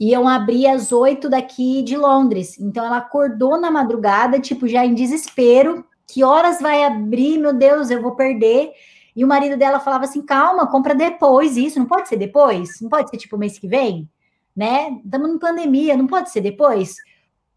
iam 0.00 0.28
abrir 0.28 0.66
às 0.66 0.92
oito 0.92 1.28
daqui 1.28 1.82
de 1.82 1.96
Londres. 1.96 2.58
Então 2.58 2.84
ela 2.84 2.98
acordou 2.98 3.60
na 3.60 3.70
madrugada, 3.70 4.40
tipo, 4.40 4.66
já 4.66 4.84
em 4.84 4.94
desespero, 4.94 5.84
que 6.06 6.24
horas 6.24 6.60
vai 6.60 6.84
abrir? 6.84 7.38
Meu 7.38 7.52
Deus, 7.52 7.90
eu 7.90 8.02
vou 8.02 8.14
perder. 8.14 8.72
E 9.14 9.24
o 9.24 9.28
marido 9.28 9.56
dela 9.56 9.80
falava 9.80 10.04
assim: 10.04 10.22
calma, 10.22 10.66
compra 10.66 10.94
depois 10.94 11.56
isso. 11.56 11.78
Não 11.78 11.86
pode 11.86 12.08
ser 12.08 12.16
depois? 12.16 12.80
Não 12.80 12.88
pode 12.88 13.08
ser 13.10 13.16
tipo 13.16 13.38
mês 13.38 13.58
que 13.58 13.66
vem? 13.66 14.08
Né? 14.54 15.00
Estamos 15.04 15.30
em 15.30 15.38
pandemia, 15.38 15.96
não 15.96 16.06
pode 16.06 16.30
ser 16.30 16.40
depois? 16.40 16.96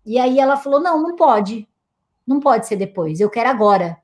E 0.10 0.18
aí 0.18 0.40
ela 0.40 0.58
falou: 0.58 0.80
não, 0.80 1.00
não 1.00 1.16
pode. 1.16 1.70
Não 2.26 2.40
pode 2.40 2.66
ser 2.66 2.78
depois. 2.78 3.20
Eu 3.20 3.30
quero 3.30 3.48
agora. 3.48 3.96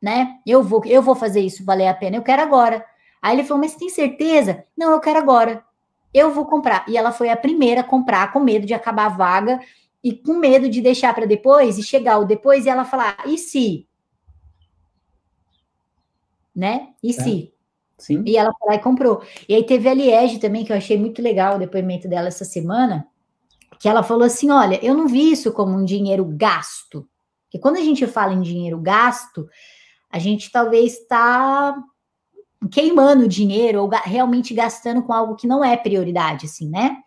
Né? 0.00 0.38
Eu 0.46 0.62
vou, 0.62 0.82
eu 0.84 1.00
vou 1.00 1.14
fazer 1.14 1.40
isso 1.40 1.64
valer 1.64 1.88
a 1.88 1.94
pena. 1.94 2.16
Eu 2.16 2.22
quero 2.22 2.42
agora. 2.42 2.84
Aí 3.22 3.36
ele 3.36 3.44
falou: 3.44 3.62
mas 3.62 3.74
tem 3.74 3.88
certeza? 3.88 4.66
Não, 4.76 4.92
eu 4.92 5.00
quero 5.00 5.18
agora. 5.18 5.64
Eu 6.12 6.30
vou 6.30 6.44
comprar. 6.44 6.84
E 6.86 6.94
ela 6.94 7.10
foi 7.10 7.30
a 7.30 7.36
primeira 7.38 7.80
a 7.80 7.84
comprar 7.84 8.30
com 8.34 8.40
medo 8.40 8.66
de 8.66 8.74
acabar 8.74 9.06
a 9.06 9.08
vaga 9.08 9.60
e 10.04 10.12
com 10.12 10.34
medo 10.34 10.68
de 10.68 10.82
deixar 10.82 11.14
para 11.14 11.24
depois 11.24 11.78
e 11.78 11.82
chegar 11.82 12.18
o 12.18 12.26
depois 12.26 12.66
e 12.66 12.68
ela 12.68 12.84
falar, 12.84 13.16
e 13.26 13.38
se? 13.38 13.88
Né? 16.54 16.88
E 17.02 17.10
é. 17.10 17.12
se? 17.14 17.54
Sim. 17.96 18.22
E 18.26 18.36
ela 18.36 18.52
foi 18.58 18.68
lá 18.68 18.74
e 18.74 18.82
comprou. 18.82 19.22
E 19.48 19.54
aí 19.54 19.64
teve 19.64 19.88
a 19.88 19.94
Liege 19.94 20.38
também, 20.38 20.66
que 20.66 20.72
eu 20.72 20.76
achei 20.76 20.98
muito 20.98 21.22
legal 21.22 21.56
o 21.56 21.58
depoimento 21.58 22.08
dela 22.08 22.28
essa 22.28 22.44
semana, 22.44 23.06
que 23.80 23.88
ela 23.88 24.02
falou 24.02 24.24
assim: 24.24 24.50
olha, 24.50 24.78
eu 24.84 24.94
não 24.94 25.08
vi 25.08 25.32
isso 25.32 25.50
como 25.52 25.76
um 25.76 25.84
dinheiro 25.84 26.24
gasto. 26.24 27.08
Porque 27.44 27.58
quando 27.58 27.78
a 27.78 27.80
gente 27.80 28.06
fala 28.06 28.34
em 28.34 28.42
dinheiro 28.42 28.78
gasto, 28.78 29.48
a 30.08 30.18
gente 30.18 30.52
talvez 30.52 30.98
está 30.98 31.74
queimando 32.70 33.26
dinheiro 33.26 33.82
ou 33.82 33.88
realmente 33.88 34.52
gastando 34.52 35.02
com 35.02 35.14
algo 35.14 35.34
que 35.34 35.46
não 35.46 35.64
é 35.64 35.76
prioridade, 35.78 36.44
assim, 36.44 36.68
né? 36.68 36.98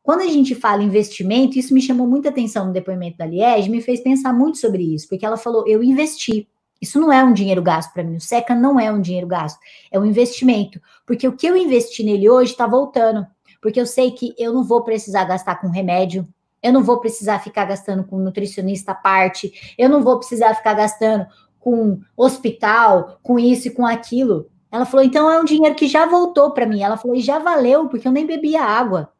Quando 0.00 0.20
a 0.20 0.28
gente 0.28 0.54
fala 0.54 0.84
investimento, 0.84 1.58
isso 1.58 1.74
me 1.74 1.82
chamou 1.82 2.06
muita 2.06 2.28
atenção 2.28 2.66
no 2.66 2.72
depoimento 2.72 3.18
da 3.18 3.26
Liege, 3.26 3.68
me 3.68 3.82
fez 3.82 4.00
pensar 4.00 4.32
muito 4.32 4.58
sobre 4.58 4.94
isso, 4.94 5.08
porque 5.08 5.26
ela 5.26 5.36
falou: 5.36 5.66
eu 5.66 5.82
investi. 5.82 6.48
Isso 6.80 7.00
não 7.00 7.10
é 7.10 7.24
um 7.24 7.32
dinheiro 7.32 7.62
gasto 7.62 7.92
para 7.92 8.04
mim. 8.04 8.16
O 8.16 8.20
SECA 8.20 8.54
não 8.54 8.78
é 8.78 8.92
um 8.92 9.00
dinheiro 9.00 9.26
gasto, 9.26 9.58
é 9.90 9.98
um 9.98 10.04
investimento. 10.04 10.80
Porque 11.06 11.26
o 11.26 11.34
que 11.34 11.46
eu 11.46 11.56
investi 11.56 12.04
nele 12.04 12.28
hoje 12.28 12.52
está 12.52 12.66
voltando. 12.66 13.26
Porque 13.66 13.80
eu 13.80 13.86
sei 13.86 14.12
que 14.12 14.32
eu 14.38 14.52
não 14.52 14.62
vou 14.62 14.84
precisar 14.84 15.24
gastar 15.24 15.56
com 15.56 15.66
remédio, 15.66 16.24
eu 16.62 16.72
não 16.72 16.84
vou 16.84 17.00
precisar 17.00 17.40
ficar 17.40 17.64
gastando 17.64 18.04
com 18.04 18.16
nutricionista 18.16 18.92
à 18.92 18.94
parte, 18.94 19.74
eu 19.76 19.88
não 19.88 20.04
vou 20.04 20.20
precisar 20.20 20.54
ficar 20.54 20.74
gastando 20.74 21.26
com 21.58 21.98
hospital, 22.16 23.18
com 23.24 23.40
isso 23.40 23.66
e 23.66 23.72
com 23.72 23.84
aquilo. 23.84 24.48
Ela 24.70 24.84
falou: 24.86 25.04
então 25.04 25.28
é 25.28 25.40
um 25.40 25.44
dinheiro 25.44 25.74
que 25.74 25.88
já 25.88 26.06
voltou 26.06 26.52
para 26.52 26.64
mim. 26.64 26.80
Ela 26.80 26.96
falou: 26.96 27.16
e 27.16 27.20
já 27.20 27.40
valeu, 27.40 27.88
porque 27.88 28.06
eu 28.06 28.12
nem 28.12 28.24
bebia 28.24 28.62
água. 28.62 29.12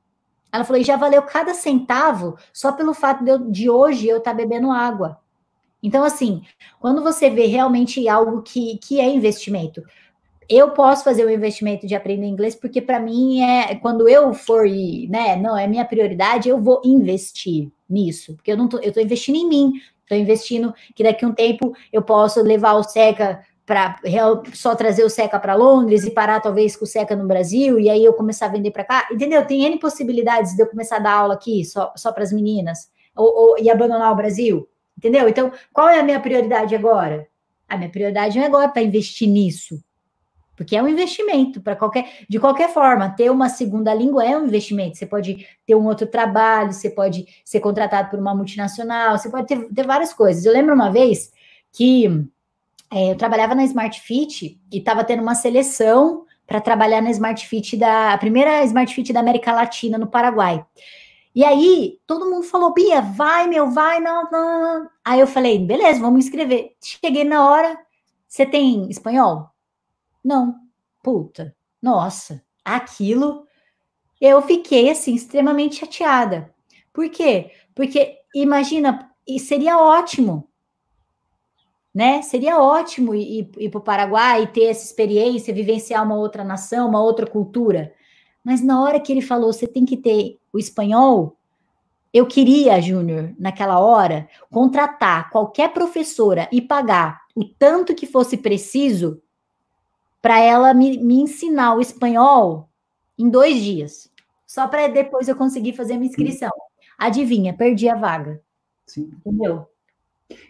Ela 0.53 0.62
falou, 0.62 0.80
e 0.80 0.84
já 0.84 0.97
valeu 0.97 1.22
cada 1.22 1.53
centavo 1.53 2.38
só 2.53 2.70
pelo 2.70 2.94
fato 2.94 3.24
de, 3.24 3.32
eu, 3.32 3.51
de 3.51 3.68
hoje 3.68 4.07
eu 4.07 4.18
estar 4.18 4.30
tá 4.30 4.36
bebendo 4.36 4.70
água. 4.70 5.18
Então, 5.82 6.05
assim, 6.05 6.42
quando 6.78 7.03
você 7.03 7.28
vê 7.28 7.47
realmente 7.47 8.09
algo 8.09 8.42
que, 8.42 8.78
que 8.78 9.01
é 9.01 9.12
investimento, 9.12 9.82
eu 10.49 10.70
posso 10.70 11.05
fazer 11.05 11.24
o 11.24 11.30
investimento 11.30 11.86
de 11.86 11.94
aprender 11.94 12.26
inglês, 12.26 12.55
porque 12.55 12.80
para 12.80 13.01
mim 13.01 13.40
é 13.42 13.74
quando 13.76 14.09
eu 14.09 14.32
for, 14.32 14.64
né, 15.09 15.36
não 15.36 15.57
é 15.57 15.66
minha 15.66 15.84
prioridade, 15.84 16.49
eu 16.49 16.61
vou 16.61 16.80
investir 16.84 17.68
nisso, 17.88 18.34
porque 18.34 18.53
eu 18.53 18.57
não 18.57 18.68
tô, 18.68 18.78
eu 18.78 18.92
tô 18.92 19.01
investindo 19.01 19.36
em 19.36 19.49
mim, 19.49 19.72
tô 20.09 20.14
investindo 20.14 20.72
que 20.94 21.03
daqui 21.03 21.24
a 21.24 21.28
um 21.28 21.32
tempo 21.32 21.74
eu 21.92 22.03
posso 22.03 22.42
levar 22.42 22.74
o 22.74 22.82
SECA 22.82 23.40
para 23.66 24.01
só 24.55 24.76
trazer 24.76 25.03
o 25.05 25.11
Seca 25.11 25.40
para 25.40 25.57
Londres 25.57 26.05
e 26.05 26.11
parar 26.12 26.40
talvez 26.40 26.76
com 26.76 26.84
o 26.84 26.88
Seca 26.88 27.16
no 27.16 27.26
Brasil 27.26 27.80
e 27.80 27.90
aí 27.90 28.05
eu 28.05 28.14
começar 28.14 28.47
a 28.47 28.51
vender 28.51 28.70
para 28.70 28.84
cá, 28.84 29.09
entendeu? 29.11 29.44
Tem 29.44 29.64
N 29.64 29.78
possibilidades 29.80 30.55
de 30.55 30.62
eu 30.62 30.68
começar 30.68 30.97
a 30.97 31.01
dar 31.01 31.14
aula 31.14 31.34
aqui 31.34 31.64
só, 31.64 31.92
só 31.97 32.12
para 32.12 32.22
as 32.22 32.32
meninas 32.32 32.88
ou, 33.16 33.26
ou, 33.26 33.59
e 33.59 33.68
abandonar 33.68 34.12
o 34.12 34.16
Brasil, 34.16 34.68
entendeu? 34.97 35.28
Então, 35.28 35.51
qual 35.72 35.88
é 35.88 35.99
a 35.99 36.03
minha 36.05 36.20
prioridade 36.20 36.76
agora? 36.76 37.26
A 37.68 37.76
minha 37.76 37.90
prioridade 37.90 38.36
não 38.36 38.44
é 38.44 38.47
agora 38.47 38.68
para 38.68 38.82
investir 38.82 39.28
nisso, 39.28 39.82
porque 40.57 40.74
é 40.74 40.82
um 40.82 40.88
investimento 40.88 41.61
para 41.61 41.76
qualquer, 41.76 42.24
de 42.28 42.40
qualquer 42.40 42.72
forma, 42.72 43.11
ter 43.11 43.30
uma 43.30 43.48
segunda 43.48 43.92
língua 43.92 44.24
é 44.24 44.36
um 44.36 44.46
investimento. 44.46 44.96
Você 44.96 45.07
pode 45.07 45.46
ter 45.66 45.74
um 45.74 45.86
outro 45.86 46.07
trabalho, 46.07 46.72
você 46.72 46.88
pode 46.88 47.26
ser 47.44 47.61
contratado 47.61 48.09
por 48.09 48.18
uma 48.18 48.34
multinacional, 48.34 49.18
você 49.18 49.28
pode 49.28 49.46
ter, 49.46 49.68
ter 49.72 49.86
várias 49.86 50.12
coisas. 50.14 50.44
Eu 50.44 50.52
lembro 50.52 50.74
uma 50.74 50.90
vez 50.90 51.30
que 51.70 52.26
é, 52.90 53.12
eu 53.12 53.16
trabalhava 53.16 53.54
na 53.54 53.64
Smart 53.64 54.00
Fit 54.00 54.59
e 54.72 54.78
estava 54.78 55.04
tendo 55.04 55.22
uma 55.22 55.34
seleção 55.34 56.24
para 56.46 56.61
trabalhar 56.61 57.02
na 57.02 57.11
Smart 57.11 57.46
Fit 57.46 57.76
da 57.76 58.12
a 58.12 58.18
primeira 58.18 58.64
Smart 58.64 58.94
Fit 58.94 59.12
da 59.12 59.20
América 59.20 59.52
Latina 59.52 59.98
no 59.98 60.07
Paraguai. 60.07 60.64
E 61.34 61.44
aí 61.44 61.98
todo 62.07 62.30
mundo 62.30 62.44
falou: 62.44 62.72
Bia, 62.72 63.02
vai, 63.02 63.46
meu, 63.46 63.70
vai, 63.70 64.00
não, 64.00 64.30
não. 64.30 64.88
Aí 65.04 65.20
eu 65.20 65.26
falei: 65.26 65.59
beleza, 65.59 66.00
vamos 66.00 66.24
inscrever. 66.24 66.72
Cheguei 66.82 67.24
na 67.24 67.46
hora. 67.46 67.78
Você 68.26 68.46
tem 68.46 68.88
espanhol? 68.88 69.50
Não. 70.27 70.57
Puta, 71.03 71.55
nossa, 71.81 72.43
aquilo. 72.64 73.47
Eu 74.20 74.43
fiquei 74.43 74.91
assim 74.91 75.14
extremamente 75.14 75.77
chateada. 75.77 76.53
Por 76.93 77.09
quê? 77.11 77.53
Porque 77.74 78.18
imagina, 78.35 79.12
e 79.27 79.39
seria 79.39 79.79
ótimo 79.79 80.51
né? 81.97 82.20
Seria 82.20 82.61
ótimo 82.61 83.14
ir, 83.14 83.51
ir 83.57 83.70
para 83.70 83.79
o 83.79 83.83
Paraguai 83.83 84.43
e 84.43 84.47
ter 84.49 84.64
essa 84.64 84.85
experiência, 84.85 85.55
vivenciar 85.55 86.05
uma 86.05 86.14
outra 86.14 86.45
nação, 86.45 86.91
uma 86.91 87.03
outra 87.03 87.27
cultura. 87.27 87.95
Mas 88.45 88.61
na 88.62 88.83
hora 88.83 89.01
que 89.01 89.11
ele 89.11 89.22
falou, 89.22 89.51
você 89.51 89.66
tem 89.66 89.87
que 89.87 89.97
ter 89.97 90.39
o 90.53 90.59
espanhol, 90.59 91.39
eu 92.12 92.27
queria, 92.27 92.83
Júnior, 92.83 93.35
naquela 93.39 93.81
hora, 93.81 94.29
contratar 94.51 95.31
qualquer 95.31 95.72
professora 95.72 96.47
e 96.53 96.61
pagar 96.61 97.22
o 97.35 97.43
tanto 97.43 97.95
que 97.95 98.07
fosse 98.07 98.37
preciso 98.37 99.22
para 100.27 100.41
ela 100.41 100.74
me, 100.74 100.99
me, 100.99 101.20
ensinar 101.20 101.77
o 101.77 101.81
espanhol 101.81 102.68
em 103.16 103.31
dois 103.31 103.62
dias. 103.62 104.11
Só 104.45 104.66
para 104.66 104.89
depois 104.89 105.29
eu 105.29 105.37
conseguir 105.37 105.72
fazer 105.74 105.93
a 105.93 105.97
minha 105.99 106.11
inscrição. 106.11 106.51
Adivinha, 106.99 107.55
perdi 107.55 107.89
a 107.89 107.95
vaga. 107.95 108.41
Sim. 108.85 109.09
Entendeu? 109.24 109.66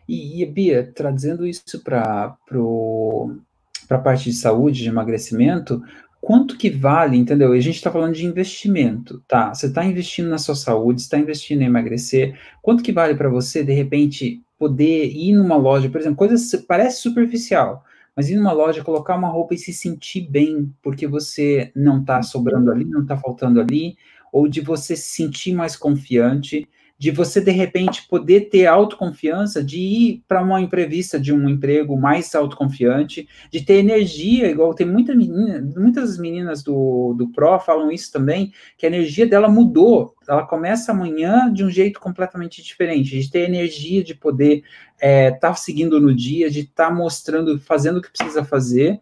E, 0.08 0.42
e 0.42 0.46
Bia, 0.46 0.90
trazendo 0.94 1.46
isso 1.46 1.84
para 1.84 2.34
a 3.90 3.98
parte 3.98 4.30
de 4.30 4.32
saúde, 4.32 4.82
de 4.82 4.88
emagrecimento, 4.88 5.82
quanto 6.22 6.56
que 6.56 6.70
vale, 6.70 7.18
entendeu? 7.18 7.52
A 7.52 7.60
gente 7.60 7.76
está 7.76 7.92
falando 7.92 8.14
de 8.14 8.24
investimento, 8.24 9.22
tá? 9.28 9.52
Você 9.52 9.66
está 9.66 9.84
investindo 9.84 10.30
na 10.30 10.38
sua 10.38 10.54
saúde, 10.54 11.02
está 11.02 11.18
investindo 11.18 11.60
em 11.60 11.66
emagrecer. 11.66 12.40
Quanto 12.62 12.82
que 12.82 12.92
vale 12.92 13.14
para 13.14 13.28
você, 13.28 13.62
de 13.62 13.74
repente, 13.74 14.42
poder 14.58 15.10
ir 15.14 15.34
numa 15.34 15.56
loja, 15.56 15.90
por 15.90 16.00
exemplo, 16.00 16.16
coisa 16.16 16.64
parece 16.66 17.02
superficial, 17.02 17.84
mas 18.16 18.30
ir 18.30 18.36
numa 18.36 18.52
loja, 18.52 18.82
colocar 18.82 19.14
uma 19.16 19.28
roupa 19.28 19.54
e 19.54 19.58
se 19.58 19.72
sentir 19.72 20.22
bem, 20.28 20.74
porque 20.82 21.06
você 21.06 21.70
não 21.76 22.00
está 22.00 22.22
sobrando 22.22 22.72
ali, 22.72 22.84
não 22.84 23.02
está 23.02 23.16
faltando 23.16 23.60
ali, 23.60 23.96
ou 24.32 24.48
de 24.48 24.62
você 24.62 24.96
se 24.96 25.14
sentir 25.14 25.54
mais 25.54 25.76
confiante 25.76 26.66
de 26.98 27.10
você 27.10 27.40
de 27.40 27.50
repente 27.50 28.06
poder 28.08 28.48
ter 28.48 28.66
autoconfiança 28.66 29.62
de 29.62 29.78
ir 29.78 30.24
para 30.26 30.42
uma 30.42 30.60
entrevista 30.60 31.20
de 31.20 31.32
um 31.32 31.48
emprego 31.48 31.96
mais 31.96 32.34
autoconfiante, 32.34 33.28
de 33.50 33.64
ter 33.64 33.74
energia, 33.74 34.50
igual 34.50 34.74
tem 34.74 34.86
muita 34.86 35.14
menina, 35.14 35.60
muitas 35.76 36.18
meninas 36.18 36.62
do, 36.62 37.14
do 37.14 37.28
Pro 37.28 37.58
falam 37.60 37.92
isso 37.92 38.10
também, 38.10 38.52
que 38.78 38.86
a 38.86 38.88
energia 38.88 39.26
dela 39.26 39.48
mudou, 39.48 40.14
ela 40.26 40.46
começa 40.46 40.92
amanhã 40.92 41.52
de 41.52 41.64
um 41.64 41.70
jeito 41.70 42.00
completamente 42.00 42.62
diferente, 42.62 43.20
de 43.20 43.30
ter 43.30 43.40
energia 43.40 44.02
de 44.02 44.14
poder 44.14 44.62
estar 44.94 45.06
é, 45.06 45.30
tá 45.30 45.54
seguindo 45.54 46.00
no 46.00 46.14
dia, 46.14 46.50
de 46.50 46.60
estar 46.60 46.88
tá 46.88 46.94
mostrando, 46.94 47.58
fazendo 47.58 47.98
o 47.98 48.02
que 48.02 48.10
precisa 48.10 48.42
fazer, 48.42 49.00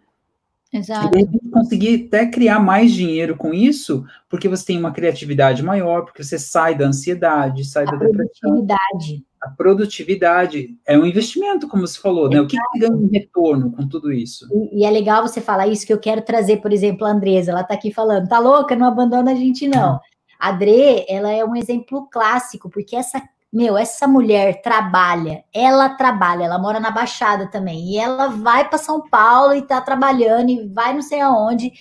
Exato. 0.75 1.17
E 1.17 1.51
conseguir 1.51 2.07
até 2.07 2.27
criar 2.27 2.59
mais 2.59 2.93
dinheiro 2.93 3.37
com 3.37 3.55
isso, 3.55 4.05
porque 4.29 4.49
você 4.49 4.67
tem 4.67 4.79
uma 4.79 4.91
criatividade 4.91 5.63
maior, 5.63 6.05
porque 6.05 6.25
você 6.25 6.37
sai 6.37 6.75
da 6.75 6.87
ansiedade, 6.87 7.65
sai 7.65 7.85
a 7.85 7.93
da 7.93 7.97
depressão. 7.97 8.51
Produtividade. 8.51 9.25
A 9.41 9.51
produtividade 9.51 10.77
é 10.85 10.99
um 10.99 11.07
investimento, 11.07 11.69
como 11.69 11.87
você 11.87 12.01
falou, 12.01 12.29
né? 12.29 12.41
O 12.41 12.47
que, 12.49 12.57
ganha 12.77 12.97
de 12.97 13.07
retorno 13.07 13.71
com 13.71 13.87
tudo 13.87 14.11
isso? 14.11 14.49
E, 14.53 14.81
e, 14.81 14.85
é 14.85 14.91
legal 14.91 15.23
você 15.23 15.41
falar 15.41 15.69
isso, 15.69 15.87
que 15.87 15.93
eu 15.93 16.01
quero 16.01 16.23
trazer, 16.23 16.57
por 16.57 16.73
exemplo, 16.73 17.07
a 17.07 17.11
Andresa, 17.11 17.53
ela 17.53 17.61
está 17.61 17.75
aqui 17.75 17.93
falando, 17.93 18.27
tá 18.27 18.41
louca, 18.41 18.75
não 18.75 18.87
abandona 18.87 19.31
a 19.31 19.35
gente, 19.37 19.69
não. 19.69 20.01
A 20.41 20.51
Dre, 20.51 21.05
ela 21.09 21.31
é 21.31 21.45
um 21.45 21.55
exemplo 21.55 22.09
clássico, 22.11 22.69
porque 22.69 22.97
essa 22.97 23.23
meu, 23.55 23.79
essa 23.79 24.09
mulher 24.09 24.61
trabalha, 24.63 25.45
ela 25.55 25.89
trabalha, 25.91 26.43
ela 26.43 26.59
mora 26.59 26.81
na 26.81 26.91
Baixada 26.91 27.47
também, 27.47 27.93
e 27.93 27.97
ela 27.97 28.27
vai 28.27 28.69
para 28.69 28.79
São 28.79 29.09
Paulo 29.09 29.55
e 29.55 29.63
tá 29.63 29.81
trabalhando 29.81 30.51
e 30.51 30.67
vai 30.67 30.93
não 30.93 31.01
sei 31.01 31.21
aonde. 31.21 31.73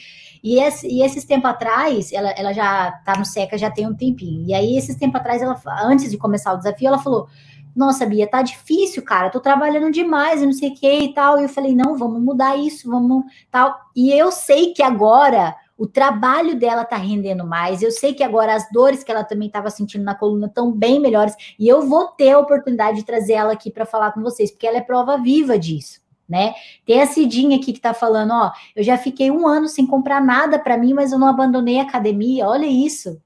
E, 0.43 0.59
esse, 0.59 0.88
e 0.88 1.01
esses 1.01 1.26
tempos 1.26 1.49
atrás, 1.49 2.13
ela, 2.13 2.30
ela 2.32 2.53
já 2.53 2.91
tá 3.03 3.17
no 3.17 3.26
SECA 3.26 3.57
já 3.57 3.71
tem 3.71 3.88
um 3.88 3.95
tempinho. 3.95 4.45
E 4.45 4.53
aí, 4.53 4.78
esses 4.78 4.95
tempos 4.97 5.19
atrás, 5.19 5.41
ela, 5.41 5.59
antes 5.84 6.11
de 6.11 6.17
começar 6.17 6.53
o 6.53 6.57
desafio, 6.57 6.89
ela 6.89 6.99
falou: 6.99 7.28
Nossa, 7.76 8.05
Bia, 8.05 8.28
tá 8.30 8.43
difícil, 8.43 9.03
cara, 9.03 9.32
tô 9.32 9.39
trabalhando 9.39 9.91
demais 9.91 10.41
e 10.43 10.45
não 10.45 10.53
sei 10.53 10.69
o 10.69 10.76
que 10.76 10.99
e 11.05 11.13
tal. 11.13 11.39
E 11.39 11.43
eu 11.43 11.49
falei: 11.49 11.74
Não, 11.74 11.97
vamos 11.97 12.21
mudar 12.21 12.55
isso, 12.55 12.89
vamos 12.89 13.24
tal. 13.49 13.76
E 13.95 14.11
eu 14.11 14.32
sei 14.32 14.74
que 14.74 14.84
agora 14.84 15.55
o 15.84 15.88
trabalho 15.88 16.55
dela 16.55 16.86
tá 16.86 16.95
rendendo 16.95 17.45
mais. 17.45 17.84
Eu 17.84 17.91
sei 17.91 18.13
que 18.13 18.23
agora 18.23 18.55
as 18.55 18.71
dores 18.71 19.03
que 19.03 19.11
ela 19.11 19.25
também 19.25 19.47
estava 19.47 19.69
sentindo 19.69 20.05
na 20.05 20.15
coluna 20.15 20.47
estão 20.47 20.71
bem 20.71 20.97
melhores 20.97 21.36
e 21.59 21.67
eu 21.67 21.81
vou 21.81 22.07
ter 22.07 22.31
a 22.31 22.39
oportunidade 22.39 22.99
de 22.99 23.05
trazer 23.05 23.34
ela 23.34 23.51
aqui 23.51 23.69
para 23.69 23.86
falar 23.86 24.13
com 24.13 24.21
vocês, 24.21 24.49
porque 24.49 24.65
ela 24.65 24.77
é 24.77 24.81
prova 24.81 25.17
viva 25.17 25.59
disso. 25.59 26.01
Né? 26.29 26.53
Tem 26.86 27.01
a 27.01 27.05
Cidinha 27.05 27.57
aqui 27.57 27.73
que 27.73 27.81
tá 27.81 27.93
falando, 27.93 28.31
ó, 28.31 28.53
eu 28.73 28.81
já 28.81 28.97
fiquei 28.97 29.29
um 29.29 29.45
ano 29.45 29.67
sem 29.67 29.86
comprar 29.86 30.21
nada 30.21 30.57
para 30.57 30.77
mim, 30.77 30.93
mas 30.93 31.11
eu 31.11 31.19
não 31.19 31.27
abandonei 31.27 31.81
a 31.81 31.84
academia. 31.84 32.47
Olha 32.47 32.65
isso. 32.65 33.21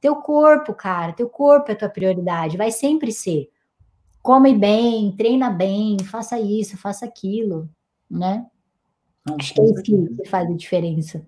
Teu 0.00 0.16
corpo, 0.16 0.72
cara, 0.72 1.12
teu 1.12 1.28
corpo 1.28 1.70
é 1.70 1.74
tua 1.74 1.90
prioridade, 1.90 2.56
vai 2.56 2.70
sempre 2.70 3.12
ser. 3.12 3.50
Come 4.22 4.54
bem, 4.54 5.12
treina 5.12 5.50
bem, 5.50 5.98
faça 6.04 6.40
isso, 6.40 6.78
faça 6.78 7.04
aquilo, 7.04 7.68
né? 8.10 8.46
Acho 9.38 9.52
que 9.52 9.60
é 9.60 9.64
isso 9.64 9.82
que 9.82 10.26
faz 10.26 10.48
a 10.48 10.56
diferença. 10.56 11.22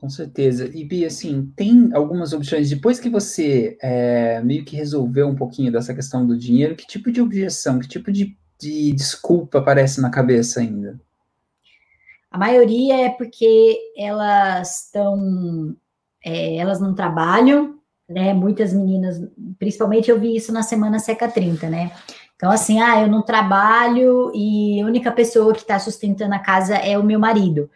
Com 0.00 0.08
certeza. 0.08 0.70
E, 0.72 0.84
Bia, 0.84 1.08
assim, 1.08 1.52
tem 1.56 1.90
algumas 1.92 2.32
opções. 2.32 2.70
Depois 2.70 3.00
que 3.00 3.08
você 3.08 3.76
é, 3.82 4.40
meio 4.42 4.64
que 4.64 4.76
resolveu 4.76 5.26
um 5.26 5.34
pouquinho 5.34 5.72
dessa 5.72 5.92
questão 5.92 6.24
do 6.24 6.38
dinheiro, 6.38 6.76
que 6.76 6.86
tipo 6.86 7.10
de 7.10 7.20
objeção, 7.20 7.80
que 7.80 7.88
tipo 7.88 8.12
de, 8.12 8.36
de 8.60 8.92
desculpa 8.92 9.58
aparece 9.58 10.00
na 10.00 10.08
cabeça 10.08 10.60
ainda? 10.60 11.00
A 12.30 12.38
maioria 12.38 13.06
é 13.06 13.08
porque 13.08 13.76
elas 13.96 14.84
estão. 14.84 15.76
É, 16.24 16.56
elas 16.56 16.80
não 16.80 16.94
trabalham, 16.94 17.78
né? 18.08 18.32
Muitas 18.32 18.72
meninas, 18.72 19.20
principalmente 19.58 20.10
eu 20.10 20.20
vi 20.20 20.36
isso 20.36 20.52
na 20.52 20.62
semana 20.62 21.00
Seca 21.00 21.26
30, 21.26 21.68
né? 21.68 21.90
Então, 22.36 22.52
assim, 22.52 22.80
ah, 22.80 23.00
eu 23.02 23.08
não 23.08 23.22
trabalho 23.22 24.30
e 24.32 24.80
a 24.80 24.86
única 24.86 25.10
pessoa 25.10 25.52
que 25.52 25.60
está 25.60 25.76
sustentando 25.80 26.34
a 26.34 26.38
casa 26.38 26.76
é 26.76 26.96
o 26.96 27.02
meu 27.02 27.18
marido. 27.18 27.68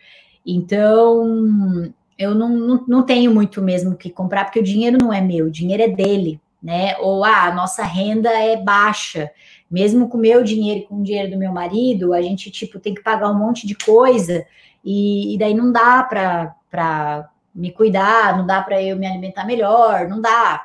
Então, 0.47 1.93
eu 2.23 2.35
não, 2.35 2.49
não, 2.49 2.85
não 2.87 3.03
tenho 3.03 3.33
muito 3.33 3.61
mesmo 3.61 3.97
que 3.97 4.11
comprar, 4.11 4.45
porque 4.45 4.61
o 4.61 4.65
dinheiro 4.65 4.99
não 5.01 5.13
é 5.13 5.21
meu, 5.21 5.47
o 5.47 5.51
dinheiro 5.51 5.83
é 5.83 5.89
dele, 5.89 6.41
né? 6.63 6.97
Ou 6.99 7.25
ah, 7.25 7.45
a 7.45 7.55
nossa 7.55 7.83
renda 7.83 8.31
é 8.31 8.57
baixa. 8.57 9.31
Mesmo 9.71 10.09
com 10.09 10.19
o 10.19 10.21
meu 10.21 10.45
dinheiro 10.45 10.81
e 10.81 10.83
com 10.85 11.01
o 11.01 11.03
dinheiro 11.03 11.31
do 11.31 11.39
meu 11.39 11.53
marido, 11.53 12.13
a 12.13 12.21
gente 12.23 12.51
tipo 12.51 12.79
tem 12.79 12.95
que 12.95 13.03
pagar 13.03 13.31
um 13.31 13.39
monte 13.39 13.67
de 13.67 13.75
coisa 13.75 14.45
e, 14.85 15.35
e 15.35 15.39
daí 15.39 15.55
não 15.55 15.73
dá 15.73 16.03
para 16.03 17.31
me 17.55 17.71
cuidar, 17.71 18.37
não 18.37 18.47
dá 18.47 18.63
para 18.63 18.83
eu 18.83 18.97
me 18.97 19.07
alimentar 19.07 19.45
melhor, 19.45 20.09
não 20.09 20.21
dá. 20.21 20.63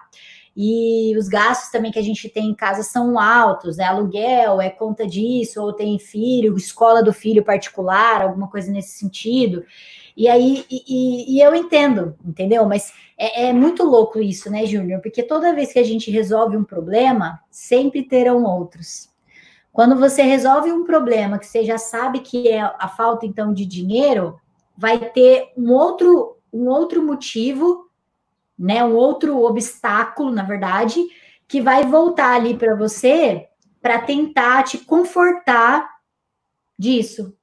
E 0.59 1.15
os 1.15 1.27
gastos 1.27 1.69
também 1.69 1.91
que 1.91 1.99
a 1.99 2.03
gente 2.03 2.27
tem 2.29 2.49
em 2.49 2.55
casa 2.55 2.81
são 2.81 3.19
altos, 3.19 3.77
é 3.77 3.83
aluguel, 3.83 4.59
é 4.59 4.71
conta 4.71 5.05
disso, 5.05 5.61
ou 5.61 5.71
tem 5.71 5.99
filho, 5.99 6.57
escola 6.57 7.03
do 7.03 7.13
filho 7.13 7.43
particular, 7.43 8.23
alguma 8.23 8.47
coisa 8.47 8.71
nesse 8.71 8.97
sentido. 8.97 9.63
E 10.17 10.27
aí, 10.27 10.65
e, 10.67 11.35
e 11.35 11.39
eu 11.39 11.53
entendo, 11.53 12.17
entendeu? 12.25 12.65
Mas 12.65 12.91
é, 13.15 13.49
é 13.49 13.53
muito 13.53 13.83
louco 13.83 14.19
isso, 14.19 14.49
né, 14.49 14.65
Júnior? 14.65 14.99
Porque 14.99 15.21
toda 15.21 15.53
vez 15.53 15.71
que 15.71 15.77
a 15.77 15.83
gente 15.83 16.09
resolve 16.09 16.57
um 16.57 16.63
problema, 16.63 17.39
sempre 17.51 18.01
terão 18.01 18.43
outros. 18.43 19.09
Quando 19.71 19.95
você 19.95 20.23
resolve 20.23 20.71
um 20.71 20.83
problema 20.83 21.37
que 21.37 21.45
você 21.45 21.63
já 21.63 21.77
sabe 21.77 22.21
que 22.21 22.47
é 22.47 22.61
a 22.61 22.87
falta 22.87 23.27
então 23.27 23.53
de 23.53 23.63
dinheiro, 23.63 24.39
vai 24.75 24.97
ter 24.97 25.53
um 25.55 25.71
outro 25.71 26.35
um 26.51 26.67
outro 26.67 27.03
motivo, 27.05 27.87
né, 28.57 28.83
um 28.83 28.95
outro 28.95 29.43
obstáculo, 29.43 30.31
na 30.31 30.41
verdade, 30.41 31.05
que 31.47 31.61
vai 31.61 31.83
voltar 31.83 32.33
ali 32.33 32.57
para 32.57 32.73
você 32.73 33.47
para 33.79 33.99
tentar 33.99 34.63
te 34.63 34.79
confortar 34.79 35.87
disso, 36.79 37.36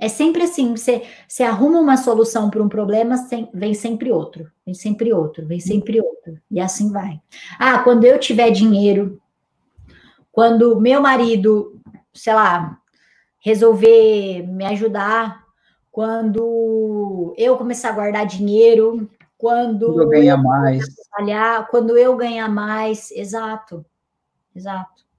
É 0.00 0.08
sempre 0.08 0.44
assim, 0.44 0.74
você, 0.74 1.02
você 1.28 1.42
arruma 1.42 1.78
uma 1.78 1.98
solução 1.98 2.48
para 2.48 2.62
um 2.62 2.70
problema, 2.70 3.16
vem 3.52 3.74
sempre 3.74 4.10
outro, 4.10 4.50
vem 4.64 4.74
sempre 4.74 5.12
outro, 5.12 5.46
vem 5.46 5.60
sempre 5.60 6.00
outro, 6.00 6.40
e 6.50 6.58
assim 6.58 6.90
vai. 6.90 7.20
Ah, 7.58 7.80
quando 7.80 8.04
eu 8.04 8.18
tiver 8.18 8.50
dinheiro, 8.50 9.20
quando 10.32 10.80
meu 10.80 11.02
marido, 11.02 11.78
sei 12.14 12.32
lá, 12.32 12.78
resolver 13.40 14.46
me 14.48 14.64
ajudar, 14.64 15.44
quando 15.92 17.34
eu 17.36 17.58
começar 17.58 17.90
a 17.90 17.92
guardar 17.92 18.24
dinheiro, 18.24 19.06
quando 19.36 20.00
eu 20.00 20.08
ganhar 20.08 20.38
mais, 20.38 20.82
trabalhar, 20.94 21.68
quando 21.68 21.98
eu 21.98 22.16
ganhar 22.16 22.48
mais, 22.48 23.10
exato, 23.10 23.84
exato. 24.56 25.09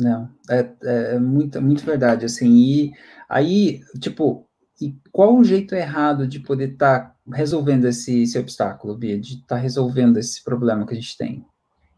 Não, 0.00 0.30
é, 0.48 0.58
é, 0.82 1.14
é 1.14 1.18
muito, 1.18 1.60
muito 1.60 1.84
verdade, 1.84 2.24
assim, 2.24 2.50
e 2.54 2.92
aí, 3.28 3.80
tipo, 3.98 4.46
e 4.80 4.96
qual 5.12 5.36
o 5.36 5.44
jeito 5.44 5.74
errado 5.74 6.26
de 6.26 6.40
poder 6.40 6.72
estar 6.72 7.00
tá 7.00 7.16
resolvendo 7.32 7.84
esse, 7.84 8.22
esse 8.22 8.38
obstáculo, 8.38 8.96
Bia, 8.96 9.18
de 9.20 9.34
estar 9.34 9.56
tá 9.56 9.56
resolvendo 9.56 10.16
esse 10.16 10.42
problema 10.42 10.86
que 10.86 10.94
a 10.94 10.96
gente 10.96 11.16
tem? 11.18 11.44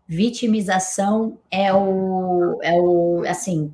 Vitimização 0.08 1.38
é 1.50 1.72
o, 1.72 2.58
é 2.60 2.74
o 2.74 3.22
assim, 3.26 3.72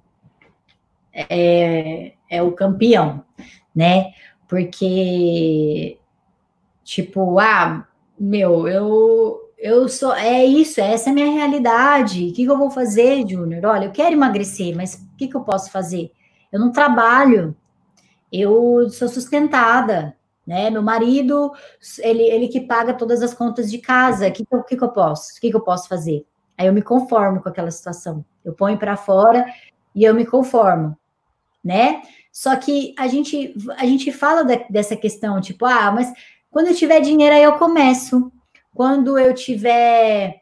é, 1.12 2.12
é 2.31 2.43
o 2.43 2.53
campeão, 2.53 3.24
né? 3.74 4.12
Porque, 4.47 5.99
tipo, 6.85 7.39
ah, 7.39 7.87
meu, 8.18 8.68
eu 8.68 9.47
eu 9.59 9.88
sou, 9.88 10.14
é 10.14 10.44
isso, 10.44 10.80
essa 10.80 11.09
é 11.09 11.11
a 11.11 11.14
minha 11.14 11.32
realidade. 11.32 12.28
O 12.28 12.32
que, 12.32 12.44
que 12.44 12.50
eu 12.50 12.56
vou 12.56 12.70
fazer, 12.70 13.28
Júnior? 13.28 13.66
Olha, 13.66 13.86
eu 13.86 13.92
quero 13.92 14.14
emagrecer, 14.14 14.74
mas 14.76 14.94
o 14.94 15.16
que, 15.16 15.26
que 15.26 15.36
eu 15.36 15.40
posso 15.40 15.70
fazer? 15.72 16.12
Eu 16.52 16.61
não 16.61 16.70
trabalho, 16.70 17.56
eu 18.32 18.88
sou 18.88 19.09
sustentada, 19.09 20.16
né? 20.46 20.70
Meu 20.70 20.82
marido, 20.82 21.52
ele, 21.98 22.22
ele 22.22 22.48
que 22.48 22.61
paga 22.61 22.94
todas 22.94 23.20
as 23.20 23.34
contas 23.34 23.68
de 23.70 23.78
casa. 23.78 24.28
O 24.28 24.32
que, 24.32 24.44
que, 24.46 24.76
que, 24.76 24.84
eu 24.84 24.90
posso? 24.90 25.36
O 25.36 25.40
que, 25.40 25.50
que 25.50 25.56
eu 25.56 25.61
posso 25.61 25.88
fazer? 25.88 26.24
Aí 26.56 26.66
eu 26.66 26.72
me 26.72 26.82
conformo 26.82 27.42
com 27.42 27.48
aquela 27.48 27.70
situação. 27.70 28.24
Eu 28.44 28.52
ponho 28.52 28.78
para 28.78 28.96
fora 28.96 29.44
e 29.94 30.04
eu 30.04 30.14
me 30.14 30.24
conformo, 30.24 30.96
né? 31.62 32.02
Só 32.32 32.54
que 32.54 32.94
a 32.96 33.09
gente, 33.09 33.54
a 33.76 33.84
gente 33.84 34.12
fala 34.12 34.44
de, 34.44 34.64
dessa 34.70 34.96
questão, 34.96 35.40
tipo, 35.40 35.66
ah, 35.66 35.90
mas 35.90 36.12
quando 36.48 36.68
eu 36.68 36.74
tiver 36.74 37.00
dinheiro 37.00 37.34
aí 37.34 37.42
eu 37.42 37.54
começo 37.54 38.32
quando 38.79 39.18
eu 39.18 39.35
tiver 39.35 40.41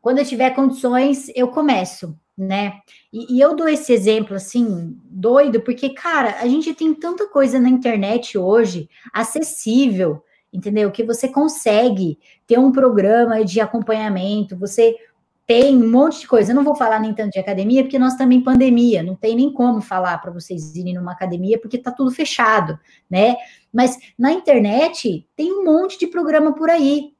quando 0.00 0.18
eu 0.18 0.24
tiver 0.24 0.50
condições, 0.50 1.30
eu 1.36 1.48
começo, 1.48 2.18
né? 2.36 2.80
E, 3.12 3.36
e, 3.36 3.40
eu 3.40 3.54
dou 3.54 3.68
esse 3.68 3.92
exemplo 3.92 4.36
assim, 4.36 4.96
doido, 5.04 5.60
porque, 5.60 5.90
cara, 5.90 6.36
a 6.40 6.48
gente 6.48 6.74
tem 6.74 6.94
tanta 6.94 7.28
coisa 7.28 7.58
na 7.58 7.68
internet 7.68 8.38
hoje, 8.38 8.88
acessível, 9.12 10.22
entendeu? 10.52 10.90
Que 10.92 11.02
você 11.04 11.28
consegue 11.28 12.18
ter 12.46 12.58
um 12.58 12.70
programa 12.70 13.44
de 13.44 13.60
acompanhamento, 13.60 14.56
você 14.56 14.96
tem 15.44 15.76
um 15.76 15.90
monte 15.90 16.20
de 16.20 16.28
coisa. 16.28 16.50
Eu 16.50 16.56
não 16.56 16.64
vou 16.64 16.74
falar 16.74 17.00
nem 17.00 17.14
tanto 17.14 17.32
de 17.32 17.38
academia, 17.38 17.82
porque 17.82 17.98
nós 17.98 18.14
também 18.16 18.40
pandemia, 18.40 19.02
não 19.02 19.14
tem 19.16 19.34
nem 19.34 19.52
como 19.52 19.80
falar 19.80 20.18
para 20.18 20.32
vocês 20.32 20.74
irem 20.76 20.94
numa 20.94 21.12
academia, 21.12 21.58
porque 21.58 21.78
tá 21.78 21.90
tudo 21.90 22.10
fechado, 22.10 22.78
né? 23.08 23.36
Mas 23.72 23.96
na 24.18 24.32
internet 24.32 25.26
tem 25.36 25.52
um 25.52 25.64
monte 25.64 25.98
de 25.98 26.08
programa 26.08 26.52
por 26.52 26.68
aí. 26.68 27.15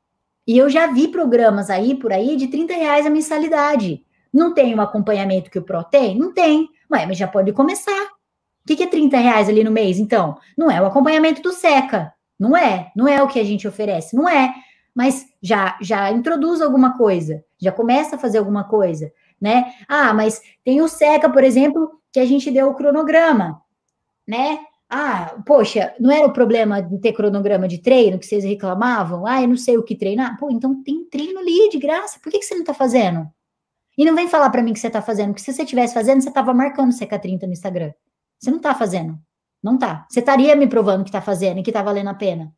E 0.47 0.57
eu 0.57 0.71
já 0.71 0.87
vi 0.87 1.09
programas 1.09 1.71
aí 1.71 1.95
por 1.95 2.13
aí 2.13 2.37
de 2.37 2.47
30 2.47 2.75
reais 2.75 3.05
a 3.05 3.11
mensalidade. 3.11 4.05
Não 4.33 4.55
tem 4.55 4.75
um 4.75 4.81
acompanhamento 4.81 5.51
que 5.51 5.59
o 5.59 5.63
Pro 5.63 5.83
tem? 5.83 6.17
Não 6.17 6.33
tem. 6.33 6.69
Mas 6.89 7.17
já 7.19 7.27
pode 7.27 7.53
começar. 7.53 8.05
O 8.63 8.67
que, 8.67 8.77
que 8.77 8.83
é 8.83 8.87
30 8.87 9.17
reais 9.17 9.49
ali 9.49 9.65
no 9.65 9.71
mês, 9.71 9.99
então? 9.99 10.37
Não 10.57 10.71
é 10.71 10.81
o 10.81 10.87
acompanhamento 10.87 11.43
do 11.43 11.53
SECA. 11.53 12.13
Não 12.39 12.57
é. 12.57 12.91
Não 12.95 13.09
é 13.09 13.23
o 13.23 13.29
que 13.29 13.41
a 13.41 13.45
gente 13.45 13.67
oferece. 13.67 14.15
Não 14.15 14.29
é. 14.29 14.55
Mas 14.95 15.27
já, 15.43 15.77
já 15.81 16.11
introduz 16.11 16.61
alguma 16.61 16.97
coisa. 16.97 17.45
Já 17.59 17.73
começa 17.73 18.17
a 18.17 18.19
fazer 18.19 18.39
alguma 18.39 18.65
coisa, 18.65 19.13
né? 19.41 19.73
Ah, 19.89 20.13
mas 20.15 20.41
tem 20.65 20.81
o 20.81 20.89
SECA, 20.89 21.29
por 21.29 21.43
exemplo, 21.43 21.91
que 22.13 22.21
a 22.21 22.25
gente 22.25 22.51
deu 22.51 22.69
o 22.69 22.75
cronograma, 22.75 23.61
né? 24.27 24.59
Ah, 24.89 25.43
poxa, 25.45 25.95
não 25.99 26.11
era 26.13 26.27
o 26.27 26.33
problema 26.33 26.81
de 26.81 26.99
ter 26.99 27.13
cronograma 27.13 27.67
de 27.67 27.79
treino 27.79 28.19
que 28.19 28.27
vocês 28.27 28.45
reclamavam? 28.45 29.27
Ah, 29.27 29.43
eu 29.43 29.49
não 29.49 29.57
sei 29.57 29.77
o 29.77 29.83
que 29.83 29.97
treinar. 29.97 30.39
Pô, 30.39 30.51
então 30.51 30.83
tem 30.83 31.05
treino 31.09 31.41
ali 31.41 31.69
de 31.71 31.79
graça. 31.79 32.21
Por 32.21 32.31
que, 32.31 32.39
que 32.39 32.45
você 32.45 32.55
não 32.55 32.65
tá 32.65 32.73
fazendo? 32.73 33.29
E 33.99 34.05
não 34.05 34.15
vem 34.15 34.29
falar 34.29 34.51
para 34.51 34.63
mim 34.63 34.73
que 34.73 34.79
você 34.79 34.91
tá 34.91 35.03
fazendo, 35.03 35.29
porque 35.29 35.43
se 35.43 35.53
você 35.53 35.63
estivesse 35.63 35.95
fazendo, 35.95 36.21
você 36.21 36.31
tava 36.31 36.53
marcando 36.55 36.93
CK30 36.93 37.43
no 37.43 37.53
Instagram. 37.53 37.93
Você 38.39 38.51
não 38.51 38.61
tá 38.61 38.75
fazendo. 38.75 39.19
Não 39.63 39.79
tá. 39.79 40.07
Você 40.09 40.21
estaria 40.21 40.55
me 40.55 40.69
provando 40.69 41.05
que 41.05 41.11
tá 41.11 41.21
fazendo 41.21 41.59
e 41.59 41.63
que 41.63 41.73
tá 41.73 41.83
valendo 41.83 42.09
a 42.11 42.15
pena. 42.15 42.53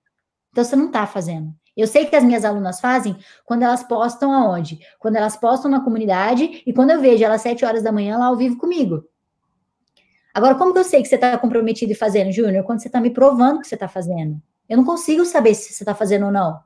Então 0.51 0.65
você 0.65 0.77
não 0.77 0.91
tá 0.91 1.07
fazendo. 1.07 1.55
Eu 1.77 1.87
sei 1.87 2.07
que 2.07 2.17
as 2.17 2.25
minhas 2.25 2.45
alunas 2.45 2.81
fazem 2.81 3.17
quando 3.45 3.63
elas 3.63 3.85
postam 3.85 4.33
aonde? 4.33 4.81
Quando 4.99 5.17
elas 5.17 5.37
postam 5.37 5.71
na 5.71 5.81
comunidade 5.81 6.63
e 6.67 6.73
quando 6.73 6.91
eu 6.91 7.01
vejo 7.01 7.25
elas 7.25 7.41
sete 7.41 7.65
horas 7.65 7.83
da 7.83 7.93
manhã 7.93 8.19
lá 8.19 8.27
ao 8.27 8.37
vivo 8.37 8.59
comigo. 8.59 9.05
Agora, 10.39 10.55
como 10.55 10.73
que 10.73 10.79
eu 10.79 10.85
sei 10.85 11.03
que 11.03 11.09
você 11.09 11.17
está 11.17 11.37
comprometido 11.37 11.91
e 11.91 11.97
fazendo, 11.97 12.31
Júnior? 12.31 12.63
Quando 12.63 12.79
você 12.79 12.87
está 12.87 13.01
me 13.01 13.11
provando 13.11 13.59
que 13.61 13.67
você 13.67 13.75
está 13.75 13.89
fazendo. 13.89 14.41
Eu 14.69 14.77
não 14.77 14.85
consigo 14.85 15.25
saber 15.25 15.53
se 15.53 15.73
você 15.73 15.83
está 15.83 15.97
fazendo 15.97 16.27
ou 16.27 16.31
não. 16.31 16.61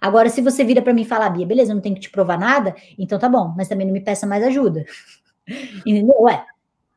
Agora, 0.00 0.30
se 0.30 0.40
você 0.40 0.64
vira 0.64 0.80
para 0.80 0.94
mim 0.94 1.02
e 1.02 1.04
fala, 1.04 1.28
Bia, 1.28 1.44
beleza, 1.44 1.70
eu 1.70 1.74
não 1.74 1.82
tenho 1.82 1.96
que 1.96 2.00
te 2.00 2.08
provar 2.08 2.38
nada, 2.38 2.74
então 2.98 3.18
tá 3.18 3.28
bom, 3.28 3.52
mas 3.54 3.68
também 3.68 3.86
não 3.86 3.92
me 3.92 4.00
peça 4.00 4.26
mais 4.26 4.42
ajuda. 4.42 4.86
Entendeu? 5.84 6.16
Ué, 6.20 6.46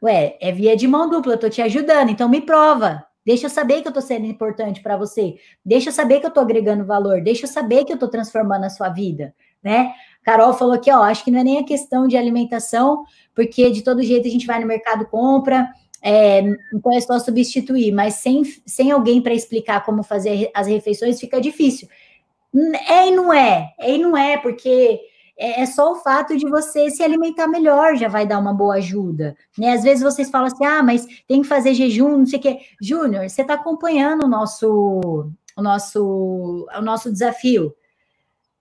ué, 0.01 0.37
é 0.39 0.53
via 0.53 0.77
de 0.77 0.87
mão 0.87 1.09
dupla, 1.09 1.33
eu 1.33 1.37
tô 1.37 1.49
te 1.49 1.61
ajudando, 1.61 2.09
então 2.09 2.29
me 2.29 2.39
prova. 2.39 3.05
Deixa 3.25 3.47
eu 3.47 3.49
saber 3.49 3.81
que 3.81 3.89
eu 3.89 3.91
tô 3.91 3.99
sendo 3.99 4.25
importante 4.25 4.81
para 4.81 4.95
você. 4.95 5.35
Deixa 5.65 5.89
eu 5.89 5.93
saber 5.93 6.21
que 6.21 6.25
eu 6.25 6.31
tô 6.31 6.39
agregando 6.39 6.85
valor. 6.85 7.21
Deixa 7.21 7.43
eu 7.43 7.49
saber 7.49 7.83
que 7.83 7.91
eu 7.91 7.97
tô 7.97 8.07
transformando 8.07 8.63
a 8.63 8.69
sua 8.69 8.87
vida, 8.87 9.35
né? 9.61 9.91
Carol 10.23 10.53
falou 10.53 10.75
aqui, 10.75 10.89
ó, 10.89 11.03
acho 11.03 11.21
que 11.25 11.31
não 11.31 11.39
é 11.39 11.43
nem 11.43 11.59
a 11.59 11.65
questão 11.65 12.07
de 12.07 12.15
alimentação, 12.15 13.03
porque 13.35 13.69
de 13.69 13.81
todo 13.81 14.01
jeito 14.01 14.25
a 14.25 14.31
gente 14.31 14.47
vai 14.47 14.59
no 14.61 14.65
mercado, 14.65 15.05
compra, 15.05 15.69
é, 16.05 16.41
então 16.73 16.91
é 16.93 16.99
só 16.99 17.17
substituir, 17.17 17.93
mas 17.93 18.15
sem, 18.15 18.43
sem 18.65 18.91
alguém 18.91 19.21
para 19.21 19.33
explicar 19.33 19.85
como 19.85 20.03
fazer 20.03 20.51
as 20.53 20.67
refeições 20.67 21.17
fica 21.17 21.39
difícil. 21.39 21.87
É 22.89 23.07
e 23.07 23.11
não 23.11 23.33
é, 23.33 23.73
é 23.79 23.95
e 23.95 23.97
não 23.97 24.15
é, 24.15 24.37
porque 24.37 24.99
é, 25.37 25.61
é 25.61 25.65
só 25.65 25.93
o 25.93 25.95
fato 25.95 26.35
de 26.35 26.47
você 26.49 26.89
se 26.91 27.01
alimentar 27.01 27.47
melhor 27.47 27.95
já 27.95 28.09
vai 28.09 28.27
dar 28.27 28.37
uma 28.37 28.53
boa 28.53 28.75
ajuda. 28.75 29.37
Né? 29.57 29.71
Às 29.71 29.83
vezes 29.83 30.03
vocês 30.03 30.29
falam 30.29 30.47
assim, 30.47 30.65
ah, 30.65 30.83
mas 30.83 31.07
tem 31.25 31.41
que 31.41 31.47
fazer 31.47 31.73
jejum, 31.73 32.17
não 32.17 32.25
sei 32.25 32.37
o 32.37 32.41
quê. 32.41 32.59
Júnior, 32.81 33.29
você 33.29 33.41
está 33.41 33.53
acompanhando 33.53 34.25
o 34.25 34.29
nosso, 34.29 35.31
o 35.55 35.61
nosso, 35.61 36.67
o 36.77 36.81
nosso 36.81 37.09
desafio. 37.09 37.73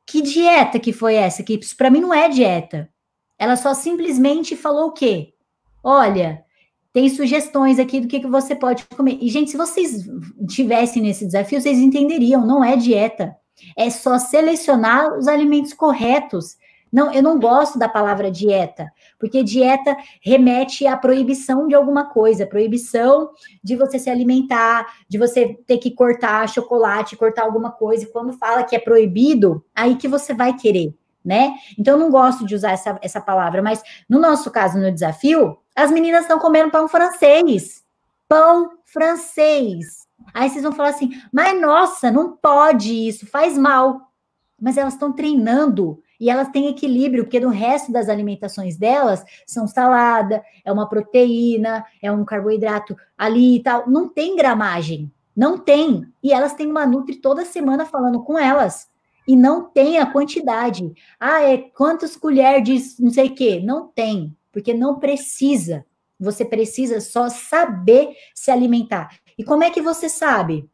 Que 0.06 0.22
dieta 0.22 0.78
que 0.78 0.92
foi 0.92 1.16
essa? 1.16 1.42
Que 1.42 1.58
para 1.76 1.90
mim 1.90 2.00
não 2.00 2.14
é 2.14 2.28
dieta. 2.28 2.88
Ela 3.36 3.56
só 3.56 3.74
simplesmente 3.74 4.54
falou 4.54 4.88
o 4.88 4.92
quê? 4.92 5.34
Olha, 5.82 6.44
tem 6.92 7.08
sugestões 7.08 7.78
aqui 7.78 8.00
do 8.00 8.06
que, 8.06 8.20
que 8.20 8.26
você 8.26 8.54
pode 8.54 8.84
comer. 8.86 9.18
E, 9.20 9.28
gente, 9.28 9.50
se 9.50 9.56
vocês 9.56 10.04
tivessem 10.48 11.02
nesse 11.02 11.24
desafio, 11.24 11.60
vocês 11.60 11.78
entenderiam, 11.78 12.46
não 12.46 12.62
é 12.62 12.76
dieta. 12.76 13.34
É 13.76 13.88
só 13.88 14.18
selecionar 14.18 15.16
os 15.16 15.26
alimentos 15.26 15.72
corretos. 15.72 16.56
Não, 16.92 17.10
eu 17.10 17.22
não 17.22 17.40
gosto 17.40 17.78
da 17.78 17.88
palavra 17.88 18.30
dieta, 18.30 18.92
porque 19.18 19.42
dieta 19.42 19.96
remete 20.20 20.86
à 20.86 20.94
proibição 20.94 21.66
de 21.66 21.74
alguma 21.74 22.10
coisa, 22.10 22.46
proibição 22.46 23.30
de 23.64 23.74
você 23.76 23.98
se 23.98 24.10
alimentar, 24.10 24.86
de 25.08 25.16
você 25.16 25.58
ter 25.66 25.78
que 25.78 25.92
cortar 25.92 26.46
chocolate, 26.50 27.16
cortar 27.16 27.44
alguma 27.44 27.70
coisa. 27.70 28.04
E 28.04 28.12
quando 28.12 28.34
fala 28.34 28.62
que 28.62 28.76
é 28.76 28.78
proibido, 28.78 29.64
aí 29.74 29.96
que 29.96 30.06
você 30.06 30.34
vai 30.34 30.54
querer, 30.54 30.94
né? 31.24 31.54
Então, 31.78 31.94
eu 31.94 32.00
não 32.00 32.10
gosto 32.10 32.44
de 32.44 32.54
usar 32.54 32.72
essa, 32.72 32.98
essa 33.00 33.22
palavra, 33.22 33.62
mas 33.62 33.82
no 34.06 34.20
nosso 34.20 34.50
caso, 34.50 34.78
no 34.78 34.92
desafio, 34.92 35.56
as 35.74 35.90
meninas 35.90 36.22
estão 36.22 36.38
comendo 36.38 36.70
pão 36.70 36.88
francês. 36.88 37.84
Pão 38.28 38.70
francês. 38.84 40.06
Aí 40.32 40.48
vocês 40.48 40.62
vão 40.62 40.72
falar 40.72 40.90
assim, 40.90 41.10
mas 41.32 41.60
nossa, 41.60 42.10
não 42.10 42.36
pode 42.36 43.08
isso, 43.08 43.26
faz 43.26 43.56
mal. 43.58 44.00
Mas 44.60 44.76
elas 44.76 44.94
estão 44.94 45.12
treinando 45.12 46.00
e 46.20 46.30
elas 46.30 46.48
têm 46.48 46.68
equilíbrio, 46.68 47.24
porque 47.24 47.40
no 47.40 47.48
resto 47.48 47.90
das 47.90 48.08
alimentações 48.08 48.76
delas 48.76 49.24
são 49.44 49.66
salada, 49.66 50.42
é 50.64 50.70
uma 50.70 50.88
proteína, 50.88 51.84
é 52.00 52.12
um 52.12 52.24
carboidrato 52.24 52.96
ali 53.18 53.56
e 53.56 53.62
tal. 53.62 53.88
Não 53.90 54.08
tem 54.08 54.36
gramagem, 54.36 55.10
não 55.34 55.58
tem. 55.58 56.06
E 56.22 56.32
elas 56.32 56.54
têm 56.54 56.70
uma 56.70 56.86
Nutri 56.86 57.16
toda 57.16 57.44
semana 57.44 57.84
falando 57.84 58.22
com 58.22 58.38
elas. 58.38 58.88
E 59.26 59.34
não 59.34 59.64
tem 59.64 59.98
a 59.98 60.06
quantidade. 60.06 60.92
Ah, 61.18 61.42
é 61.42 61.58
quantas 61.58 62.16
colheres 62.16 62.96
de 62.96 63.02
não 63.02 63.10
sei 63.10 63.28
o 63.28 63.34
quê? 63.34 63.60
Não 63.64 63.88
tem 63.88 64.36
porque 64.52 64.74
não 64.74 65.00
precisa. 65.00 65.84
Você 66.20 66.44
precisa 66.44 67.00
só 67.00 67.28
saber 67.28 68.10
se 68.34 68.50
alimentar. 68.50 69.08
E 69.36 69.42
como 69.42 69.64
é 69.64 69.70
que 69.70 69.82
você 69.82 70.08
sabe? 70.08 70.68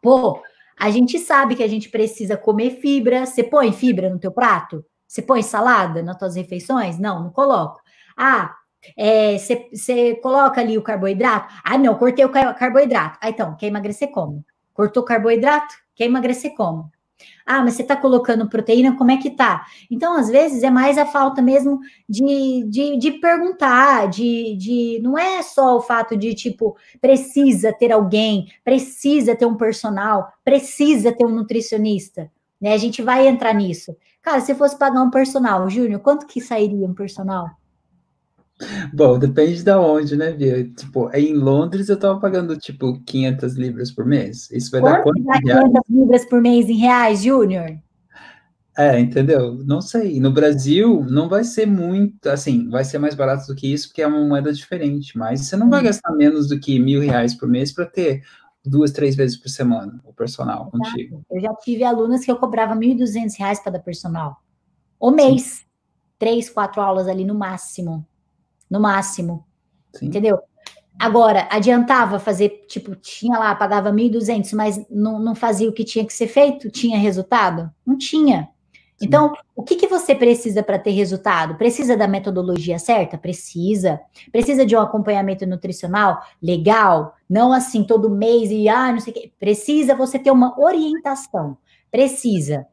Pô, 0.00 0.40
a 0.78 0.90
gente 0.90 1.18
sabe 1.18 1.56
que 1.56 1.62
a 1.62 1.68
gente 1.68 1.88
precisa 1.88 2.36
comer 2.36 2.78
fibra. 2.80 3.26
Você 3.26 3.42
põe 3.42 3.72
fibra 3.72 4.08
no 4.08 4.20
teu 4.20 4.30
prato? 4.30 4.84
Você 5.06 5.22
põe 5.22 5.42
salada 5.42 6.02
nas 6.02 6.16
tuas 6.16 6.36
refeições? 6.36 6.98
Não, 6.98 7.24
não 7.24 7.30
coloco. 7.30 7.80
Ah, 8.16 8.54
Você 8.96 9.70
é, 9.88 10.14
coloca 10.16 10.60
ali 10.60 10.78
o 10.78 10.82
carboidrato? 10.82 11.52
Ah, 11.64 11.76
não, 11.78 11.96
cortei 11.96 12.24
o 12.24 12.30
carboidrato. 12.30 13.18
Ah, 13.20 13.30
então, 13.30 13.56
quer 13.56 13.66
emagrecer 13.66 14.10
como? 14.12 14.44
Cortou 14.72 15.02
o 15.02 15.06
carboidrato? 15.06 15.74
Quer 15.96 16.04
emagrecer 16.04 16.54
como? 16.54 16.92
Ah, 17.44 17.62
mas 17.62 17.74
você 17.74 17.82
está 17.82 17.96
colocando 17.96 18.48
proteína, 18.48 18.96
como 18.96 19.10
é 19.10 19.16
que 19.16 19.30
tá? 19.30 19.66
Então, 19.90 20.16
às 20.16 20.28
vezes, 20.28 20.62
é 20.62 20.70
mais 20.70 20.98
a 20.98 21.06
falta 21.06 21.40
mesmo 21.40 21.80
de, 22.08 22.64
de, 22.68 22.98
de 22.98 23.12
perguntar, 23.12 24.08
de, 24.08 24.54
de. 24.56 25.00
Não 25.02 25.18
é 25.18 25.42
só 25.42 25.76
o 25.76 25.80
fato 25.80 26.16
de, 26.16 26.34
tipo, 26.34 26.76
precisa 27.00 27.72
ter 27.72 27.92
alguém, 27.92 28.48
precisa 28.64 29.34
ter 29.34 29.46
um 29.46 29.56
personal, 29.56 30.32
precisa 30.44 31.12
ter 31.12 31.24
um 31.24 31.30
nutricionista. 31.30 32.30
Né? 32.60 32.72
A 32.72 32.78
gente 32.78 33.02
vai 33.02 33.26
entrar 33.26 33.54
nisso. 33.54 33.96
Cara, 34.22 34.40
se 34.40 34.54
fosse 34.54 34.76
pagar 34.76 35.02
um 35.02 35.10
personal, 35.10 35.68
Júnior, 35.70 36.00
quanto 36.00 36.26
que 36.26 36.40
sairia 36.40 36.86
um 36.86 36.94
personal? 36.94 37.48
Bom, 38.92 39.18
depende 39.18 39.62
da 39.62 39.80
onde, 39.80 40.16
né, 40.16 40.32
Bia? 40.32 40.64
Tipo, 40.64 41.10
em 41.14 41.34
Londres 41.34 41.88
eu 41.88 41.98
tava 41.98 42.18
pagando, 42.18 42.56
tipo, 42.56 43.00
500 43.04 43.54
libras 43.54 43.90
por 43.92 44.04
mês. 44.04 44.50
Isso 44.50 44.70
vai 44.70 44.80
quanto 44.80 44.94
dar 44.94 45.02
quanto? 45.02 45.24
Dá 45.24 45.40
500 45.40 45.82
libras 45.90 46.24
por 46.24 46.40
mês 46.40 46.68
em 46.68 46.76
reais, 46.76 47.22
Júnior? 47.22 47.78
É, 48.76 48.98
entendeu? 48.98 49.54
Não 49.64 49.80
sei. 49.80 50.20
No 50.20 50.32
Brasil, 50.32 51.04
não 51.08 51.28
vai 51.28 51.44
ser 51.44 51.66
muito, 51.66 52.28
assim, 52.28 52.68
vai 52.68 52.84
ser 52.84 52.98
mais 52.98 53.14
barato 53.14 53.46
do 53.46 53.54
que 53.54 53.72
isso, 53.72 53.88
porque 53.88 54.02
é 54.02 54.06
uma 54.06 54.24
moeda 54.24 54.52
diferente, 54.52 55.16
mas 55.16 55.40
você 55.40 55.56
não 55.56 55.68
vai 55.68 55.82
gastar 55.82 56.12
menos 56.12 56.48
do 56.48 56.58
que 56.58 56.78
mil 56.78 57.00
reais 57.00 57.34
por 57.34 57.48
mês 57.48 57.72
para 57.72 57.86
ter 57.86 58.22
duas, 58.64 58.92
três 58.92 59.16
vezes 59.16 59.36
por 59.36 59.48
semana 59.48 60.00
o 60.04 60.12
personal 60.12 60.70
contigo. 60.70 61.24
Eu 61.30 61.40
já 61.40 61.52
tive 61.54 61.82
alunas 61.82 62.24
que 62.24 62.30
eu 62.30 62.36
cobrava 62.36 62.74
1.200 62.74 63.36
reais 63.36 63.60
para 63.60 63.72
dar 63.72 63.80
personal. 63.80 64.36
O 64.98 65.10
mês. 65.10 65.42
Sim. 65.42 65.64
Três, 66.18 66.50
quatro 66.50 66.80
aulas 66.80 67.06
ali 67.06 67.24
no 67.24 67.34
máximo 67.34 68.04
no 68.70 68.80
máximo. 68.80 69.44
Sim. 69.94 70.06
Entendeu? 70.06 70.38
Agora, 70.98 71.46
adiantava 71.50 72.18
fazer, 72.18 72.64
tipo, 72.66 72.96
tinha 72.96 73.38
lá, 73.38 73.54
pagava 73.54 73.92
1.200, 73.92 74.52
mas 74.54 74.84
não, 74.90 75.20
não 75.20 75.34
fazia 75.34 75.68
o 75.68 75.72
que 75.72 75.84
tinha 75.84 76.04
que 76.04 76.12
ser 76.12 76.26
feito? 76.26 76.70
Tinha 76.70 76.98
resultado? 76.98 77.70
Não 77.86 77.96
tinha. 77.96 78.48
Sim. 78.96 79.06
Então, 79.06 79.32
o 79.54 79.62
que, 79.62 79.76
que 79.76 79.86
você 79.86 80.12
precisa 80.12 80.60
para 80.60 80.76
ter 80.76 80.90
resultado? 80.90 81.54
Precisa 81.54 81.96
da 81.96 82.08
metodologia 82.08 82.80
certa? 82.80 83.16
Precisa. 83.16 84.00
Precisa 84.32 84.66
de 84.66 84.74
um 84.74 84.80
acompanhamento 84.80 85.46
nutricional 85.46 86.20
legal? 86.42 87.14
Não 87.30 87.52
assim, 87.52 87.84
todo 87.84 88.10
mês 88.10 88.50
e, 88.50 88.68
ah, 88.68 88.90
não 88.90 88.98
sei 88.98 89.12
o 89.12 89.14
quê. 89.14 89.32
Precisa 89.38 89.94
você 89.94 90.18
ter 90.18 90.32
uma 90.32 90.58
orientação. 90.60 91.56
Precisa. 91.92 92.66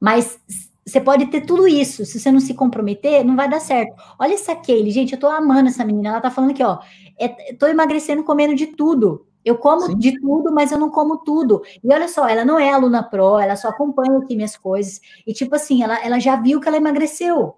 Mas 0.00 0.38
você 0.86 1.00
pode 1.00 1.26
ter 1.26 1.40
tudo 1.42 1.66
isso. 1.66 2.04
Se 2.04 2.20
você 2.20 2.30
não 2.30 2.40
se 2.40 2.52
comprometer, 2.54 3.24
não 3.24 3.36
vai 3.36 3.48
dar 3.48 3.60
certo. 3.60 3.94
Olha 4.18 4.34
essa 4.34 4.54
Kaylee, 4.54 4.90
gente, 4.90 5.14
eu 5.14 5.20
tô 5.20 5.26
amando 5.28 5.68
essa 5.68 5.84
menina. 5.84 6.10
Ela 6.10 6.20
tá 6.20 6.30
falando 6.30 6.50
aqui, 6.50 6.62
ó. 6.62 6.78
É, 7.18 7.54
tô 7.54 7.66
emagrecendo 7.66 8.22
comendo 8.22 8.54
de 8.54 8.66
tudo. 8.68 9.26
Eu 9.44 9.58
como 9.58 9.82
Sim. 9.82 9.98
de 9.98 10.18
tudo, 10.20 10.52
mas 10.52 10.72
eu 10.72 10.78
não 10.78 10.90
como 10.90 11.18
tudo. 11.18 11.62
E 11.82 11.92
olha 11.92 12.08
só, 12.08 12.28
ela 12.28 12.44
não 12.44 12.58
é 12.58 12.72
aluna 12.72 13.02
pro, 13.02 13.38
ela 13.38 13.56
só 13.56 13.68
acompanha 13.68 14.18
aqui 14.18 14.34
minhas 14.34 14.56
coisas. 14.56 15.00
E 15.26 15.32
tipo 15.32 15.54
assim, 15.54 15.82
ela, 15.82 16.02
ela 16.04 16.18
já 16.18 16.36
viu 16.36 16.60
que 16.60 16.68
ela 16.68 16.78
emagreceu. 16.78 17.56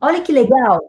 Olha 0.00 0.20
que 0.20 0.32
legal. 0.32 0.80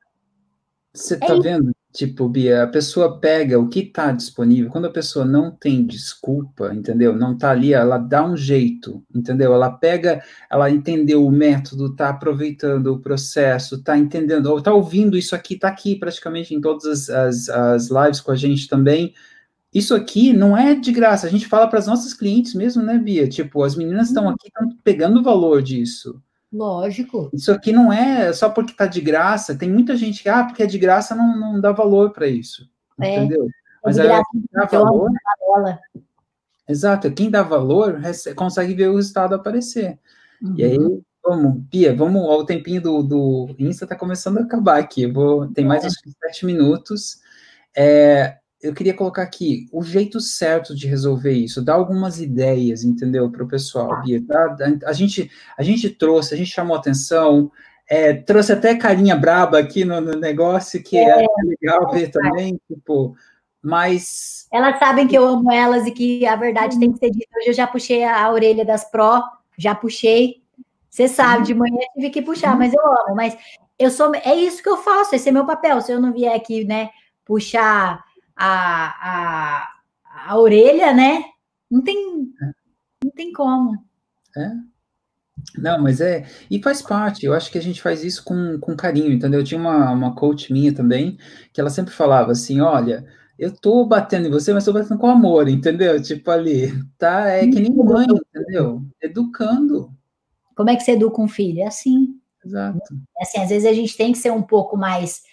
Você 0.93 1.15
é 1.15 1.17
tá 1.17 1.35
vendo? 1.35 1.75
Tipo, 1.95 2.27
Bia, 2.27 2.63
a 2.63 2.67
pessoa 2.67 3.21
pega 3.21 3.57
o 3.57 3.69
que 3.69 3.79
está 3.79 4.11
disponível, 4.11 4.69
quando 4.69 4.83
a 4.83 4.91
pessoa 4.91 5.23
não 5.23 5.49
tem 5.49 5.85
desculpa, 5.85 6.75
entendeu? 6.75 7.15
Não 7.15 7.31
está 7.31 7.51
ali, 7.51 7.73
ela 7.73 7.97
dá 7.97 8.25
um 8.25 8.35
jeito, 8.35 9.01
entendeu? 9.15 9.53
Ela 9.53 9.71
pega, 9.71 10.21
ela 10.51 10.69
entendeu 10.69 11.25
o 11.25 11.31
método, 11.31 11.85
está 11.85 12.09
aproveitando 12.09 12.87
o 12.87 12.99
processo, 12.99 13.75
está 13.75 13.97
entendendo, 13.97 14.47
ou 14.47 14.57
está 14.57 14.73
ouvindo 14.73 15.17
isso 15.17 15.33
aqui, 15.33 15.53
está 15.53 15.69
aqui 15.69 15.95
praticamente 15.95 16.53
em 16.53 16.59
todas 16.59 16.85
as, 16.85 17.09
as, 17.09 17.49
as 17.49 17.89
lives 17.89 18.19
com 18.19 18.31
a 18.31 18.35
gente 18.35 18.67
também. 18.67 19.13
Isso 19.73 19.95
aqui 19.95 20.33
não 20.33 20.57
é 20.57 20.75
de 20.75 20.91
graça, 20.91 21.27
a 21.27 21.29
gente 21.29 21.47
fala 21.47 21.65
para 21.69 21.79
as 21.79 21.87
nossas 21.87 22.13
clientes 22.13 22.53
mesmo, 22.53 22.83
né, 22.83 22.97
Bia? 22.97 23.25
Tipo, 23.25 23.63
as 23.63 23.73
meninas 23.73 24.09
estão 24.09 24.25
uhum. 24.25 24.31
aqui, 24.31 24.47
estão 24.47 24.69
pegando 24.83 25.21
o 25.21 25.23
valor 25.23 25.61
disso. 25.61 26.21
Lógico. 26.55 27.29
Isso 27.33 27.51
aqui 27.51 27.73
não 27.73 27.91
é 27.91 28.31
só 28.31 28.49
porque 28.49 28.71
está 28.71 28.87
de 28.87 29.01
graça. 29.01 29.57
Tem 29.57 29.69
muita 29.69 29.97
gente 29.97 30.23
que, 30.23 30.29
ah, 30.29 30.45
porque 30.45 30.63
é 30.63 30.65
de 30.65 30.79
graça, 30.79 31.13
não, 31.13 31.37
não 31.37 31.59
dá 31.59 31.73
valor 31.73 32.11
para 32.11 32.27
isso. 32.27 32.69
É, 33.01 33.17
entendeu? 33.17 33.45
É 33.45 33.49
Mas 33.83 33.97
é 33.97 34.07
quem 34.31 34.43
dá 34.53 34.65
valor. 34.65 35.11
Exato, 36.67 37.11
quem 37.11 37.29
dá 37.29 37.43
valor 37.43 38.01
consegue 38.35 38.73
ver 38.73 38.87
o 38.87 38.95
resultado 38.95 39.35
aparecer. 39.35 39.99
Uhum. 40.41 40.55
E 40.57 40.63
aí, 40.63 40.77
uhum. 40.77 41.01
vamos, 41.21 41.61
Pia, 41.69 41.93
vamos, 41.93 42.21
ó, 42.23 42.37
o 42.37 42.45
tempinho 42.45 42.81
do, 42.81 43.03
do 43.03 43.55
Insta 43.59 43.83
está 43.83 43.95
começando 43.95 44.37
a 44.37 44.43
acabar 44.43 44.79
aqui. 44.79 45.05
vou, 45.05 45.47
tem 45.47 45.65
mais 45.65 45.83
é. 45.83 45.87
uns 45.87 45.95
sete 46.23 46.45
minutos. 46.45 47.19
É, 47.75 48.37
eu 48.61 48.73
queria 48.73 48.93
colocar 48.93 49.21
aqui 49.21 49.67
o 49.71 49.83
jeito 49.83 50.19
certo 50.19 50.75
de 50.75 50.87
resolver 50.87 51.33
isso, 51.33 51.63
dar 51.63 51.73
algumas 51.73 52.19
ideias, 52.19 52.83
entendeu, 52.83 53.29
para 53.29 53.43
o 53.43 53.47
pessoal. 53.47 53.89
Tá. 53.89 54.01
Bia, 54.01 54.23
tá? 54.25 54.55
a, 54.85 54.93
gente, 54.93 55.29
a 55.57 55.63
gente 55.63 55.89
trouxe, 55.89 56.33
a 56.33 56.37
gente 56.37 56.51
chamou 56.51 56.75
atenção, 56.75 57.51
é, 57.87 58.13
trouxe 58.13 58.53
até 58.53 58.75
carinha 58.75 59.15
braba 59.15 59.59
aqui 59.59 59.85
no, 59.85 60.01
no 60.01 60.13
negócio, 60.13 60.81
que 60.83 60.97
é, 60.97 61.23
é 61.23 61.27
legal 61.43 61.91
ver 61.91 62.09
também, 62.09 62.59
tipo, 62.67 63.15
mas... 63.61 64.47
Elas 64.51 64.79
sabem 64.79 65.07
que 65.07 65.17
eu 65.17 65.25
amo 65.27 65.51
elas 65.51 65.85
e 65.85 65.91
que 65.91 66.25
a 66.25 66.35
verdade 66.35 66.79
tem 66.79 66.91
que 66.91 66.99
ser 66.99 67.11
dita. 67.11 67.37
Hoje 67.37 67.49
eu 67.49 67.53
já 67.53 67.67
puxei 67.67 68.03
a, 68.03 68.23
a 68.23 68.31
orelha 68.31 68.63
das 68.63 68.89
pró, 68.89 69.21
já 69.57 69.75
puxei. 69.75 70.43
Você 70.89 71.07
sabe, 71.07 71.45
de 71.45 71.53
manhã 71.53 71.75
eu 71.75 71.93
tive 71.95 72.09
que 72.09 72.21
puxar, 72.21 72.57
mas 72.57 72.73
eu 72.73 72.81
amo. 72.81 73.15
Mas 73.15 73.35
eu 73.77 73.91
sou, 73.91 74.13
é 74.15 74.33
isso 74.35 74.63
que 74.63 74.69
eu 74.69 74.77
faço, 74.77 75.15
esse 75.15 75.27
é 75.29 75.31
meu 75.31 75.45
papel. 75.45 75.81
Se 75.81 75.91
eu 75.91 75.99
não 75.99 76.13
vier 76.13 76.33
aqui, 76.33 76.63
né, 76.63 76.89
puxar 77.25 78.04
a, 78.35 79.63
a, 79.63 79.69
a 80.27 80.37
orelha, 80.37 80.93
né? 80.93 81.23
Não 81.69 81.81
tem, 81.81 82.29
não 83.03 83.11
tem 83.11 83.31
como. 83.31 83.73
É. 84.37 84.51
Não, 85.57 85.81
mas 85.81 86.01
é. 86.01 86.25
E 86.49 86.61
faz 86.61 86.81
parte, 86.81 87.25
eu 87.25 87.33
acho 87.33 87.51
que 87.51 87.57
a 87.57 87.61
gente 87.61 87.81
faz 87.81 88.03
isso 88.03 88.23
com, 88.23 88.59
com 88.59 88.75
carinho, 88.75 89.13
entendeu? 89.13 89.39
Eu 89.39 89.45
tinha 89.45 89.59
uma, 89.59 89.91
uma 89.91 90.15
coach 90.15 90.51
minha 90.51 90.73
também, 90.73 91.17
que 91.53 91.61
ela 91.61 91.69
sempre 91.69 91.93
falava 91.93 92.31
assim: 92.31 92.61
olha, 92.61 93.05
eu 93.37 93.53
tô 93.55 93.85
batendo 93.85 94.27
em 94.27 94.31
você, 94.31 94.53
mas 94.53 94.65
tô 94.65 94.73
batendo 94.73 94.97
com 94.97 95.07
amor, 95.07 95.47
entendeu? 95.47 96.01
Tipo 96.01 96.31
ali, 96.31 96.71
tá? 96.97 97.27
É 97.29 97.41
que 97.41 97.59
nem 97.59 97.73
mãe, 97.73 98.07
entendeu? 98.09 98.81
Educando. 99.01 99.91
Como 100.55 100.69
é 100.69 100.75
que 100.75 100.83
você 100.83 100.91
educa 100.91 101.21
um 101.21 101.27
filho? 101.27 101.61
É 101.61 101.67
assim. 101.67 102.19
Exato. 102.43 102.79
É 103.19 103.23
assim, 103.23 103.41
às 103.41 103.49
vezes 103.49 103.67
a 103.67 103.73
gente 103.73 103.95
tem 103.97 104.11
que 104.11 104.17
ser 104.17 104.31
um 104.31 104.41
pouco 104.41 104.77
mais 104.77 105.23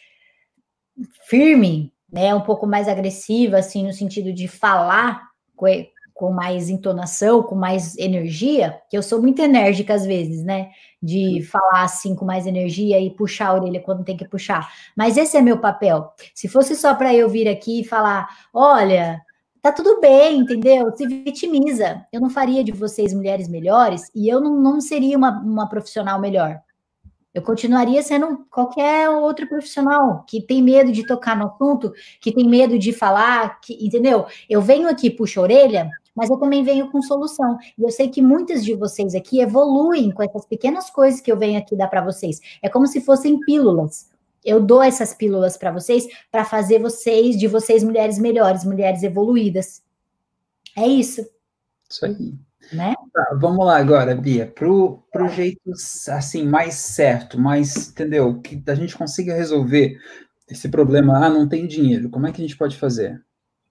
firme 1.29 1.93
né, 2.13 2.35
um 2.35 2.43
pouco 2.43 2.67
mais 2.67 2.89
agressiva, 2.89 3.57
assim, 3.59 3.87
no 3.87 3.93
sentido 3.93 4.33
de 4.33 4.47
falar 4.47 5.23
com, 5.57 5.67
com 6.13 6.31
mais 6.31 6.69
entonação, 6.69 7.43
com 7.43 7.55
mais 7.55 7.97
energia, 7.97 8.79
que 8.91 8.97
eu 8.97 9.03
sou 9.03 9.23
muito 9.23 9.41
enérgica 9.41 9.95
às 9.95 10.05
vezes, 10.05 10.45
né, 10.45 10.71
de 11.03 11.43
falar 11.43 11.85
assim 11.85 12.15
com 12.15 12.27
mais 12.27 12.47
energia 12.47 13.01
e 13.01 13.11
puxar 13.11 13.49
a 13.49 13.55
orelha 13.55 13.81
quando 13.81 14.05
tem 14.05 14.17
que 14.17 14.29
puxar. 14.29 14.71
Mas 14.95 15.17
esse 15.17 15.37
é 15.37 15.41
meu 15.41 15.59
papel. 15.59 16.13
Se 16.35 16.49
fosse 16.49 16.77
só 16.77 16.95
para 16.95 17.15
eu 17.15 17.29
vir 17.31 17.49
aqui 17.49 17.81
e 17.81 17.85
falar, 17.85 18.29
olha, 18.53 19.21
tá 19.63 19.73
tudo 19.73 20.01
bem, 20.01 20.41
entendeu? 20.41 20.95
Se 20.95 21.07
vitimiza. 21.07 22.05
Eu 22.13 22.21
não 22.21 22.29
faria 22.29 22.63
de 22.63 22.73
vocês 22.73 23.15
mulheres 23.15 23.49
melhores 23.49 24.11
e 24.15 24.29
eu 24.29 24.41
não, 24.41 24.61
não 24.61 24.81
seria 24.81 25.17
uma, 25.17 25.41
uma 25.41 25.69
profissional 25.69 26.21
melhor. 26.21 26.61
Eu 27.35 27.41
continuaria 27.41 28.03
sendo 28.03 28.45
qualquer 28.51 29.09
outro 29.09 29.49
profissional 29.49 30.25
que 30.29 30.43
tem 30.43 30.63
medo 30.63 30.93
de 30.93 31.07
tocar 31.07 31.37
no 31.37 31.47
assunto, 31.47 31.93
que 32.21 32.31
tem 32.31 32.47
medo 32.47 32.79
de 32.79 32.93
falar, 32.93 33.59
que, 33.61 33.75
entendeu? 33.85 34.27
Eu 34.49 34.61
venho 34.61 34.89
aqui, 34.89 35.09
puxo 35.09 35.41
a 35.41 35.45
orelha, 35.45 35.91
mas 36.15 36.29
eu 36.29 36.37
também 36.37 36.63
venho 36.63 36.91
com 36.91 37.01
solução. 37.01 37.57
E 37.79 37.83
eu 37.83 37.91
sei 37.91 38.09
que 38.09 38.21
muitas 38.21 38.63
de 38.63 38.75
vocês 38.75 39.15
aqui 39.15 39.41
evoluem 39.41 40.11
com 40.11 40.23
essas 40.23 40.45
pequenas 40.45 40.91
coisas 40.91 41.23
que 41.23 41.33
eu 41.33 41.39
venho 41.39 41.59
aqui 41.59 41.75
dar 41.75 41.89
para 41.89 42.05
vocês. 42.05 42.39
É 42.63 42.69
como 42.69 42.87
se 42.87 43.01
fossem 43.01 43.41
pílulas. 43.41 44.11
Eu 44.45 44.61
dou 44.61 44.83
essas 44.83 45.15
pílulas 45.15 45.57
para 45.57 45.71
vocês 45.71 46.07
para 46.31 46.45
fazer 46.45 46.81
vocês, 46.81 47.39
de 47.39 47.47
vocês, 47.47 47.83
mulheres 47.83 48.19
melhores, 48.19 48.65
mulheres 48.65 49.03
evoluídas. 49.03 49.83
É 50.77 50.87
isso. 50.87 51.27
Isso 51.89 52.05
aí 52.05 52.35
né? 52.73 52.95
Tá, 53.13 53.37
vamos 53.41 53.65
lá 53.65 53.77
agora, 53.77 54.15
Bia, 54.15 54.47
pro, 54.47 55.03
pro 55.13 55.29
jeito 55.29 55.61
assim 56.09 56.47
mais 56.47 56.75
certo, 56.75 57.39
mais, 57.39 57.89
entendeu? 57.89 58.41
Que 58.41 58.63
a 58.67 58.75
gente 58.75 58.97
consiga 58.97 59.35
resolver 59.35 59.99
esse 60.49 60.69
problema, 60.69 61.25
ah, 61.25 61.31
não 61.31 61.49
tem 61.49 61.67
dinheiro. 61.67 62.11
Como 62.11 62.27
é 62.27 62.33
que 62.33 62.41
a 62.41 62.45
gente 62.45 62.57
pode 62.57 62.77
fazer? 62.77 63.23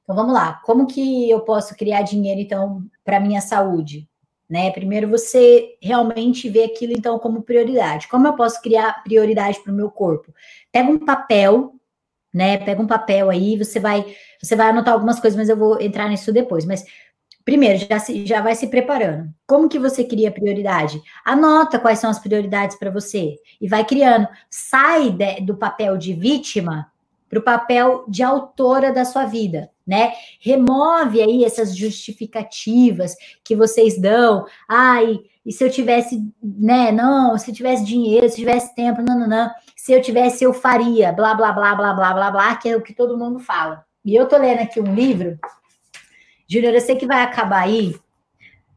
Então 0.03 0.15
vamos 0.15 0.33
lá. 0.33 0.59
Como 0.65 0.87
que 0.87 1.29
eu 1.29 1.41
posso 1.41 1.75
criar 1.75 2.01
dinheiro 2.01 2.39
então 2.39 2.83
para 3.03 3.19
minha 3.19 3.41
saúde? 3.41 4.07
Né? 4.49 4.69
Primeiro 4.71 5.07
você 5.07 5.77
realmente 5.81 6.49
vê 6.49 6.65
aquilo 6.65 6.91
então 6.91 7.17
como 7.17 7.43
prioridade. 7.43 8.09
Como 8.09 8.27
eu 8.27 8.33
posso 8.33 8.61
criar 8.61 9.01
prioridade 9.03 9.61
para 9.63 9.71
o 9.71 9.75
meu 9.75 9.89
corpo? 9.89 10.33
Pega 10.71 10.89
um 10.89 10.99
papel, 10.99 11.73
né? 12.33 12.57
Pega 12.57 12.81
um 12.81 12.87
papel 12.87 13.29
aí, 13.29 13.57
você 13.57 13.79
vai 13.79 14.05
você 14.41 14.55
vai 14.55 14.69
anotar 14.69 14.93
algumas 14.93 15.19
coisas, 15.19 15.37
mas 15.37 15.47
eu 15.47 15.55
vou 15.55 15.79
entrar 15.79 16.09
nisso 16.09 16.33
depois. 16.33 16.65
Mas 16.65 16.83
Primeiro, 17.43 17.79
já, 17.79 17.99
se, 17.99 18.25
já 18.25 18.41
vai 18.41 18.55
se 18.55 18.67
preparando. 18.67 19.29
Como 19.47 19.67
que 19.67 19.79
você 19.79 20.03
cria 20.03 20.31
prioridade? 20.31 21.01
Anota 21.25 21.79
quais 21.79 21.99
são 21.99 22.09
as 22.09 22.19
prioridades 22.19 22.77
para 22.77 22.91
você 22.91 23.35
e 23.59 23.67
vai 23.67 23.83
criando. 23.83 24.27
Sai 24.49 25.11
de, 25.11 25.41
do 25.41 25.55
papel 25.55 25.97
de 25.97 26.13
vítima 26.13 26.91
para 27.31 27.39
o 27.39 27.43
papel 27.43 28.03
de 28.09 28.21
autora 28.21 28.91
da 28.91 29.05
sua 29.05 29.23
vida, 29.23 29.69
né? 29.87 30.11
Remove 30.41 31.21
aí 31.21 31.45
essas 31.45 31.75
justificativas 31.75 33.15
que 33.41 33.55
vocês 33.55 33.97
dão. 33.99 34.45
Ai, 34.67 35.17
e 35.45 35.51
se 35.51 35.63
eu 35.63 35.71
tivesse, 35.71 36.21
né? 36.43 36.91
Não, 36.91 37.37
se 37.37 37.49
eu 37.49 37.55
tivesse 37.55 37.85
dinheiro, 37.85 38.27
se 38.27 38.35
eu 38.35 38.45
tivesse 38.45 38.75
tempo, 38.75 39.01
não, 39.01 39.17
não, 39.17 39.27
não. 39.27 39.49
Se 39.77 39.93
eu 39.93 40.01
tivesse, 40.01 40.43
eu 40.43 40.53
faria, 40.53 41.13
blá, 41.13 41.33
blá, 41.33 41.53
blá, 41.53 41.73
blá, 41.73 41.93
blá, 41.93 42.13
blá, 42.13 42.31
blá, 42.31 42.55
que 42.57 42.69
é 42.69 42.75
o 42.75 42.81
que 42.81 42.93
todo 42.93 43.17
mundo 43.17 43.39
fala. 43.39 43.85
E 44.03 44.13
eu 44.13 44.27
tô 44.27 44.37
lendo 44.37 44.59
aqui 44.59 44.79
um 44.79 44.93
livro, 44.93 45.39
Júnior, 46.51 46.73
eu 46.73 46.81
sei 46.81 46.97
que 46.97 47.07
vai 47.07 47.21
acabar 47.23 47.61
aí, 47.61 47.95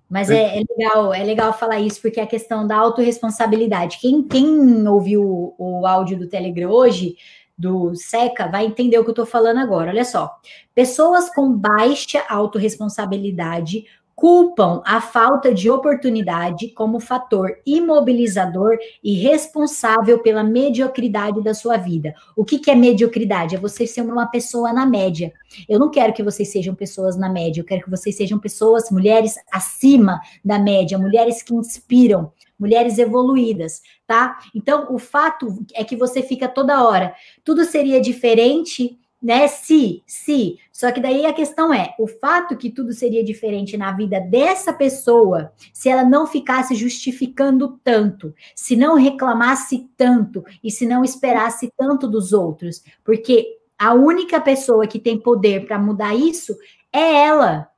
mas 0.09 0.31
é, 0.31 0.59
é, 0.59 0.63
legal, 0.71 1.13
é 1.13 1.25
legal 1.25 1.53
falar 1.53 1.81
isso, 1.81 2.01
porque 2.01 2.21
é 2.21 2.23
a 2.23 2.27
questão 2.27 2.65
da 2.65 2.77
autorresponsabilidade. 2.77 3.99
Quem, 4.01 4.23
quem 4.23 4.87
ouviu 4.87 5.25
o, 5.59 5.81
o 5.81 5.87
áudio 5.87 6.17
do 6.17 6.29
Telegram 6.29 6.71
hoje, 6.71 7.17
do 7.59 7.93
SECA, 7.97 8.47
vai 8.47 8.65
entender 8.65 8.97
o 8.97 9.03
que 9.03 9.11
eu 9.11 9.13
estou 9.13 9.27
falando 9.27 9.59
agora. 9.59 9.91
Olha 9.91 10.05
só. 10.05 10.31
Pessoas 10.73 11.35
com 11.35 11.53
baixa 11.53 12.25
autorresponsabilidade 12.29 13.87
culpam 14.15 14.81
a 14.85 15.01
falta 15.01 15.53
de 15.53 15.69
oportunidade 15.69 16.69
como 16.69 17.01
fator 17.01 17.59
imobilizador 17.67 18.77
e 19.03 19.15
responsável 19.15 20.21
pela 20.21 20.45
mediocridade 20.45 21.43
da 21.43 21.53
sua 21.53 21.77
vida. 21.77 22.15
O 22.37 22.45
que, 22.45 22.59
que 22.59 22.71
é 22.71 22.75
mediocridade? 22.75 23.57
É 23.57 23.59
você 23.59 23.87
ser 23.87 24.03
uma 24.03 24.27
pessoa 24.27 24.73
na 24.73 24.87
média. 24.87 25.33
Eu 25.69 25.79
não 25.79 25.91
quero 25.91 26.13
que 26.13 26.23
vocês 26.23 26.51
sejam 26.51 26.75
pessoas 26.75 27.17
na 27.17 27.29
média, 27.29 27.61
eu 27.61 27.65
quero 27.65 27.83
que 27.83 27.91
vocês 27.91 28.17
sejam 28.17 28.39
pessoas, 28.39 28.91
mulheres 28.91 29.35
acima 29.53 30.21
da 30.45 30.59
média, 30.59 30.99
mulheres 30.99 31.43
que 31.43 31.55
inspiram, 31.55 32.33
mulheres 32.59 32.99
evoluídas, 32.99 33.83
tá? 34.07 34.39
Então, 34.55 34.95
o 34.95 34.99
fato 34.99 35.65
é 35.75 35.83
que 35.85 35.97
você 35.97 36.23
fica 36.23 36.49
toda 36.49 36.85
hora, 36.85 37.15
tudo 37.45 37.65
seria 37.65 38.01
diferente 38.01 38.99
né? 39.25 39.49
Se, 39.49 40.03
se. 40.07 40.59
Só 40.71 40.93
que 40.93 41.01
daí 41.01 41.25
a 41.25 41.33
questão 41.33 41.73
é: 41.73 41.95
o 41.99 42.07
fato 42.07 42.59
que 42.59 42.69
tudo 42.69 42.93
seria 42.93 43.25
diferente 43.25 43.75
na 43.75 43.91
vida 43.91 44.21
dessa 44.21 44.71
pessoa, 44.71 45.51
se 45.73 45.89
ela 45.89 46.05
não 46.05 46.27
ficasse 46.27 46.75
justificando 46.75 47.81
tanto, 47.83 48.35
se 48.55 48.77
não 48.77 48.97
reclamasse 48.97 49.89
tanto 49.97 50.45
e 50.63 50.71
se 50.71 50.85
não 50.85 51.03
esperasse 51.03 51.73
tanto 51.75 52.07
dos 52.07 52.35
outros, 52.35 52.85
porque 53.03 53.57
a 53.79 53.95
única 53.95 54.39
pessoa 54.43 54.87
que 54.87 54.99
tem 54.99 55.19
poder 55.19 55.67
para 55.67 55.79
mudar 55.79 56.15
isso 56.15 56.55
é 56.93 57.25
ela. 57.25 57.71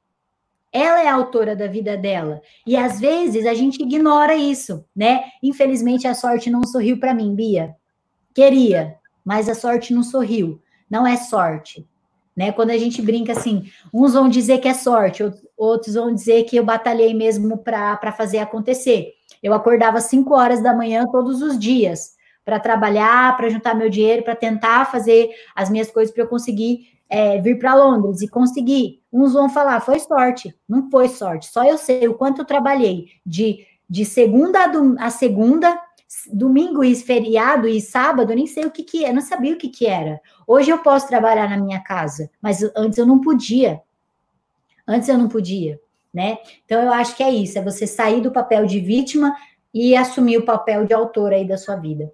Ela 0.73 1.01
é 1.01 1.09
a 1.09 1.15
autora 1.15 1.55
da 1.55 1.69
vida 1.69 1.97
dela. 1.97 2.43
E 2.67 2.77
às 2.77 2.99
vezes 3.01 3.47
a 3.47 3.55
gente 3.55 3.81
ignora 3.81 4.35
isso, 4.35 4.85
né? 4.95 5.25
Infelizmente 5.41 6.09
a 6.09 6.13
sorte 6.13 6.51
não 6.51 6.65
sorriu 6.65 6.99
para 6.99 7.15
mim, 7.15 7.35
Bia. 7.35 7.75
Queria, 8.35 8.97
mas 9.25 9.49
a 9.49 9.55
sorte 9.55 9.95
não 9.95 10.03
sorriu 10.03 10.61
não 10.91 11.07
é 11.07 11.17
sorte. 11.17 11.87
Né? 12.37 12.53
Quando 12.53 12.71
a 12.71 12.77
gente 12.77 13.01
brinca 13.01 13.33
assim, 13.33 13.71
uns 13.93 14.13
vão 14.13 14.29
dizer 14.29 14.59
que 14.59 14.69
é 14.69 14.75
sorte, 14.75 15.23
outros 15.57 15.95
vão 15.95 16.15
dizer 16.15 16.45
que 16.45 16.57
eu 16.57 16.65
batalhei 16.65 17.15
mesmo 17.15 17.57
para 17.59 18.13
fazer 18.13 18.39
acontecer. 18.39 19.13
Eu 19.43 19.55
acordava 19.55 20.01
5 20.01 20.35
horas 20.35 20.63
da 20.63 20.75
manhã 20.75 21.07
todos 21.11 21.41
os 21.41 21.59
dias 21.59 22.15
para 22.45 22.61
trabalhar, 22.61 23.37
para 23.37 23.49
juntar 23.49 23.75
meu 23.75 23.89
dinheiro, 23.89 24.23
para 24.23 24.37
tentar 24.37 24.85
fazer 24.91 25.31
as 25.55 25.71
minhas 25.71 25.91
coisas 25.91 26.15
para 26.15 26.23
eu 26.23 26.29
conseguir 26.29 26.97
é, 27.09 27.41
vir 27.41 27.59
para 27.59 27.75
Londres 27.75 28.21
e 28.23 28.29
conseguir. 28.29 29.01
Uns 29.13 29.33
vão 29.33 29.49
falar, 29.49 29.81
foi 29.81 29.99
sorte. 29.99 30.55
Não 30.69 30.91
foi 30.91 31.09
sorte. 31.09 31.49
Só 31.51 31.65
eu 31.65 31.79
sei 31.79 32.07
o 32.07 32.15
quanto 32.15 32.43
eu 32.43 32.45
trabalhei 32.45 33.07
de, 33.25 33.67
de 33.89 34.05
segunda 34.05 34.61
a, 34.61 35.07
a 35.07 35.11
segunda 35.11 35.77
domingo 36.33 36.85
e 36.85 36.95
feriado 36.95 37.67
e 37.69 37.81
sábado, 37.81 38.33
eu 38.33 38.37
nem 38.37 38.47
sei 38.47 38.65
o 38.65 38.71
que 38.71 38.83
que 38.83 39.05
é, 39.05 39.13
não 39.13 39.21
sabia 39.21 39.55
o 39.55 39.59
que 39.59 39.69
que 39.69 39.87
era. 39.87 40.21
Hoje 40.47 40.71
eu 40.71 40.79
posso 40.79 41.09
trabalhar 41.09 41.49
na 41.49 41.57
minha 41.57 41.81
casa, 41.81 42.31
mas 42.41 42.63
antes 42.77 42.99
eu 42.99 43.07
não 43.07 43.21
podia. 43.21 43.81
Antes 44.87 45.09
eu 45.09 45.19
não 45.19 45.29
podia, 45.29 45.81
né? 46.15 46.39
Então 46.65 46.81
eu 46.81 46.93
acho 46.93 47.17
que 47.17 47.23
é 47.23 47.31
isso, 47.31 47.59
é 47.59 47.63
você 47.63 47.87
sair 47.87 48.21
do 48.21 48.31
papel 48.31 48.67
de 48.67 48.81
vítima 48.81 49.35
e 49.75 49.97
assumir 49.97 50.39
o 50.39 50.45
papel 50.45 50.87
de 50.87 50.95
autor 50.95 51.33
aí 51.33 51.47
da 51.47 51.59
sua 51.59 51.77
vida. 51.77 52.13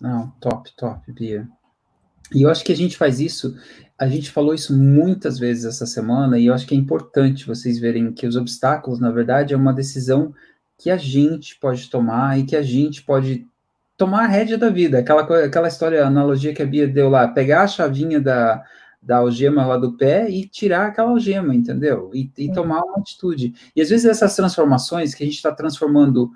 Não, 0.00 0.30
top, 0.40 0.70
top, 0.76 1.12
Bia. 1.12 1.48
E 2.32 2.42
eu 2.42 2.50
acho 2.50 2.64
que 2.64 2.72
a 2.72 2.76
gente 2.76 2.96
faz 2.96 3.20
isso, 3.20 3.56
a 3.98 4.06
gente 4.06 4.30
falou 4.30 4.54
isso 4.54 4.76
muitas 4.76 5.38
vezes 5.38 5.64
essa 5.64 5.86
semana, 5.86 6.38
e 6.38 6.46
eu 6.46 6.54
acho 6.54 6.66
que 6.66 6.74
é 6.74 6.78
importante 6.78 7.46
vocês 7.46 7.78
verem 7.78 8.12
que 8.12 8.26
os 8.26 8.36
obstáculos, 8.36 9.00
na 9.00 9.10
verdade, 9.10 9.54
é 9.54 9.56
uma 9.56 9.72
decisão 9.72 10.34
que 10.78 10.90
a 10.90 10.96
gente 10.96 11.58
pode 11.58 11.90
tomar 11.90 12.38
e 12.38 12.44
que 12.44 12.56
a 12.56 12.62
gente 12.62 13.02
pode 13.02 13.46
tomar 13.96 14.24
a 14.24 14.28
rédea 14.28 14.56
da 14.56 14.70
vida. 14.70 15.00
Aquela, 15.00 15.44
aquela 15.44 15.68
história, 15.68 16.06
analogia 16.06 16.54
que 16.54 16.62
a 16.62 16.66
Bia 16.66 16.86
deu 16.86 17.10
lá, 17.10 17.26
pegar 17.26 17.62
a 17.62 17.66
chavinha 17.66 18.20
da, 18.20 18.62
da 19.02 19.16
algema 19.16 19.66
lá 19.66 19.76
do 19.76 19.94
pé 19.94 20.30
e 20.30 20.46
tirar 20.46 20.86
aquela 20.86 21.10
algema, 21.10 21.52
entendeu? 21.54 22.10
E, 22.14 22.30
e 22.38 22.52
tomar 22.52 22.80
uma 22.82 22.98
atitude. 22.98 23.52
E 23.74 23.82
às 23.82 23.90
vezes 23.90 24.06
essas 24.06 24.36
transformações 24.36 25.14
que 25.14 25.24
a 25.24 25.26
gente 25.26 25.36
está 25.36 25.50
transformando 25.50 26.30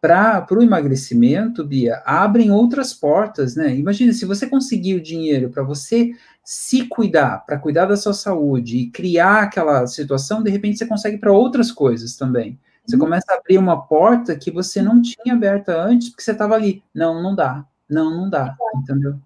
para 0.00 0.46
o 0.50 0.62
emagrecimento, 0.62 1.64
Bia, 1.64 2.02
abrem 2.04 2.50
outras 2.50 2.92
portas, 2.92 3.56
né? 3.56 3.74
Imagina, 3.74 4.12
se 4.12 4.26
você 4.26 4.46
conseguir 4.46 4.96
o 4.96 5.00
dinheiro 5.00 5.48
para 5.48 5.62
você 5.62 6.10
se 6.42 6.86
cuidar, 6.88 7.46
para 7.46 7.58
cuidar 7.58 7.86
da 7.86 7.96
sua 7.96 8.12
saúde 8.12 8.76
e 8.76 8.90
criar 8.90 9.44
aquela 9.44 9.86
situação, 9.86 10.42
de 10.42 10.50
repente 10.50 10.76
você 10.78 10.84
consegue 10.84 11.16
para 11.16 11.32
outras 11.32 11.72
coisas 11.72 12.16
também. 12.16 12.58
Você 12.86 12.98
começa 12.98 13.32
a 13.32 13.36
abrir 13.36 13.58
uma 13.58 13.86
porta 13.86 14.36
que 14.36 14.50
você 14.50 14.82
não 14.82 15.00
tinha 15.00 15.34
aberta 15.34 15.80
antes, 15.80 16.10
porque 16.10 16.22
você 16.22 16.32
estava 16.32 16.54
ali. 16.54 16.82
Não, 16.94 17.22
não 17.22 17.34
dá. 17.34 17.64
Não, 17.88 18.10
não 18.10 18.28
dá. 18.28 18.54
Entendeu? 18.76 19.16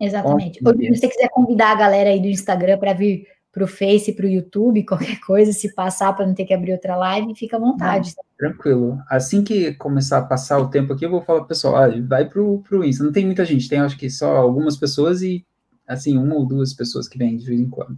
Exatamente. 0.00 0.58
Se 0.58 0.88
você 0.94 1.08
quiser 1.08 1.28
convidar 1.28 1.72
a 1.72 1.76
galera 1.76 2.10
aí 2.10 2.20
do 2.20 2.26
Instagram 2.26 2.78
para 2.78 2.92
vir 2.92 3.26
para 3.52 3.64
o 3.64 3.66
Face, 3.66 4.12
para 4.12 4.26
o 4.26 4.28
YouTube, 4.28 4.84
qualquer 4.84 5.18
coisa, 5.20 5.52
se 5.52 5.74
passar 5.74 6.12
para 6.12 6.26
não 6.26 6.34
ter 6.34 6.44
que 6.44 6.52
abrir 6.52 6.72
outra 6.72 6.94
live, 6.96 7.34
fica 7.34 7.56
à 7.56 7.60
vontade. 7.60 8.12
Não, 8.14 8.24
tranquilo. 8.36 8.98
Assim 9.08 9.42
que 9.42 9.72
começar 9.74 10.18
a 10.18 10.26
passar 10.26 10.58
o 10.58 10.68
tempo 10.68 10.92
aqui, 10.92 11.06
eu 11.06 11.10
vou 11.10 11.22
falar 11.22 11.40
pro 11.40 11.48
pessoal, 11.48 11.76
ah, 11.76 11.88
vai 12.06 12.28
pro, 12.28 12.62
pro 12.68 12.84
Insta. 12.84 13.02
Não 13.02 13.12
tem 13.12 13.24
muita 13.24 13.44
gente, 13.46 13.68
tem 13.68 13.78
acho 13.78 13.96
que 13.96 14.10
só 14.10 14.36
algumas 14.36 14.76
pessoas 14.76 15.22
e, 15.22 15.42
assim, 15.86 16.18
uma 16.18 16.34
ou 16.34 16.44
duas 16.44 16.74
pessoas 16.74 17.08
que 17.08 17.16
vêm 17.16 17.38
de 17.38 17.46
vez 17.46 17.58
em 17.58 17.70
quando. 17.70 17.96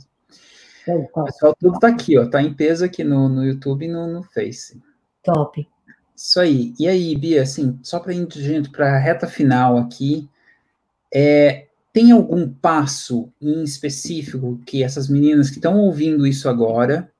O 0.95 1.25
pessoal 1.25 1.55
tudo 1.59 1.79
tá 1.79 1.89
aqui, 1.89 2.19
ó. 2.19 2.29
Tá 2.29 2.43
em 2.43 2.53
peso 2.55 2.85
aqui 2.85 3.05
no, 3.05 3.29
no 3.29 3.45
YouTube 3.45 3.85
e 3.85 3.89
no, 3.89 4.07
no 4.07 4.23
Face. 4.23 4.81
Top. 5.23 5.67
Isso 6.17 6.41
aí. 6.41 6.75
E 6.79 6.89
aí, 6.89 7.17
Bia, 7.17 7.43
assim, 7.43 7.79
só 7.83 8.01
para 8.01 8.13
gente 8.13 8.71
para 8.71 8.95
a 8.95 8.99
reta 8.99 9.27
final 9.27 9.77
aqui, 9.79 10.29
é, 11.15 11.67
tem 11.93 12.13
algum 12.13 12.49
passo 12.49 13.33
em 13.41 13.63
específico 13.63 14.61
que 14.67 14.83
essas 14.83 15.09
meninas 15.09 15.51
que 15.51 15.57
estão 15.57 15.79
ouvindo 15.79 16.27
isso 16.27 16.49
agora 16.49 17.11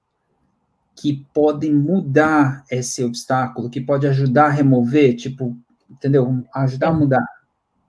que 1.01 1.25
podem 1.33 1.73
mudar 1.73 2.65
esse 2.69 3.05
obstáculo, 3.05 3.71
que 3.71 3.81
pode 3.81 4.07
ajudar 4.09 4.47
a 4.47 4.51
remover, 4.51 5.15
tipo, 5.15 5.57
entendeu? 5.89 6.45
Ajudar 6.53 6.89
a 6.89 6.93
mudar. 6.93 7.25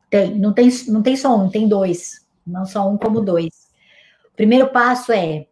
Tem, 0.10 0.38
não 0.38 0.54
tem, 0.54 0.70
não 0.88 1.02
tem 1.02 1.16
só 1.16 1.36
um, 1.36 1.50
tem 1.50 1.68
dois. 1.68 2.26
Não 2.46 2.66
só 2.66 2.88
um, 2.88 2.98
como 2.98 3.22
dois. 3.22 3.70
O 4.32 4.36
primeiro 4.36 4.70
passo 4.70 5.12
é 5.12 5.48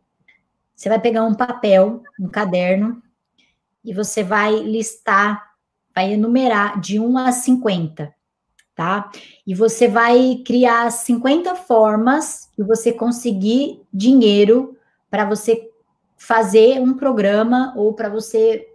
você 0.78 0.90
vai 0.90 1.02
pegar 1.02 1.24
um 1.24 1.34
papel, 1.34 2.04
um 2.20 2.28
caderno, 2.28 3.02
e 3.84 3.92
você 3.92 4.24
vai 4.24 4.60
listar, 4.60 5.44
vai 5.94 6.14
enumerar 6.14 6.80
de 6.80 7.00
1 7.00 7.18
a 7.18 7.32
50, 7.32 8.14
tá? 8.76 9.10
E 9.46 9.56
você 9.56 9.88
vai 9.88 10.44
criar 10.46 10.92
50 10.92 11.56
formas 11.56 12.48
que 12.56 12.62
você 12.62 12.94
conseguir 12.94 13.82
dinheiro 13.92 14.78
para 15.10 15.26
você 15.26 15.68
fazer 16.16 16.80
um 16.80 16.94
programa 16.94 17.74
ou 17.76 17.94
para 17.94 18.08
você 18.08 18.68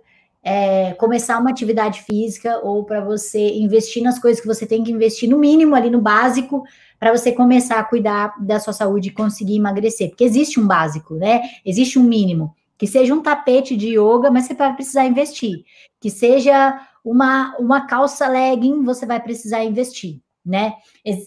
é, 0.42 0.94
começar 0.94 1.38
uma 1.38 1.50
atividade 1.50 2.02
física 2.02 2.58
ou 2.64 2.84
para 2.84 3.00
você 3.00 3.54
investir 3.54 4.02
nas 4.02 4.18
coisas 4.18 4.40
que 4.40 4.48
você 4.48 4.66
tem 4.66 4.82
que 4.82 4.90
investir 4.90 5.28
no 5.28 5.38
mínimo 5.38 5.76
ali 5.76 5.88
no 5.88 6.00
básico 6.00 6.64
para 7.02 7.10
você 7.10 7.32
começar 7.32 7.80
a 7.80 7.84
cuidar 7.84 8.32
da 8.40 8.60
sua 8.60 8.72
saúde 8.72 9.08
e 9.08 9.12
conseguir 9.12 9.56
emagrecer. 9.56 10.10
Porque 10.10 10.22
existe 10.22 10.60
um 10.60 10.66
básico, 10.68 11.16
né? 11.16 11.42
Existe 11.66 11.98
um 11.98 12.04
mínimo. 12.04 12.54
Que 12.78 12.86
seja 12.86 13.12
um 13.12 13.20
tapete 13.20 13.76
de 13.76 13.98
yoga, 13.98 14.30
mas 14.30 14.44
você 14.44 14.54
vai 14.54 14.72
precisar 14.72 15.04
investir. 15.04 15.64
Que 16.00 16.08
seja 16.08 16.80
uma, 17.04 17.56
uma 17.58 17.88
calça 17.88 18.28
legging, 18.28 18.84
você 18.84 19.04
vai 19.04 19.20
precisar 19.20 19.64
investir, 19.64 20.20
né? 20.46 20.74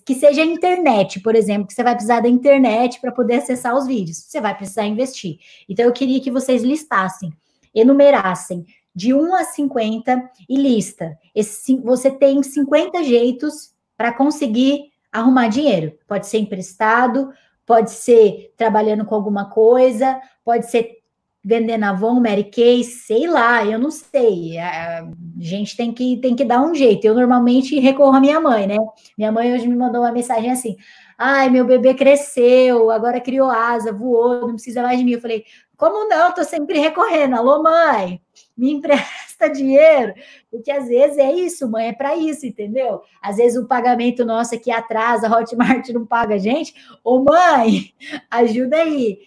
Que 0.06 0.16
seja 0.16 0.44
a 0.44 0.46
internet, 0.46 1.20
por 1.20 1.36
exemplo, 1.36 1.68
que 1.68 1.74
você 1.74 1.84
vai 1.84 1.94
precisar 1.94 2.22
da 2.22 2.30
internet 2.30 3.02
para 3.02 3.12
poder 3.12 3.40
acessar 3.40 3.76
os 3.76 3.86
vídeos. 3.86 4.20
Você 4.20 4.40
vai 4.40 4.56
precisar 4.56 4.86
investir. 4.86 5.40
Então, 5.68 5.84
eu 5.84 5.92
queria 5.92 6.22
que 6.22 6.32
vocês 6.32 6.64
listassem, 6.64 7.34
enumerassem 7.74 8.66
de 8.96 9.14
1 9.14 9.36
a 9.36 9.44
50 9.44 10.32
e 10.48 10.56
lista. 10.56 11.20
Esse, 11.36 11.76
você 11.82 12.10
tem 12.10 12.42
50 12.42 13.04
jeitos 13.04 13.74
para 13.98 14.14
conseguir 14.14 14.95
arrumar 15.20 15.48
dinheiro. 15.48 15.98
Pode 16.08 16.28
ser 16.28 16.40
emprestado, 16.40 17.32
pode 17.66 17.92
ser 17.92 18.54
trabalhando 18.58 19.06
com 19.06 19.16
alguma 19.16 19.50
coisa, 19.50 20.20
pode 20.44 20.70
ser 20.70 21.02
vendendo 21.48 21.84
Avon, 21.84 22.20
Mary 22.20 22.46
Kay, 22.46 22.84
sei 22.84 23.28
lá, 23.28 23.64
eu 23.64 23.78
não 23.78 23.92
sei. 23.92 24.58
A 24.58 25.08
gente 25.38 25.78
tem 25.78 25.94
que, 25.94 26.18
tem 26.18 26.36
que 26.36 26.44
dar 26.44 26.62
um 26.62 26.74
jeito. 26.74 27.06
Eu 27.06 27.14
normalmente 27.14 27.80
recorro 27.80 28.16
à 28.16 28.20
minha 28.20 28.40
mãe, 28.40 28.66
né? 28.66 28.78
Minha 29.16 29.32
mãe 29.32 29.54
hoje 29.54 29.68
me 29.68 29.76
mandou 29.76 30.02
uma 30.02 30.12
mensagem 30.12 30.50
assim: 30.50 30.76
ai, 31.18 31.50
meu 31.50 31.64
bebê 31.66 31.94
cresceu, 31.94 32.90
agora 32.90 33.22
criou 33.22 33.50
asa, 33.50 33.94
voou, 33.94 34.42
não 34.42 34.56
precisa 34.56 34.82
mais 34.82 34.98
de 34.98 35.06
mim. 35.06 35.12
Eu 35.12 35.22
falei, 35.22 35.46
como 35.78 36.10
não? 36.10 36.34
Tô 36.34 36.44
sempre 36.44 36.80
recorrendo. 36.80 37.36
Alô, 37.36 37.62
mãe, 37.62 38.20
me 38.58 38.72
empresta 38.72 39.25
dinheiro. 39.50 40.14
Porque 40.50 40.72
às 40.72 40.88
vezes 40.88 41.18
é 41.18 41.32
isso, 41.32 41.70
mãe, 41.70 41.88
é 41.88 41.94
para 41.94 42.16
isso, 42.16 42.46
entendeu? 42.46 43.02
Às 43.22 43.38
vezes 43.38 43.58
o 43.58 43.68
pagamento 43.68 44.26
nosso 44.26 44.56
aqui 44.56 44.72
atrasa, 44.72 45.28
a 45.28 45.40
Hotmart 45.40 45.90
não 45.90 46.06
paga 46.06 46.36
a 46.36 46.40
gente. 46.40 46.74
Ô, 47.04 47.20
mãe, 47.24 47.94
ajuda 48.32 48.78
aí. 48.78 49.20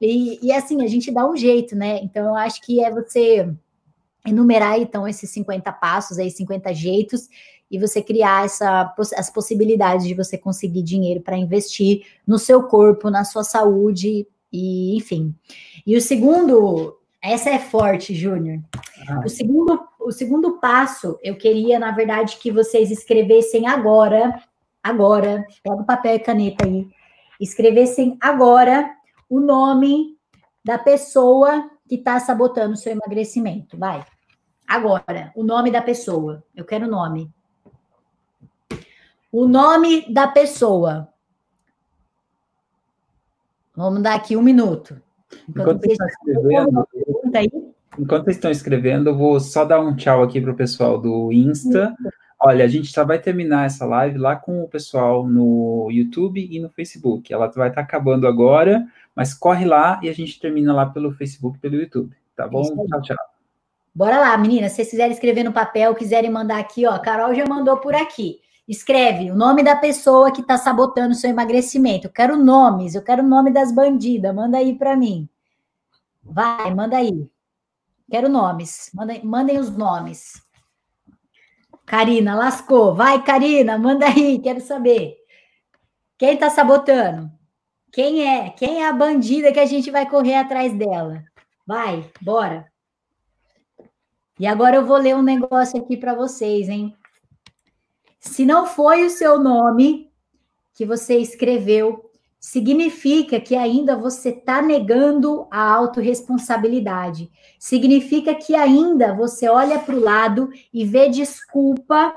E, 0.00 0.38
e 0.42 0.52
assim, 0.52 0.82
a 0.82 0.86
gente 0.86 1.12
dá 1.12 1.28
um 1.28 1.36
jeito, 1.36 1.76
né? 1.76 2.00
Então, 2.02 2.26
eu 2.26 2.34
acho 2.34 2.60
que 2.62 2.82
é 2.82 2.90
você 2.90 3.52
enumerar, 4.26 4.78
então, 4.78 5.06
esses 5.06 5.30
50 5.30 5.70
passos 5.72 6.18
aí, 6.18 6.30
50 6.30 6.72
jeitos, 6.74 7.28
e 7.70 7.78
você 7.78 8.02
criar 8.02 8.44
essa, 8.44 8.94
as 9.16 9.30
possibilidades 9.30 10.06
de 10.06 10.14
você 10.14 10.36
conseguir 10.36 10.82
dinheiro 10.82 11.20
para 11.20 11.36
investir 11.36 12.04
no 12.26 12.38
seu 12.38 12.62
corpo, 12.64 13.10
na 13.10 13.24
sua 13.24 13.44
saúde, 13.44 14.26
e 14.52 14.96
enfim. 14.96 15.34
E 15.86 15.96
o 15.96 16.00
segundo, 16.00 16.98
essa 17.22 17.50
é 17.50 17.58
forte, 17.58 18.14
Júnior. 18.14 18.60
Ah. 19.08 19.20
O 19.24 19.28
segundo, 19.28 19.86
o 19.98 20.10
segundo 20.10 20.58
passo, 20.58 21.18
eu 21.22 21.36
queria, 21.36 21.78
na 21.78 21.92
verdade, 21.92 22.38
que 22.38 22.50
vocês 22.50 22.90
escrevessem 22.90 23.66
agora, 23.66 24.42
agora, 24.82 25.46
pega 25.62 25.76
o 25.76 25.84
papel 25.84 26.16
e 26.16 26.20
caneta 26.20 26.64
aí, 26.64 26.88
escrevessem 27.38 28.16
agora 28.20 28.90
o 29.28 29.38
nome 29.38 30.16
da 30.64 30.78
pessoa 30.78 31.70
que 31.88 31.96
está 31.96 32.18
sabotando 32.20 32.74
o 32.74 32.76
seu 32.76 32.92
emagrecimento. 32.92 33.76
Vai. 33.76 34.04
Agora, 34.66 35.32
o 35.34 35.42
nome 35.42 35.70
da 35.70 35.82
pessoa. 35.82 36.44
Eu 36.54 36.64
quero 36.64 36.86
o 36.86 36.90
nome. 36.90 37.30
O 39.32 39.46
nome 39.46 40.12
da 40.12 40.28
pessoa. 40.28 41.12
Vamos 43.74 44.02
dar 44.02 44.14
aqui 44.14 44.36
um 44.36 44.42
minuto. 44.42 45.00
Enquanto, 45.48 45.80
vocês, 45.80 45.92
estão 45.92 46.06
escrevendo, 46.08 46.88
Enquanto 47.98 48.24
vocês 48.24 48.36
estão 48.36 48.50
escrevendo, 48.50 49.10
eu 49.10 49.16
vou 49.16 49.40
só 49.40 49.64
dar 49.64 49.80
um 49.80 49.94
tchau 49.94 50.22
aqui 50.22 50.40
para 50.40 50.52
o 50.52 50.56
pessoal 50.56 50.98
do 50.98 51.32
Insta. 51.32 51.94
Isso. 52.00 52.20
Olha, 52.42 52.64
a 52.64 52.68
gente 52.68 52.90
só 52.90 53.04
vai 53.04 53.18
terminar 53.18 53.66
essa 53.66 53.84
live 53.84 54.16
lá 54.16 54.34
com 54.34 54.62
o 54.62 54.68
pessoal 54.68 55.26
no 55.26 55.88
YouTube 55.90 56.48
e 56.50 56.58
no 56.58 56.70
Facebook. 56.70 57.30
Ela 57.30 57.48
vai 57.48 57.68
estar 57.68 57.82
tá 57.82 57.86
acabando 57.86 58.26
agora, 58.26 58.86
mas 59.14 59.34
corre 59.34 59.66
lá 59.66 60.00
e 60.02 60.08
a 60.08 60.14
gente 60.14 60.40
termina 60.40 60.72
lá 60.72 60.86
pelo 60.86 61.12
Facebook 61.12 61.58
e 61.58 61.60
pelo 61.60 61.76
YouTube. 61.76 62.16
Tá 62.34 62.48
bom? 62.48 62.62
Tchau, 62.62 63.02
tchau. 63.02 63.16
Bora 63.94 64.18
lá, 64.18 64.38
meninas. 64.38 64.72
Se 64.72 64.76
vocês 64.76 64.90
quiserem 64.90 65.12
escrever 65.12 65.44
no 65.44 65.52
papel, 65.52 65.94
quiserem 65.94 66.30
mandar 66.30 66.58
aqui, 66.58 66.86
ó, 66.86 66.92
a 66.92 66.98
Carol 66.98 67.34
já 67.34 67.44
mandou 67.46 67.76
por 67.76 67.94
aqui. 67.94 68.40
Escreve 68.70 69.32
o 69.32 69.34
nome 69.34 69.64
da 69.64 69.74
pessoa 69.74 70.30
que 70.30 70.42
está 70.42 70.56
sabotando 70.56 71.10
o 71.10 71.16
seu 71.16 71.28
emagrecimento. 71.28 72.06
Eu 72.06 72.12
quero 72.12 72.36
nomes, 72.36 72.94
eu 72.94 73.02
quero 73.02 73.20
o 73.20 73.26
nome 73.26 73.50
das 73.50 73.72
bandidas. 73.72 74.32
Manda 74.32 74.58
aí 74.58 74.78
para 74.78 74.96
mim. 74.96 75.28
Vai, 76.22 76.72
manda 76.72 76.96
aí. 76.96 77.28
Quero 78.08 78.28
nomes. 78.28 78.88
Mandem, 78.94 79.24
mandem 79.24 79.58
os 79.58 79.76
nomes. 79.76 80.40
Karina, 81.84 82.36
lascou. 82.36 82.94
Vai, 82.94 83.20
Karina, 83.24 83.76
manda 83.76 84.06
aí, 84.06 84.38
quero 84.38 84.60
saber. 84.60 85.16
Quem 86.16 86.36
tá 86.36 86.48
sabotando? 86.48 87.28
Quem 87.90 88.24
é? 88.24 88.50
Quem 88.50 88.84
é 88.84 88.88
a 88.88 88.92
bandida 88.92 89.52
que 89.52 89.58
a 89.58 89.66
gente 89.66 89.90
vai 89.90 90.08
correr 90.08 90.36
atrás 90.36 90.72
dela? 90.72 91.24
Vai, 91.66 92.08
bora. 92.20 92.70
E 94.38 94.46
agora 94.46 94.76
eu 94.76 94.86
vou 94.86 94.96
ler 94.96 95.16
um 95.16 95.22
negócio 95.22 95.80
aqui 95.80 95.96
para 95.96 96.14
vocês, 96.14 96.68
hein? 96.68 96.96
Se 98.20 98.44
não 98.44 98.66
foi 98.66 99.06
o 99.06 99.10
seu 99.10 99.40
nome 99.40 100.12
que 100.74 100.84
você 100.84 101.16
escreveu, 101.16 102.10
significa 102.38 103.40
que 103.40 103.56
ainda 103.56 103.96
você 103.96 104.28
está 104.28 104.60
negando 104.60 105.46
a 105.50 105.72
autorresponsabilidade. 105.72 107.30
Significa 107.58 108.34
que 108.34 108.54
ainda 108.54 109.14
você 109.14 109.48
olha 109.48 109.78
para 109.78 109.94
o 109.94 110.00
lado 110.00 110.50
e 110.72 110.84
vê 110.84 111.08
desculpa 111.08 112.14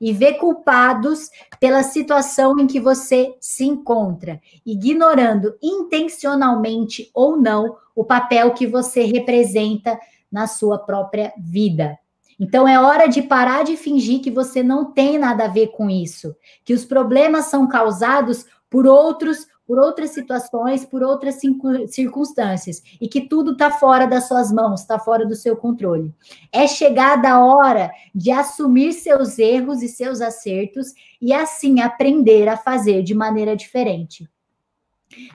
e 0.00 0.12
vê 0.12 0.34
culpados 0.34 1.30
pela 1.60 1.82
situação 1.82 2.58
em 2.58 2.66
que 2.66 2.80
você 2.80 3.36
se 3.38 3.64
encontra, 3.64 4.40
ignorando 4.64 5.54
intencionalmente 5.62 7.10
ou 7.14 7.36
não 7.36 7.76
o 7.94 8.04
papel 8.04 8.52
que 8.52 8.66
você 8.66 9.04
representa 9.04 9.98
na 10.30 10.46
sua 10.46 10.78
própria 10.78 11.32
vida. 11.38 11.98
Então 12.42 12.66
é 12.66 12.76
hora 12.76 13.06
de 13.06 13.22
parar 13.22 13.62
de 13.62 13.76
fingir 13.76 14.20
que 14.20 14.28
você 14.28 14.64
não 14.64 14.86
tem 14.86 15.16
nada 15.16 15.44
a 15.44 15.48
ver 15.48 15.68
com 15.68 15.88
isso, 15.88 16.34
que 16.64 16.74
os 16.74 16.84
problemas 16.84 17.44
são 17.44 17.68
causados 17.68 18.44
por 18.68 18.84
outros 18.84 19.46
por 19.64 19.78
outras 19.78 20.10
situações, 20.10 20.84
por 20.84 21.04
outras 21.04 21.38
circunstâncias, 21.86 22.82
e 23.00 23.08
que 23.08 23.22
tudo 23.22 23.52
está 23.52 23.70
fora 23.70 24.06
das 24.06 24.26
suas 24.26 24.52
mãos, 24.52 24.80
está 24.80 24.98
fora 24.98 25.24
do 25.24 25.36
seu 25.36 25.56
controle. 25.56 26.12
É 26.52 26.66
chegada 26.66 27.30
a 27.30 27.46
hora 27.46 27.90
de 28.12 28.32
assumir 28.32 28.92
seus 28.92 29.38
erros 29.38 29.80
e 29.80 29.88
seus 29.88 30.20
acertos 30.20 30.92
e 31.22 31.32
assim 31.32 31.80
aprender 31.80 32.48
a 32.48 32.56
fazer 32.56 33.04
de 33.04 33.14
maneira 33.14 33.56
diferente. 33.56 34.28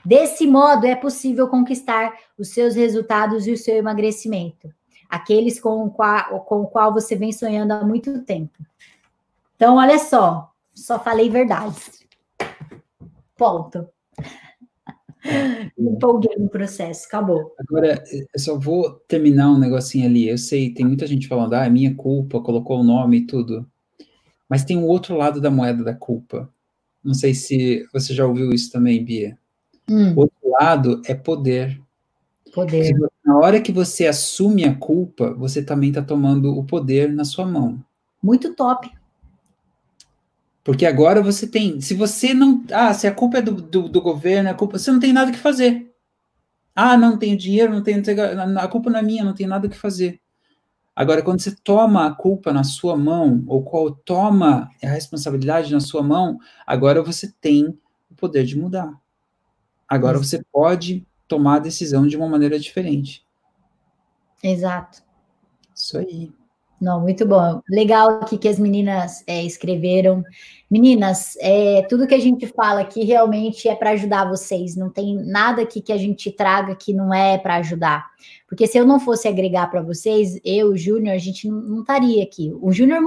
Desse 0.06 0.46
modo, 0.46 0.86
é 0.86 0.96
possível 0.96 1.48
conquistar 1.48 2.14
os 2.38 2.50
seus 2.50 2.76
resultados 2.76 3.48
e 3.48 3.54
o 3.54 3.58
seu 3.58 3.76
emagrecimento, 3.78 4.70
aqueles 5.10 5.60
com 5.60 5.86
o 5.86 5.90
qual, 5.90 6.42
com 6.42 6.62
o 6.62 6.68
qual 6.68 6.94
você 6.94 7.16
vem 7.16 7.32
sonhando 7.32 7.72
há 7.72 7.84
muito 7.84 8.22
tempo. 8.24 8.58
Então, 9.56 9.78
olha 9.78 9.98
só, 9.98 10.52
só 10.74 11.00
falei 11.00 11.30
verdades. 11.30 12.06
Ponto. 13.36 13.88
Me 15.78 15.90
empolguei 15.90 16.36
no 16.38 16.50
processo, 16.50 17.06
acabou. 17.08 17.54
Agora, 17.60 18.04
eu 18.12 18.40
só 18.40 18.58
vou 18.58 18.92
terminar 19.08 19.52
um 19.52 19.60
negocinho 19.60 20.06
ali. 20.06 20.28
Eu 20.28 20.38
sei, 20.38 20.74
tem 20.74 20.86
muita 20.86 21.06
gente 21.08 21.28
falando, 21.28 21.54
ah, 21.54 21.66
é 21.66 21.70
minha 21.70 21.94
culpa, 21.96 22.42
colocou 22.42 22.80
o 22.80 22.84
nome 22.84 23.18
e 23.18 23.26
tudo. 23.26 23.70
Mas 24.48 24.64
tem 24.64 24.78
o 24.78 24.82
um 24.82 24.86
outro 24.86 25.16
lado 25.16 25.42
da 25.42 25.52
moeda 25.52 25.84
da 25.84 25.94
culpa. 25.94 26.50
Não 27.04 27.14
sei 27.14 27.34
se 27.34 27.88
você 27.92 28.14
já 28.14 28.26
ouviu 28.26 28.52
isso 28.52 28.72
também, 28.72 29.04
Bia. 29.04 29.38
Hum. 29.90 30.14
O 30.14 30.22
outro 30.22 30.38
lado 30.60 31.02
é 31.06 31.14
poder. 31.14 31.82
Poder. 32.58 32.92
na 33.24 33.38
hora 33.38 33.62
que 33.62 33.72
você 33.72 34.08
assume 34.08 34.66
a 34.66 34.74
culpa, 34.74 35.32
você 35.36 35.62
também 35.62 35.90
está 35.90 36.02
tomando 36.02 36.58
o 36.58 36.66
poder 36.66 37.14
na 37.14 37.24
sua 37.24 37.46
mão. 37.46 37.80
Muito 38.20 38.56
top. 38.56 38.92
Porque 40.64 40.84
agora 40.84 41.22
você 41.22 41.46
tem. 41.46 41.80
Se 41.80 41.94
você 41.94 42.34
não. 42.34 42.66
Ah, 42.72 42.96
se 42.96 43.06
a 43.06 43.14
culpa 43.14 43.38
é 43.38 43.42
do, 43.44 43.52
do, 43.52 43.88
do 43.88 44.02
governo, 44.02 44.50
a 44.50 44.56
culpa. 44.56 44.80
Você 44.80 44.92
não 44.92 45.00
tem 45.00 45.14
nada 45.14 45.32
que 45.32 45.38
fazer. 45.38 45.94
Ah, 46.76 46.98
não 46.98 47.16
tenho 47.16 47.38
dinheiro, 47.38 47.72
não 47.72 47.84
tenho. 47.84 48.02
A 48.60 48.68
culpa 48.68 48.90
não 48.90 48.98
é 48.98 49.04
minha, 49.04 49.24
não 49.24 49.36
tenho 49.36 49.50
nada 49.50 49.70
que 49.70 49.78
fazer. 49.78 50.20
Agora, 50.96 51.22
quando 51.22 51.40
você 51.42 51.56
toma 51.64 52.08
a 52.08 52.16
culpa 52.16 52.52
na 52.52 52.64
sua 52.64 52.98
mão, 52.98 53.44
ou 53.46 53.62
qual 53.62 53.92
toma 53.92 54.68
a 54.84 54.88
responsabilidade 54.88 55.72
na 55.72 55.80
sua 55.80 56.02
mão, 56.02 56.40
agora 56.66 57.04
você 57.04 57.32
tem 57.40 57.68
o 58.10 58.16
poder 58.16 58.46
de 58.46 58.58
mudar. 58.58 59.00
Agora 59.88 60.18
você 60.18 60.44
pode 60.52 61.06
tomar 61.28 61.56
a 61.56 61.60
decisão 61.60 62.08
de 62.08 62.16
uma 62.16 62.28
maneira 62.28 62.60
diferente. 62.60 63.26
Exato. 64.42 65.04
Isso 65.76 65.98
aí. 65.98 66.32
Não, 66.80 67.02
muito 67.02 67.26
bom. 67.26 67.60
Legal 67.68 68.20
aqui 68.22 68.38
que 68.38 68.48
as 68.48 68.60
meninas 68.60 69.24
é, 69.26 69.44
escreveram. 69.44 70.24
Meninas, 70.70 71.36
é, 71.42 71.82
tudo 71.90 72.06
que 72.06 72.14
a 72.14 72.20
gente 72.20 72.46
fala 72.46 72.82
aqui 72.82 73.04
realmente 73.04 73.68
é 73.68 73.74
para 73.76 73.92
ajudar 73.92 74.30
vocês. 74.30 74.76
Não 74.76 74.88
tem 74.88 75.16
nada 75.16 75.64
aqui 75.64 75.82
que 75.82 75.92
a 75.92 75.98
gente 75.98 76.32
traga 76.32 76.76
que 76.76 76.94
não 76.94 77.12
é 77.12 77.36
para 77.40 77.56
ajudar. 77.56 78.06
Porque 78.48 78.68
se 78.68 78.78
eu 78.78 78.86
não 78.86 79.00
fosse 79.00 79.28
agregar 79.28 79.72
para 79.72 79.82
vocês, 79.82 80.40
eu, 80.46 80.78
Júnior, 80.78 81.16
a 81.16 81.18
gente 81.18 81.50
não, 81.50 81.60
não, 81.62 81.82
estaria 81.82 82.24
aqui. 82.24 82.54
O 82.62 82.72
Júnior 82.72 83.02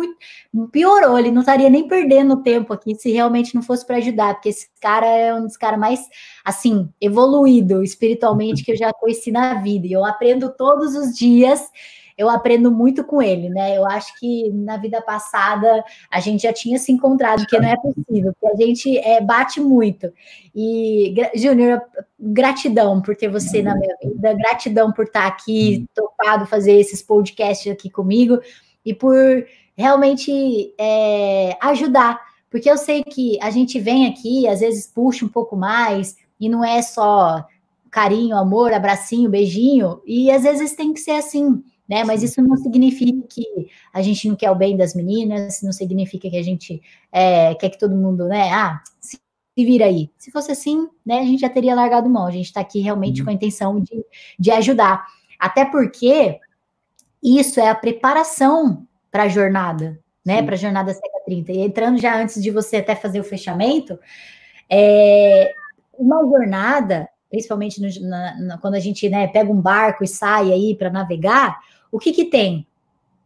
piorou, 0.72 1.16
ele 1.16 1.30
não 1.30 1.40
estaria 1.40 1.70
nem 1.70 1.86
perdendo 1.86 2.42
tempo 2.42 2.72
aqui 2.72 2.96
se 2.96 3.12
realmente 3.12 3.54
não 3.54 3.62
fosse 3.62 3.86
para 3.86 3.98
ajudar. 3.98 4.34
Porque 4.34 4.48
esse 4.48 4.68
cara 4.80 5.06
é 5.06 5.32
um 5.32 5.44
dos 5.44 5.56
caras 5.56 5.78
mais, 5.78 6.00
assim, 6.44 6.88
evoluído 7.00 7.84
espiritualmente 7.84 8.64
que 8.64 8.72
eu 8.72 8.76
já 8.76 8.92
conheci 8.92 9.30
na 9.30 9.54
vida. 9.62 9.86
E 9.86 9.92
eu 9.92 10.04
aprendo 10.04 10.50
todos 10.50 10.96
os 10.96 11.16
dias 11.16 11.70
eu 12.20 12.28
aprendo 12.28 12.70
muito 12.70 13.02
com 13.02 13.22
ele, 13.22 13.48
né? 13.48 13.74
Eu 13.74 13.86
acho 13.86 14.14
que 14.20 14.50
na 14.52 14.76
vida 14.76 15.00
passada 15.00 15.82
a 16.10 16.20
gente 16.20 16.42
já 16.42 16.52
tinha 16.52 16.78
se 16.78 16.92
encontrado, 16.92 17.46
que 17.46 17.58
não 17.58 17.66
é 17.66 17.76
possível, 17.76 18.34
porque 18.38 18.62
a 18.62 18.66
gente 18.66 18.98
é, 18.98 19.22
bate 19.22 19.58
muito. 19.58 20.12
E, 20.54 21.14
Júnior, 21.34 21.80
gratidão 22.18 23.00
por 23.00 23.16
ter 23.16 23.28
você 23.28 23.62
na 23.62 23.74
minha 23.74 23.96
vida, 24.04 24.34
gratidão 24.34 24.92
por 24.92 25.06
estar 25.06 25.26
aqui, 25.26 25.86
topado 25.94 26.44
fazer 26.44 26.72
esses 26.72 27.00
podcasts 27.00 27.72
aqui 27.72 27.88
comigo 27.88 28.38
e 28.84 28.92
por 28.92 29.46
realmente 29.74 30.74
é, 30.78 31.56
ajudar. 31.62 32.20
Porque 32.50 32.70
eu 32.70 32.76
sei 32.76 33.02
que 33.02 33.38
a 33.40 33.50
gente 33.50 33.80
vem 33.80 34.06
aqui, 34.06 34.46
às 34.46 34.60
vezes 34.60 34.86
puxa 34.86 35.24
um 35.24 35.28
pouco 35.28 35.56
mais, 35.56 36.16
e 36.38 36.50
não 36.50 36.62
é 36.62 36.82
só 36.82 37.46
carinho, 37.90 38.36
amor, 38.36 38.74
abracinho, 38.74 39.30
beijinho, 39.30 40.02
e 40.04 40.30
às 40.30 40.42
vezes 40.42 40.74
tem 40.74 40.92
que 40.92 41.00
ser 41.00 41.12
assim, 41.12 41.62
né? 41.90 42.04
Mas 42.04 42.22
isso 42.22 42.40
não 42.40 42.56
significa 42.56 43.26
que 43.28 43.44
a 43.92 44.00
gente 44.00 44.28
não 44.28 44.36
quer 44.36 44.52
o 44.52 44.54
bem 44.54 44.76
das 44.76 44.94
meninas, 44.94 45.60
não 45.60 45.72
significa 45.72 46.30
que 46.30 46.36
a 46.36 46.42
gente 46.42 46.80
é, 47.10 47.52
quer 47.56 47.68
que 47.68 47.78
todo 47.78 47.96
mundo, 47.96 48.28
né? 48.28 48.48
Ah, 48.52 48.80
se 49.00 49.18
vira 49.56 49.86
aí. 49.86 50.08
Se 50.16 50.30
fosse 50.30 50.52
assim, 50.52 50.88
né, 51.04 51.18
a 51.18 51.24
gente 51.24 51.40
já 51.40 51.48
teria 51.48 51.74
largado 51.74 52.08
mão. 52.08 52.28
A 52.28 52.30
gente 52.30 52.46
está 52.46 52.60
aqui 52.60 52.78
realmente 52.78 53.20
uhum. 53.20 53.24
com 53.24 53.30
a 53.30 53.34
intenção 53.34 53.80
de, 53.80 54.04
de 54.38 54.50
ajudar. 54.52 55.04
Até 55.36 55.64
porque 55.64 56.38
isso 57.20 57.58
é 57.58 57.68
a 57.68 57.74
preparação 57.74 58.86
para 59.10 59.24
a 59.24 59.28
jornada, 59.28 59.98
né? 60.24 60.44
Para 60.44 60.54
a 60.54 60.58
jornada 60.58 60.94
Seca 60.94 61.24
30. 61.26 61.50
E 61.50 61.58
entrando 61.58 62.00
já 62.00 62.16
antes 62.16 62.40
de 62.40 62.52
você 62.52 62.76
até 62.76 62.94
fazer 62.94 63.18
o 63.18 63.24
fechamento, 63.24 63.98
é, 64.70 65.52
uma 65.98 66.22
jornada, 66.22 67.08
principalmente 67.28 67.80
no, 67.80 68.08
na, 68.08 68.40
na, 68.40 68.58
quando 68.58 68.74
a 68.74 68.80
gente 68.80 69.08
né, 69.08 69.26
pega 69.26 69.50
um 69.50 69.60
barco 69.60 70.04
e 70.04 70.08
sai 70.08 70.52
aí 70.52 70.76
para 70.76 70.88
navegar, 70.88 71.58
o 71.90 71.98
que, 71.98 72.12
que 72.12 72.24
tem 72.24 72.66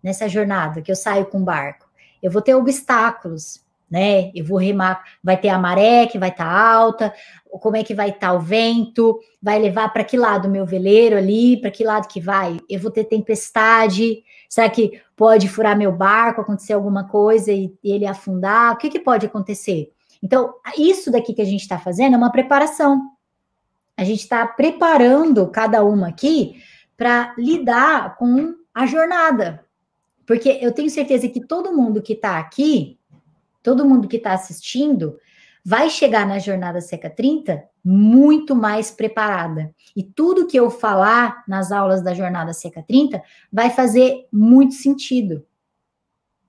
nessa 0.03 0.29
jornada 0.29 0.83
que 0.83 0.91
eu 0.91 0.97
saio 0.97 1.27
com 1.27 1.39
o 1.39 1.45
barco? 1.45 1.89
Eu 2.23 2.31
vou 2.31 2.43
ter 2.43 2.55
obstáculos, 2.55 3.65
né? 3.91 4.31
Eu 4.35 4.45
vou 4.45 4.59
remar, 4.59 5.03
vai 5.23 5.37
ter 5.37 5.49
a 5.49 5.59
maré 5.59 6.07
que 6.07 6.19
vai 6.19 6.31
estar 6.31 6.45
tá 6.45 6.51
alta, 6.51 7.15
como 7.61 7.77
é 7.77 7.85
que 7.85 7.95
vai 7.95 8.09
estar 8.09 8.29
tá 8.29 8.33
o 8.33 8.41
vento, 8.41 9.21
vai 9.41 9.59
levar 9.59 9.93
para 9.93 10.05
que 10.05 10.17
lado 10.17 10.49
o 10.49 10.51
meu 10.51 10.67
veleiro 10.67 11.17
ali, 11.17 11.61
para 11.61 11.71
que 11.71 11.85
lado 11.85 12.09
que 12.09 12.21
vai? 12.21 12.59
Eu 12.69 12.81
vou 12.81 12.91
ter 12.91 13.05
tempestade, 13.05 14.25
será 14.49 14.69
que 14.69 15.01
pode 15.15 15.49
furar 15.49 15.77
meu 15.77 15.93
barco, 15.93 16.41
acontecer 16.41 16.73
alguma 16.73 17.07
coisa 17.07 17.53
e, 17.53 17.73
e 17.83 17.93
ele 17.93 18.07
afundar? 18.07 18.73
O 18.73 18.79
que, 18.79 18.91
que 18.91 18.99
pode 18.99 19.27
acontecer? 19.27 19.93
Então, 20.23 20.55
isso 20.79 21.11
daqui 21.13 21.35
que 21.35 21.43
a 21.43 21.47
gente 21.47 21.61
está 21.61 21.79
fazendo 21.79 22.15
é 22.15 22.17
uma 22.17 22.33
preparação. 22.33 23.01
A 23.97 24.03
gente 24.03 24.21
está 24.21 24.47
preparando 24.47 25.47
cada 25.49 25.85
uma 25.85 26.09
aqui 26.09 26.57
para 26.97 27.35
lidar 27.39 28.17
com 28.17 28.55
a 28.73 28.87
jornada. 28.87 29.65
Porque 30.27 30.59
eu 30.61 30.73
tenho 30.73 30.91
certeza 30.91 31.29
que 31.29 31.47
todo 31.47 31.75
mundo 31.75 32.03
que 32.03 32.15
está 32.15 32.39
aqui, 32.39 32.99
todo 33.63 33.85
mundo 33.85 34.09
que 34.09 34.17
está 34.17 34.33
assistindo, 34.33 35.19
vai 35.65 35.91
chegar 35.91 36.27
na 36.27 36.39
jornada 36.39 36.81
Seca 36.81 37.11
30 37.11 37.63
muito 37.85 38.55
mais 38.55 38.91
preparada. 38.91 39.75
E 39.95 40.03
tudo 40.03 40.47
que 40.47 40.59
eu 40.59 40.71
falar 40.71 41.45
nas 41.47 41.71
aulas 41.71 42.03
da 42.03 42.15
jornada 42.15 42.53
Seca 42.53 42.83
30 42.83 43.23
vai 43.53 43.71
fazer 43.71 44.27
muito 44.33 44.75
sentido 44.75 45.45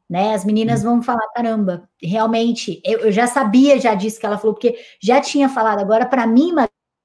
né? 0.10 0.34
As 0.34 0.46
meninas 0.46 0.84
vão 0.84 1.02
falar, 1.02 1.28
caramba, 1.34 1.90
realmente, 2.02 2.82
eu, 2.86 3.00
eu, 3.00 3.12
já 3.12 3.28
sabia 3.28 3.80
já 3.80 3.96
disso 3.96 4.20
que 4.20 4.26
ela 4.26 4.38
falou, 4.38 4.54
porque 4.54 4.78
já 5.02 5.20
tinha 5.20 5.50
falado, 5.50 5.80
agora 5.80 6.06
para 6.06 6.28
mim 6.28 6.54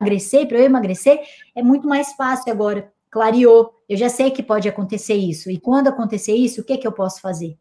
emagrecer, 0.01 0.47
para 0.47 0.59
eu 0.59 0.65
emagrecer, 0.65 1.21
é 1.55 1.63
muito 1.63 1.89
mais 1.89 2.13
fácil 2.13 2.53
agora, 2.53 2.93
clareou, 3.11 3.73
eu 3.89 3.97
já 3.97 4.09
sei 4.09 4.31
que 4.31 4.43
pode 4.43 4.69
acontecer 4.69 5.15
isso, 5.15 5.51
e 5.51 5.59
quando 5.59 5.89
acontecer 5.89 6.35
isso, 6.35 6.61
o 6.61 6.65
que 6.65 6.79
que 6.79 6.87
eu 6.87 6.93
posso 6.93 7.21
fazer? 7.21 7.57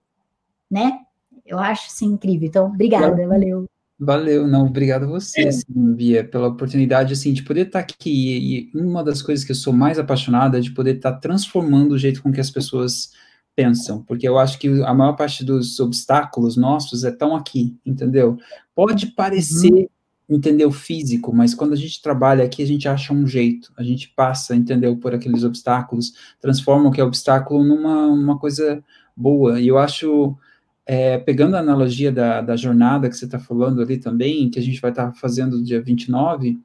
Né? 0.69 0.99
Eu 1.45 1.57
acho, 1.57 1.87
assim, 1.87 2.05
incrível, 2.05 2.47
então, 2.47 2.67
obrigada, 2.67 3.27
valeu. 3.27 3.65
Valeu, 4.01 4.47
não, 4.47 4.67
obrigado 4.67 5.03
a 5.03 5.07
você, 5.07 5.41
assim, 5.41 5.65
Bia, 5.67 6.23
pela 6.23 6.47
oportunidade, 6.47 7.11
assim, 7.11 7.33
de 7.33 7.43
poder 7.43 7.67
estar 7.67 7.79
aqui, 7.79 8.69
e 8.73 8.77
uma 8.77 9.03
das 9.03 9.21
coisas 9.21 9.43
que 9.43 9.51
eu 9.51 9.55
sou 9.55 9.73
mais 9.73 9.99
apaixonada 9.99 10.57
é 10.57 10.61
de 10.61 10.71
poder 10.71 10.97
estar 10.97 11.13
transformando 11.13 11.93
o 11.93 11.97
jeito 11.97 12.23
com 12.23 12.31
que 12.31 12.39
as 12.39 12.49
pessoas 12.49 13.11
pensam, 13.55 14.01
porque 14.03 14.25
eu 14.25 14.39
acho 14.39 14.57
que 14.57 14.69
a 14.83 14.93
maior 14.93 15.17
parte 15.17 15.43
dos 15.43 15.81
obstáculos 15.81 16.55
nossos 16.55 17.03
é 17.03 17.11
tão 17.11 17.35
aqui, 17.35 17.77
entendeu? 17.85 18.37
Pode 18.73 19.07
parecer, 19.07 19.69
uhum. 19.69 19.87
Entendeu, 20.29 20.71
físico, 20.71 21.33
mas 21.35 21.55
quando 21.55 21.73
a 21.73 21.75
gente 21.75 22.01
trabalha 22.01 22.43
aqui, 22.43 22.61
a 22.61 22.67
gente 22.67 22.87
acha 22.87 23.13
um 23.13 23.25
jeito, 23.25 23.71
a 23.75 23.83
gente 23.83 24.09
passa, 24.09 24.55
entendeu, 24.55 24.95
por 24.95 25.13
aqueles 25.13 25.43
obstáculos, 25.43 26.13
transforma 26.39 26.89
o 26.89 26.91
que 26.91 27.01
é 27.01 27.03
obstáculo 27.03 27.63
numa 27.63 28.07
uma 28.07 28.37
coisa 28.37 28.83
boa, 29.15 29.59
e 29.59 29.67
eu 29.67 29.77
acho, 29.77 30.37
é, 30.85 31.17
pegando 31.17 31.55
a 31.55 31.59
analogia 31.59 32.11
da, 32.11 32.41
da 32.41 32.55
jornada 32.55 33.09
que 33.09 33.17
você 33.17 33.25
está 33.25 33.39
falando 33.39 33.81
ali 33.81 33.97
também, 33.97 34.49
que 34.49 34.59
a 34.59 34.61
gente 34.61 34.79
vai 34.79 34.91
estar 34.91 35.07
tá 35.07 35.13
fazendo 35.13 35.63
dia 35.63 35.81
29, 35.81 36.59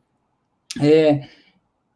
é 0.81 1.29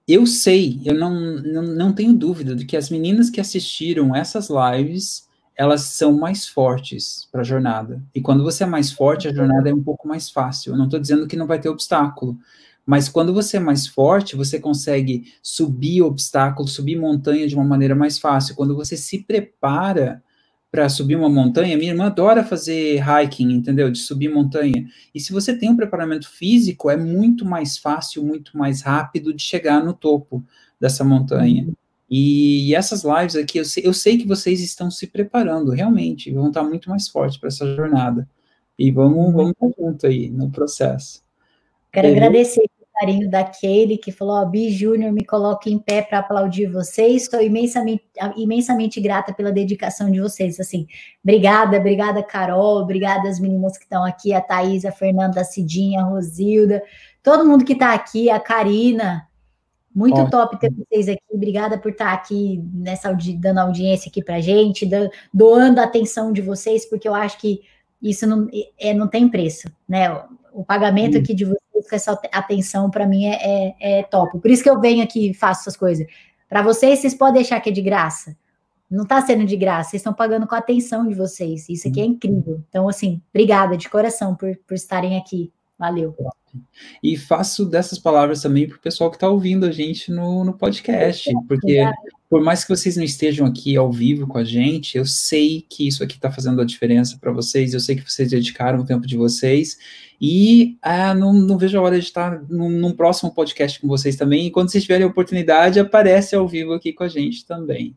eu 0.08 0.24
sei, 0.24 0.80
eu 0.86 0.94
não, 0.94 1.12
não, 1.42 1.62
não 1.62 1.92
tenho 1.92 2.14
dúvida 2.14 2.56
de 2.56 2.64
que 2.64 2.78
as 2.78 2.88
meninas 2.88 3.28
que 3.28 3.42
assistiram 3.42 4.16
essas 4.16 4.48
lives, 4.48 5.28
elas 5.59 5.82
são 5.82 6.16
mais 6.16 6.46
fortes 6.46 7.28
para 7.32 7.40
a 7.40 7.44
jornada. 7.44 8.00
E 8.14 8.20
quando 8.20 8.44
você 8.44 8.62
é 8.62 8.66
mais 8.66 8.92
forte, 8.92 9.26
a 9.26 9.34
jornada 9.34 9.68
é 9.68 9.74
um 9.74 9.82
pouco 9.82 10.06
mais 10.06 10.30
fácil. 10.30 10.72
Eu 10.72 10.78
não 10.78 10.84
estou 10.84 11.00
dizendo 11.00 11.26
que 11.26 11.36
não 11.36 11.48
vai 11.48 11.59
ter 11.59 11.68
obstáculo, 11.68 12.38
mas 12.86 13.09
quando 13.09 13.34
você 13.34 13.56
é 13.56 13.61
mais 13.61 13.84
forte, 13.84 14.36
você 14.36 14.61
consegue 14.61 15.34
subir 15.42 16.00
obstáculos, 16.02 16.72
subir 16.72 16.96
montanha 16.96 17.48
de 17.48 17.56
uma 17.56 17.64
maneira 17.64 17.96
mais 17.96 18.20
fácil. 18.20 18.54
Quando 18.54 18.76
você 18.76 18.96
se 18.96 19.24
prepara 19.24 20.22
para 20.70 20.88
subir 20.88 21.16
uma 21.16 21.28
montanha, 21.28 21.76
minha 21.76 21.90
irmã 21.90 22.06
adora 22.06 22.44
fazer 22.44 23.02
hiking, 23.02 23.50
entendeu? 23.50 23.90
De 23.90 23.98
subir 23.98 24.28
montanha. 24.32 24.86
E 25.12 25.18
se 25.18 25.32
você 25.32 25.59
tem 25.59 25.70
um 25.70 25.76
preparamento 25.76 26.30
físico, 26.30 26.88
é 26.88 26.96
muito 26.96 27.44
mais 27.44 27.76
fácil, 27.76 28.24
muito 28.24 28.56
mais 28.56 28.82
rápido 28.82 29.34
de 29.34 29.42
chegar 29.42 29.84
no 29.84 29.92
topo 29.92 30.44
dessa 30.80 31.02
montanha. 31.02 31.66
E, 32.11 32.74
essas 32.74 33.04
lives 33.04 33.36
aqui, 33.36 33.59
eu 33.59 33.64
sei, 33.64 33.82
eu 33.86 33.92
sei, 33.92 34.18
que 34.18 34.26
vocês 34.26 34.61
estão 34.61 34.90
se 34.90 35.06
preparando, 35.06 35.72
realmente, 35.72 36.32
vão 36.32 36.48
estar 36.48 36.62
muito 36.62 36.88
mais 36.88 37.09
fortes 37.09 37.38
para 37.38 37.48
essa 37.48 37.66
jornada. 37.74 38.28
E 38.78 38.90
vamos, 38.90 39.34
uhum. 39.34 39.52
vamos 39.61 39.74
junto 39.78 40.06
aí 40.06 40.30
no 40.30 40.50
processo. 40.50 41.22
Quero 41.92 42.09
agradecer 42.09 42.62
carinho 42.98 43.30
daquele 43.30 43.96
que 43.96 44.11
falou: 44.11 44.36
ó, 44.36 44.44
Bi 44.44 44.70
Júnior, 44.70 45.12
me 45.12 45.24
coloque 45.24 45.70
em 45.70 45.78
pé 45.78 46.02
para 46.02 46.18
aplaudir 46.18 46.66
vocês. 46.66 47.22
Estou 47.22 47.40
imensamente, 47.40 48.04
imensamente 48.36 49.00
grata 49.00 49.32
pela 49.32 49.52
dedicação 49.52 50.11
de 50.11 50.20
vocês. 50.20 50.59
Assim, 50.59 50.86
obrigada, 51.22 51.78
obrigada, 51.78 52.22
Carol, 52.22 52.82
obrigada 52.82 53.28
as 53.28 53.38
meninas 53.38 53.76
que 53.78 53.84
estão 53.84 54.04
aqui, 54.04 54.32
a 54.32 54.40
Thaís, 54.40 54.84
a 54.84 54.92
Fernanda, 54.92 55.40
a 55.40 55.44
Cidinha, 55.44 56.00
a 56.00 56.04
Rosilda, 56.04 56.82
todo 57.22 57.46
mundo 57.46 57.64
que 57.64 57.74
está 57.74 57.94
aqui, 57.94 58.30
a 58.30 58.40
Karina. 58.40 59.28
Muito 59.95 60.14
Ótimo. 60.14 60.30
top 60.30 60.59
ter 60.59 60.72
vocês 60.72 61.09
aqui. 61.09 61.22
Obrigada 61.30 61.78
por 61.78 61.91
estar 61.91 62.12
aqui 62.12 62.62
nessa 62.72 63.12
dando 63.12 63.59
audiência 63.59 64.09
aqui 64.09 64.22
para 64.22 64.41
gente, 64.41 64.89
doando 65.32 65.80
a 65.80 65.84
atenção 65.84 66.32
de 66.32 66.43
vocês, 66.43 66.84
porque 66.86 67.09
eu 67.09 67.14
acho 67.14 67.39
que 67.39 67.62
isso 68.01 68.26
não, 68.26 68.49
é, 68.78 68.95
não 68.95 69.09
tem 69.09 69.28
preço, 69.28 69.68
né? 69.89 70.09
O 70.53 70.64
pagamento 70.64 71.18
aqui 71.18 71.34
de 71.34 71.45
vocês 71.45 71.89
com 71.89 71.97
essa 71.97 72.12
atenção, 72.32 72.91
para 72.91 73.07
mim, 73.07 73.26
é, 73.26 73.39
é, 73.41 73.99
é, 73.99 74.03
top. 74.05 74.39
Por 74.39 74.51
isso 74.51 74.62
que 74.62 74.70
eu 74.70 74.80
venho 74.80 75.03
aqui 75.03 75.30
e 75.30 75.34
faço 75.34 75.62
essas 75.62 75.76
coisas. 75.76 76.07
Para 76.49 76.62
vocês, 76.62 76.99
vocês 76.99 77.14
podem 77.14 77.43
achar 77.43 77.61
que 77.61 77.70
é 77.70 77.72
de 77.72 77.82
graça. 77.82 78.36
Não 78.91 79.03
está 79.03 79.20
sendo 79.20 79.45
de 79.45 79.57
graça, 79.57 79.91
vocês 79.91 80.01
estão 80.01 80.14
pagando 80.14 80.47
com 80.47 80.55
a 80.55 80.59
atenção 80.59 81.07
de 81.07 81.14
vocês. 81.14 81.68
Isso 81.68 81.89
aqui 81.89 82.01
é 82.01 82.05
incrível. 82.05 82.62
Então, 82.68 82.89
assim, 82.89 83.20
obrigada 83.30 83.76
de 83.76 83.89
coração 83.89 84.34
por, 84.34 84.57
por 84.66 84.74
estarem 84.74 85.18
aqui. 85.18 85.53
Valeu. 85.79 86.14
E 87.03 87.16
faço 87.16 87.64
dessas 87.64 87.99
palavras 87.99 88.43
também 88.43 88.66
para 88.66 88.76
o 88.76 88.81
pessoal 88.81 89.11
que 89.11 89.16
está 89.16 89.29
ouvindo 89.29 89.64
a 89.64 89.70
gente 89.70 90.11
no, 90.11 90.45
no 90.45 90.53
podcast, 90.53 91.31
porque 91.47 91.85
por 92.29 92.43
mais 92.43 92.64
que 92.64 92.70
vocês 92.70 92.97
não 92.97 93.05
estejam 93.05 93.47
aqui 93.47 93.76
ao 93.76 93.93
vivo 93.93 94.26
com 94.26 94.39
a 94.39 94.45
gente, 94.45 94.99
eu 94.99 95.07
sei 95.07 95.64
que 95.68 95.87
isso 95.87 96.03
aqui 96.03 96.16
está 96.16 96.31
fazendo 96.31 96.61
a 96.61 96.64
diferença 96.64 97.16
para 97.20 97.33
vocês, 97.33 97.72
eu 97.72 97.81
sei 97.81 97.97
que 97.97 98.11
vocês 98.11 98.31
dedicaram 98.31 98.81
o 98.81 98.85
tempo 98.85 99.07
de 99.07 99.16
vocês, 99.16 99.79
e 100.20 100.76
ah, 100.83 101.14
não, 101.14 101.33
não, 101.33 101.57
vejo 101.57 101.79
a 101.79 101.83
hora 101.83 101.99
de 101.99 102.05
estar 102.05 102.43
num, 102.49 102.68
num, 102.68 102.93
próximo 102.93 103.33
podcast 103.33 103.81
com 103.81 103.87
vocês 103.87 104.16
também. 104.16 104.47
E 104.47 104.51
quando 104.51 104.68
vocês 104.68 104.83
tiverem 104.83 105.07
a 105.07 105.11
oportunidade, 105.11 105.79
aparece 105.79 106.35
ao 106.35 106.49
vivo 106.49 106.72
aqui 106.72 106.93
com 106.93 107.05
a 107.05 107.09
gente 107.09 107.47
também. 107.47 107.97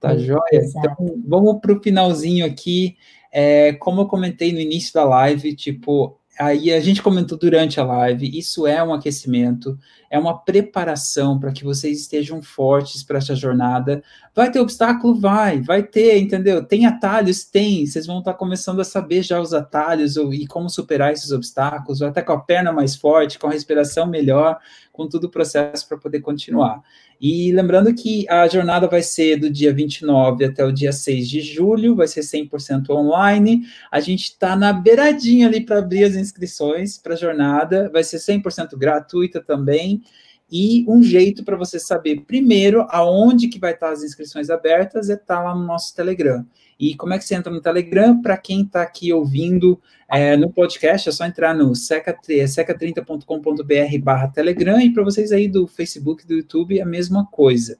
Tá 0.00 0.16
joia? 0.18 0.40
Então, 0.52 1.22
vamos 1.24 1.60
para 1.60 1.72
o 1.72 1.80
finalzinho 1.80 2.44
aqui. 2.44 2.96
É, 3.30 3.74
como 3.74 4.00
eu 4.00 4.06
comentei 4.06 4.52
no 4.52 4.58
início 4.58 4.92
da 4.92 5.04
live, 5.04 5.54
tipo, 5.54 6.18
aí 6.38 6.72
a 6.72 6.80
gente 6.80 7.02
comentou 7.02 7.36
durante 7.38 7.78
a 7.80 7.84
live, 7.84 8.38
isso 8.38 8.66
é 8.66 8.82
um 8.82 8.94
aquecimento, 8.94 9.78
é 10.10 10.18
uma 10.18 10.38
preparação 10.38 11.38
para 11.38 11.52
que 11.52 11.64
vocês 11.64 12.00
estejam 12.00 12.42
fortes 12.42 13.02
para 13.02 13.18
essa 13.18 13.34
jornada. 13.34 14.02
Vai 14.34 14.50
ter 14.50 14.60
obstáculo? 14.60 15.14
Vai, 15.14 15.60
vai 15.60 15.82
ter, 15.82 16.18
entendeu? 16.18 16.64
Tem 16.64 16.86
atalhos? 16.86 17.44
Tem. 17.44 17.86
Vocês 17.86 18.06
vão 18.06 18.18
estar 18.18 18.34
começando 18.34 18.80
a 18.80 18.84
saber 18.84 19.22
já 19.22 19.40
os 19.40 19.54
atalhos 19.54 20.16
e 20.16 20.46
como 20.46 20.68
superar 20.68 21.12
esses 21.12 21.32
obstáculos, 21.32 22.02
até 22.02 22.22
com 22.22 22.32
a 22.32 22.40
perna 22.40 22.72
mais 22.72 22.96
forte, 22.96 23.38
com 23.38 23.46
a 23.46 23.52
respiração 23.52 24.06
melhor, 24.06 24.58
com 24.92 25.08
todo 25.08 25.24
o 25.24 25.30
processo 25.30 25.88
para 25.88 25.96
poder 25.96 26.20
continuar. 26.20 26.82
E 27.20 27.50
lembrando 27.52 27.94
que 27.94 28.28
a 28.28 28.46
jornada 28.46 28.86
vai 28.86 29.02
ser 29.02 29.36
do 29.36 29.48
dia 29.48 29.72
29 29.72 30.44
até 30.44 30.64
o 30.64 30.70
dia 30.70 30.92
6 30.92 31.28
de 31.28 31.40
julho, 31.40 31.96
vai 31.96 32.06
ser 32.06 32.20
100% 32.20 32.90
online. 32.90 33.62
A 33.90 34.00
gente 34.00 34.24
está 34.24 34.54
na 34.54 34.72
beiradinha 34.72 35.48
ali 35.48 35.64
para 35.64 35.78
abrir 35.78 36.04
as 36.04 36.14
inscrições 36.14 36.98
para 36.98 37.14
a 37.14 37.16
jornada, 37.16 37.88
vai 37.90 38.04
ser 38.04 38.18
100% 38.18 38.76
gratuita 38.76 39.40
também. 39.40 40.02
E 40.50 40.84
um 40.86 41.02
jeito 41.02 41.42
para 41.42 41.56
você 41.56 41.78
saber 41.78 42.24
primeiro 42.26 42.86
aonde 42.90 43.48
que 43.48 43.58
vai 43.58 43.72
estar 43.72 43.90
as 43.90 44.02
inscrições 44.02 44.50
abertas 44.50 45.08
é 45.08 45.14
estar 45.14 45.36
tá 45.36 45.42
lá 45.42 45.54
no 45.54 45.64
nosso 45.64 45.96
Telegram. 45.96 46.44
E 46.82 46.94
como 46.96 47.14
é 47.14 47.18
que 47.18 47.24
você 47.24 47.36
entra 47.36 47.52
no 47.52 47.60
Telegram? 47.60 48.20
Para 48.20 48.36
quem 48.36 48.62
está 48.62 48.82
aqui 48.82 49.12
ouvindo 49.12 49.80
é, 50.10 50.36
no 50.36 50.50
podcast, 50.50 51.08
é 51.08 51.12
só 51.12 51.24
entrar 51.24 51.54
no 51.54 51.70
seca30.com.br 51.70 53.98
barra 54.02 54.26
Telegram 54.26 54.80
e 54.80 54.92
para 54.92 55.04
vocês 55.04 55.30
aí 55.30 55.46
do 55.46 55.68
Facebook, 55.68 56.26
do 56.26 56.34
YouTube, 56.34 56.80
a 56.80 56.84
mesma 56.84 57.24
coisa. 57.26 57.78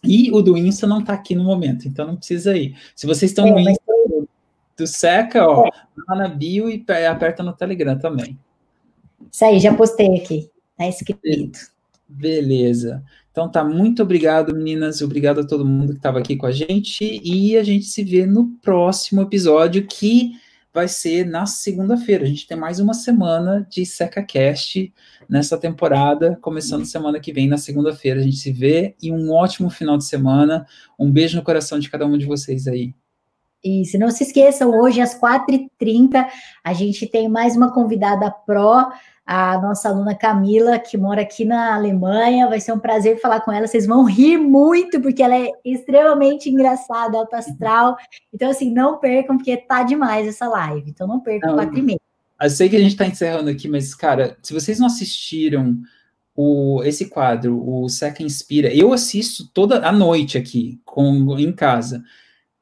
E 0.00 0.30
o 0.30 0.40
do 0.42 0.56
Insta 0.56 0.86
não 0.86 1.00
está 1.00 1.12
aqui 1.12 1.34
no 1.34 1.42
momento, 1.42 1.88
então 1.88 2.06
não 2.06 2.14
precisa 2.14 2.56
ir. 2.56 2.76
Se 2.94 3.04
vocês 3.04 3.32
estão 3.32 3.48
é, 3.48 3.50
no 3.50 3.58
Insta 3.58 3.82
do 4.78 4.86
Seca, 4.86 5.44
ó, 5.44 5.66
é. 5.66 5.70
lá 6.06 6.14
na 6.14 6.28
bio 6.28 6.70
e 6.70 6.84
aperta 7.10 7.42
no 7.42 7.52
Telegram 7.52 7.98
também. 7.98 8.38
Isso 9.28 9.44
aí, 9.44 9.58
já 9.58 9.74
postei 9.74 10.16
aqui. 10.16 10.48
Tá 10.76 10.86
escrito. 10.86 11.58
Beleza. 12.08 13.02
Então 13.40 13.50
tá, 13.50 13.64
muito 13.64 14.02
obrigado, 14.02 14.54
meninas. 14.54 15.00
Obrigado 15.00 15.40
a 15.40 15.46
todo 15.46 15.64
mundo 15.64 15.92
que 15.92 15.98
estava 15.98 16.18
aqui 16.18 16.36
com 16.36 16.44
a 16.44 16.52
gente. 16.52 17.22
E 17.24 17.56
a 17.56 17.64
gente 17.64 17.86
se 17.86 18.04
vê 18.04 18.26
no 18.26 18.48
próximo 18.60 19.22
episódio, 19.22 19.86
que 19.86 20.32
vai 20.74 20.86
ser 20.86 21.24
na 21.24 21.46
segunda-feira. 21.46 22.24
A 22.24 22.26
gente 22.26 22.46
tem 22.46 22.54
mais 22.54 22.80
uma 22.80 22.92
semana 22.92 23.66
de 23.70 23.86
SecaCast 23.86 24.92
nessa 25.26 25.56
temporada, 25.56 26.38
começando 26.42 26.84
semana 26.84 27.18
que 27.18 27.32
vem, 27.32 27.48
na 27.48 27.56
segunda-feira. 27.56 28.20
A 28.20 28.22
gente 28.22 28.36
se 28.36 28.52
vê 28.52 28.94
e 29.00 29.10
um 29.10 29.32
ótimo 29.32 29.70
final 29.70 29.96
de 29.96 30.04
semana. 30.04 30.66
Um 30.98 31.10
beijo 31.10 31.38
no 31.38 31.42
coração 31.42 31.78
de 31.78 31.88
cada 31.88 32.04
um 32.04 32.18
de 32.18 32.26
vocês 32.26 32.66
aí. 32.66 32.94
Isso, 33.64 33.98
não 33.98 34.10
se 34.10 34.24
esqueçam, 34.24 34.70
hoje 34.70 35.00
às 35.00 35.18
4h30 35.18 36.26
a 36.62 36.72
gente 36.74 37.06
tem 37.06 37.26
mais 37.26 37.56
uma 37.56 37.72
convidada 37.72 38.30
pró 38.30 38.90
a 39.32 39.56
nossa 39.60 39.88
aluna 39.88 40.12
Camila, 40.12 40.76
que 40.76 40.98
mora 40.98 41.22
aqui 41.22 41.44
na 41.44 41.76
Alemanha. 41.76 42.48
Vai 42.48 42.58
ser 42.58 42.72
um 42.72 42.80
prazer 42.80 43.20
falar 43.20 43.40
com 43.42 43.52
ela. 43.52 43.68
Vocês 43.68 43.86
vão 43.86 44.02
rir 44.02 44.36
muito, 44.36 45.00
porque 45.00 45.22
ela 45.22 45.36
é 45.36 45.52
extremamente 45.64 46.50
engraçada, 46.50 47.16
alto 47.16 47.36
astral. 47.36 47.96
Então, 48.34 48.50
assim, 48.50 48.72
não 48.72 48.98
percam, 48.98 49.36
porque 49.36 49.56
tá 49.56 49.84
demais 49.84 50.26
essa 50.26 50.48
live. 50.48 50.90
Então, 50.90 51.06
não 51.06 51.20
percam, 51.20 51.54
quatro 51.54 51.78
e 51.78 51.82
meia. 51.82 52.00
Eu 52.42 52.50
sei 52.50 52.68
que 52.68 52.74
a 52.74 52.80
gente 52.80 52.90
está 52.90 53.06
encerrando 53.06 53.50
aqui, 53.50 53.68
mas, 53.68 53.94
cara, 53.94 54.36
se 54.42 54.52
vocês 54.52 54.80
não 54.80 54.88
assistiram 54.88 55.78
o, 56.34 56.82
esse 56.82 57.08
quadro, 57.08 57.64
o 57.64 57.88
Seca 57.88 58.24
Inspira, 58.24 58.74
eu 58.74 58.92
assisto 58.92 59.48
toda 59.54 59.86
a 59.86 59.92
noite 59.92 60.38
aqui, 60.38 60.80
com, 60.84 61.38
em 61.38 61.52
casa. 61.52 62.02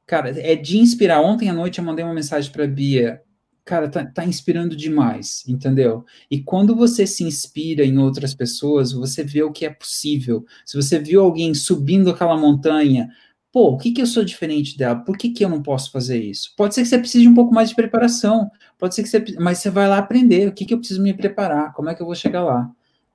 Cara, 0.05 0.39
é 0.39 0.55
de 0.55 0.77
inspirar. 0.77 1.19
Ontem 1.19 1.49
à 1.49 1.53
noite 1.53 1.79
eu 1.79 1.83
mandei 1.83 2.05
uma 2.05 2.13
mensagem 2.13 2.51
para 2.51 2.67
Bia 2.67 3.23
cara, 3.65 3.89
tá, 3.89 4.05
tá, 4.05 4.25
inspirando 4.25 4.75
demais, 4.75 5.43
entendeu? 5.47 6.05
E 6.29 6.41
quando 6.41 6.75
você 6.75 7.05
se 7.05 7.23
inspira 7.23 7.85
em 7.85 7.97
outras 7.97 8.33
pessoas, 8.33 8.91
você 8.91 9.23
vê 9.23 9.43
o 9.43 9.51
que 9.51 9.65
é 9.65 9.69
possível. 9.69 10.45
Se 10.65 10.75
você 10.75 10.99
viu 10.99 11.21
alguém 11.21 11.53
subindo 11.53 12.09
aquela 12.09 12.37
montanha, 12.37 13.09
pô, 13.51 13.69
o 13.69 13.77
que 13.77 13.91
que 13.91 14.01
eu 14.01 14.05
sou 14.05 14.23
diferente 14.23 14.77
dela? 14.77 14.95
Por 14.95 15.17
que 15.17 15.29
que 15.29 15.43
eu 15.43 15.49
não 15.49 15.61
posso 15.61 15.91
fazer 15.91 16.21
isso? 16.21 16.53
Pode 16.57 16.73
ser 16.73 16.81
que 16.81 16.87
você 16.87 16.97
precise 16.97 17.23
de 17.23 17.29
um 17.29 17.35
pouco 17.35 17.53
mais 17.53 17.69
de 17.69 17.75
preparação, 17.75 18.49
pode 18.77 18.95
ser 18.95 19.03
que 19.03 19.09
você, 19.09 19.23
mas 19.39 19.59
você 19.59 19.69
vai 19.69 19.87
lá 19.87 19.97
aprender, 19.97 20.47
o 20.47 20.53
que 20.53 20.65
que 20.65 20.73
eu 20.73 20.79
preciso 20.79 21.01
me 21.01 21.13
preparar, 21.13 21.73
como 21.73 21.89
é 21.89 21.95
que 21.95 22.01
eu 22.01 22.05
vou 22.05 22.15
chegar 22.15 22.43
lá, 22.43 22.69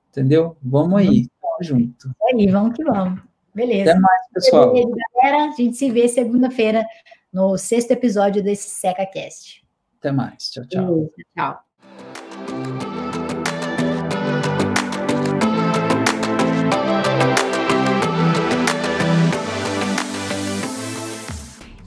entendeu? 0.09 0.55
Vamos 0.61 0.99
aí, 0.99 1.27
vamos 1.41 1.67
junto. 1.67 2.15
É 2.29 2.35
aí, 2.35 2.47
vamos 2.47 2.75
que 2.75 2.83
vamos. 2.83 3.21
Beleza. 3.53 3.91
Até 3.91 3.99
mais, 3.99 4.21
pessoal. 4.33 4.73
Beleza, 4.73 4.95
galera, 5.15 5.49
a 5.49 5.51
gente 5.51 5.77
se 5.77 5.89
vê 5.89 6.07
segunda-feira 6.09 6.85
no 7.31 7.57
sexto 7.57 7.91
episódio 7.91 8.43
desse 8.43 8.69
SecaCast. 8.69 9.64
Até 10.05 10.11
mais. 10.11 10.51
Tchau, 10.51 10.63
tchau. 10.67 11.11
tchau. 11.35 11.59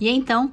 E 0.00 0.08
então, 0.08 0.52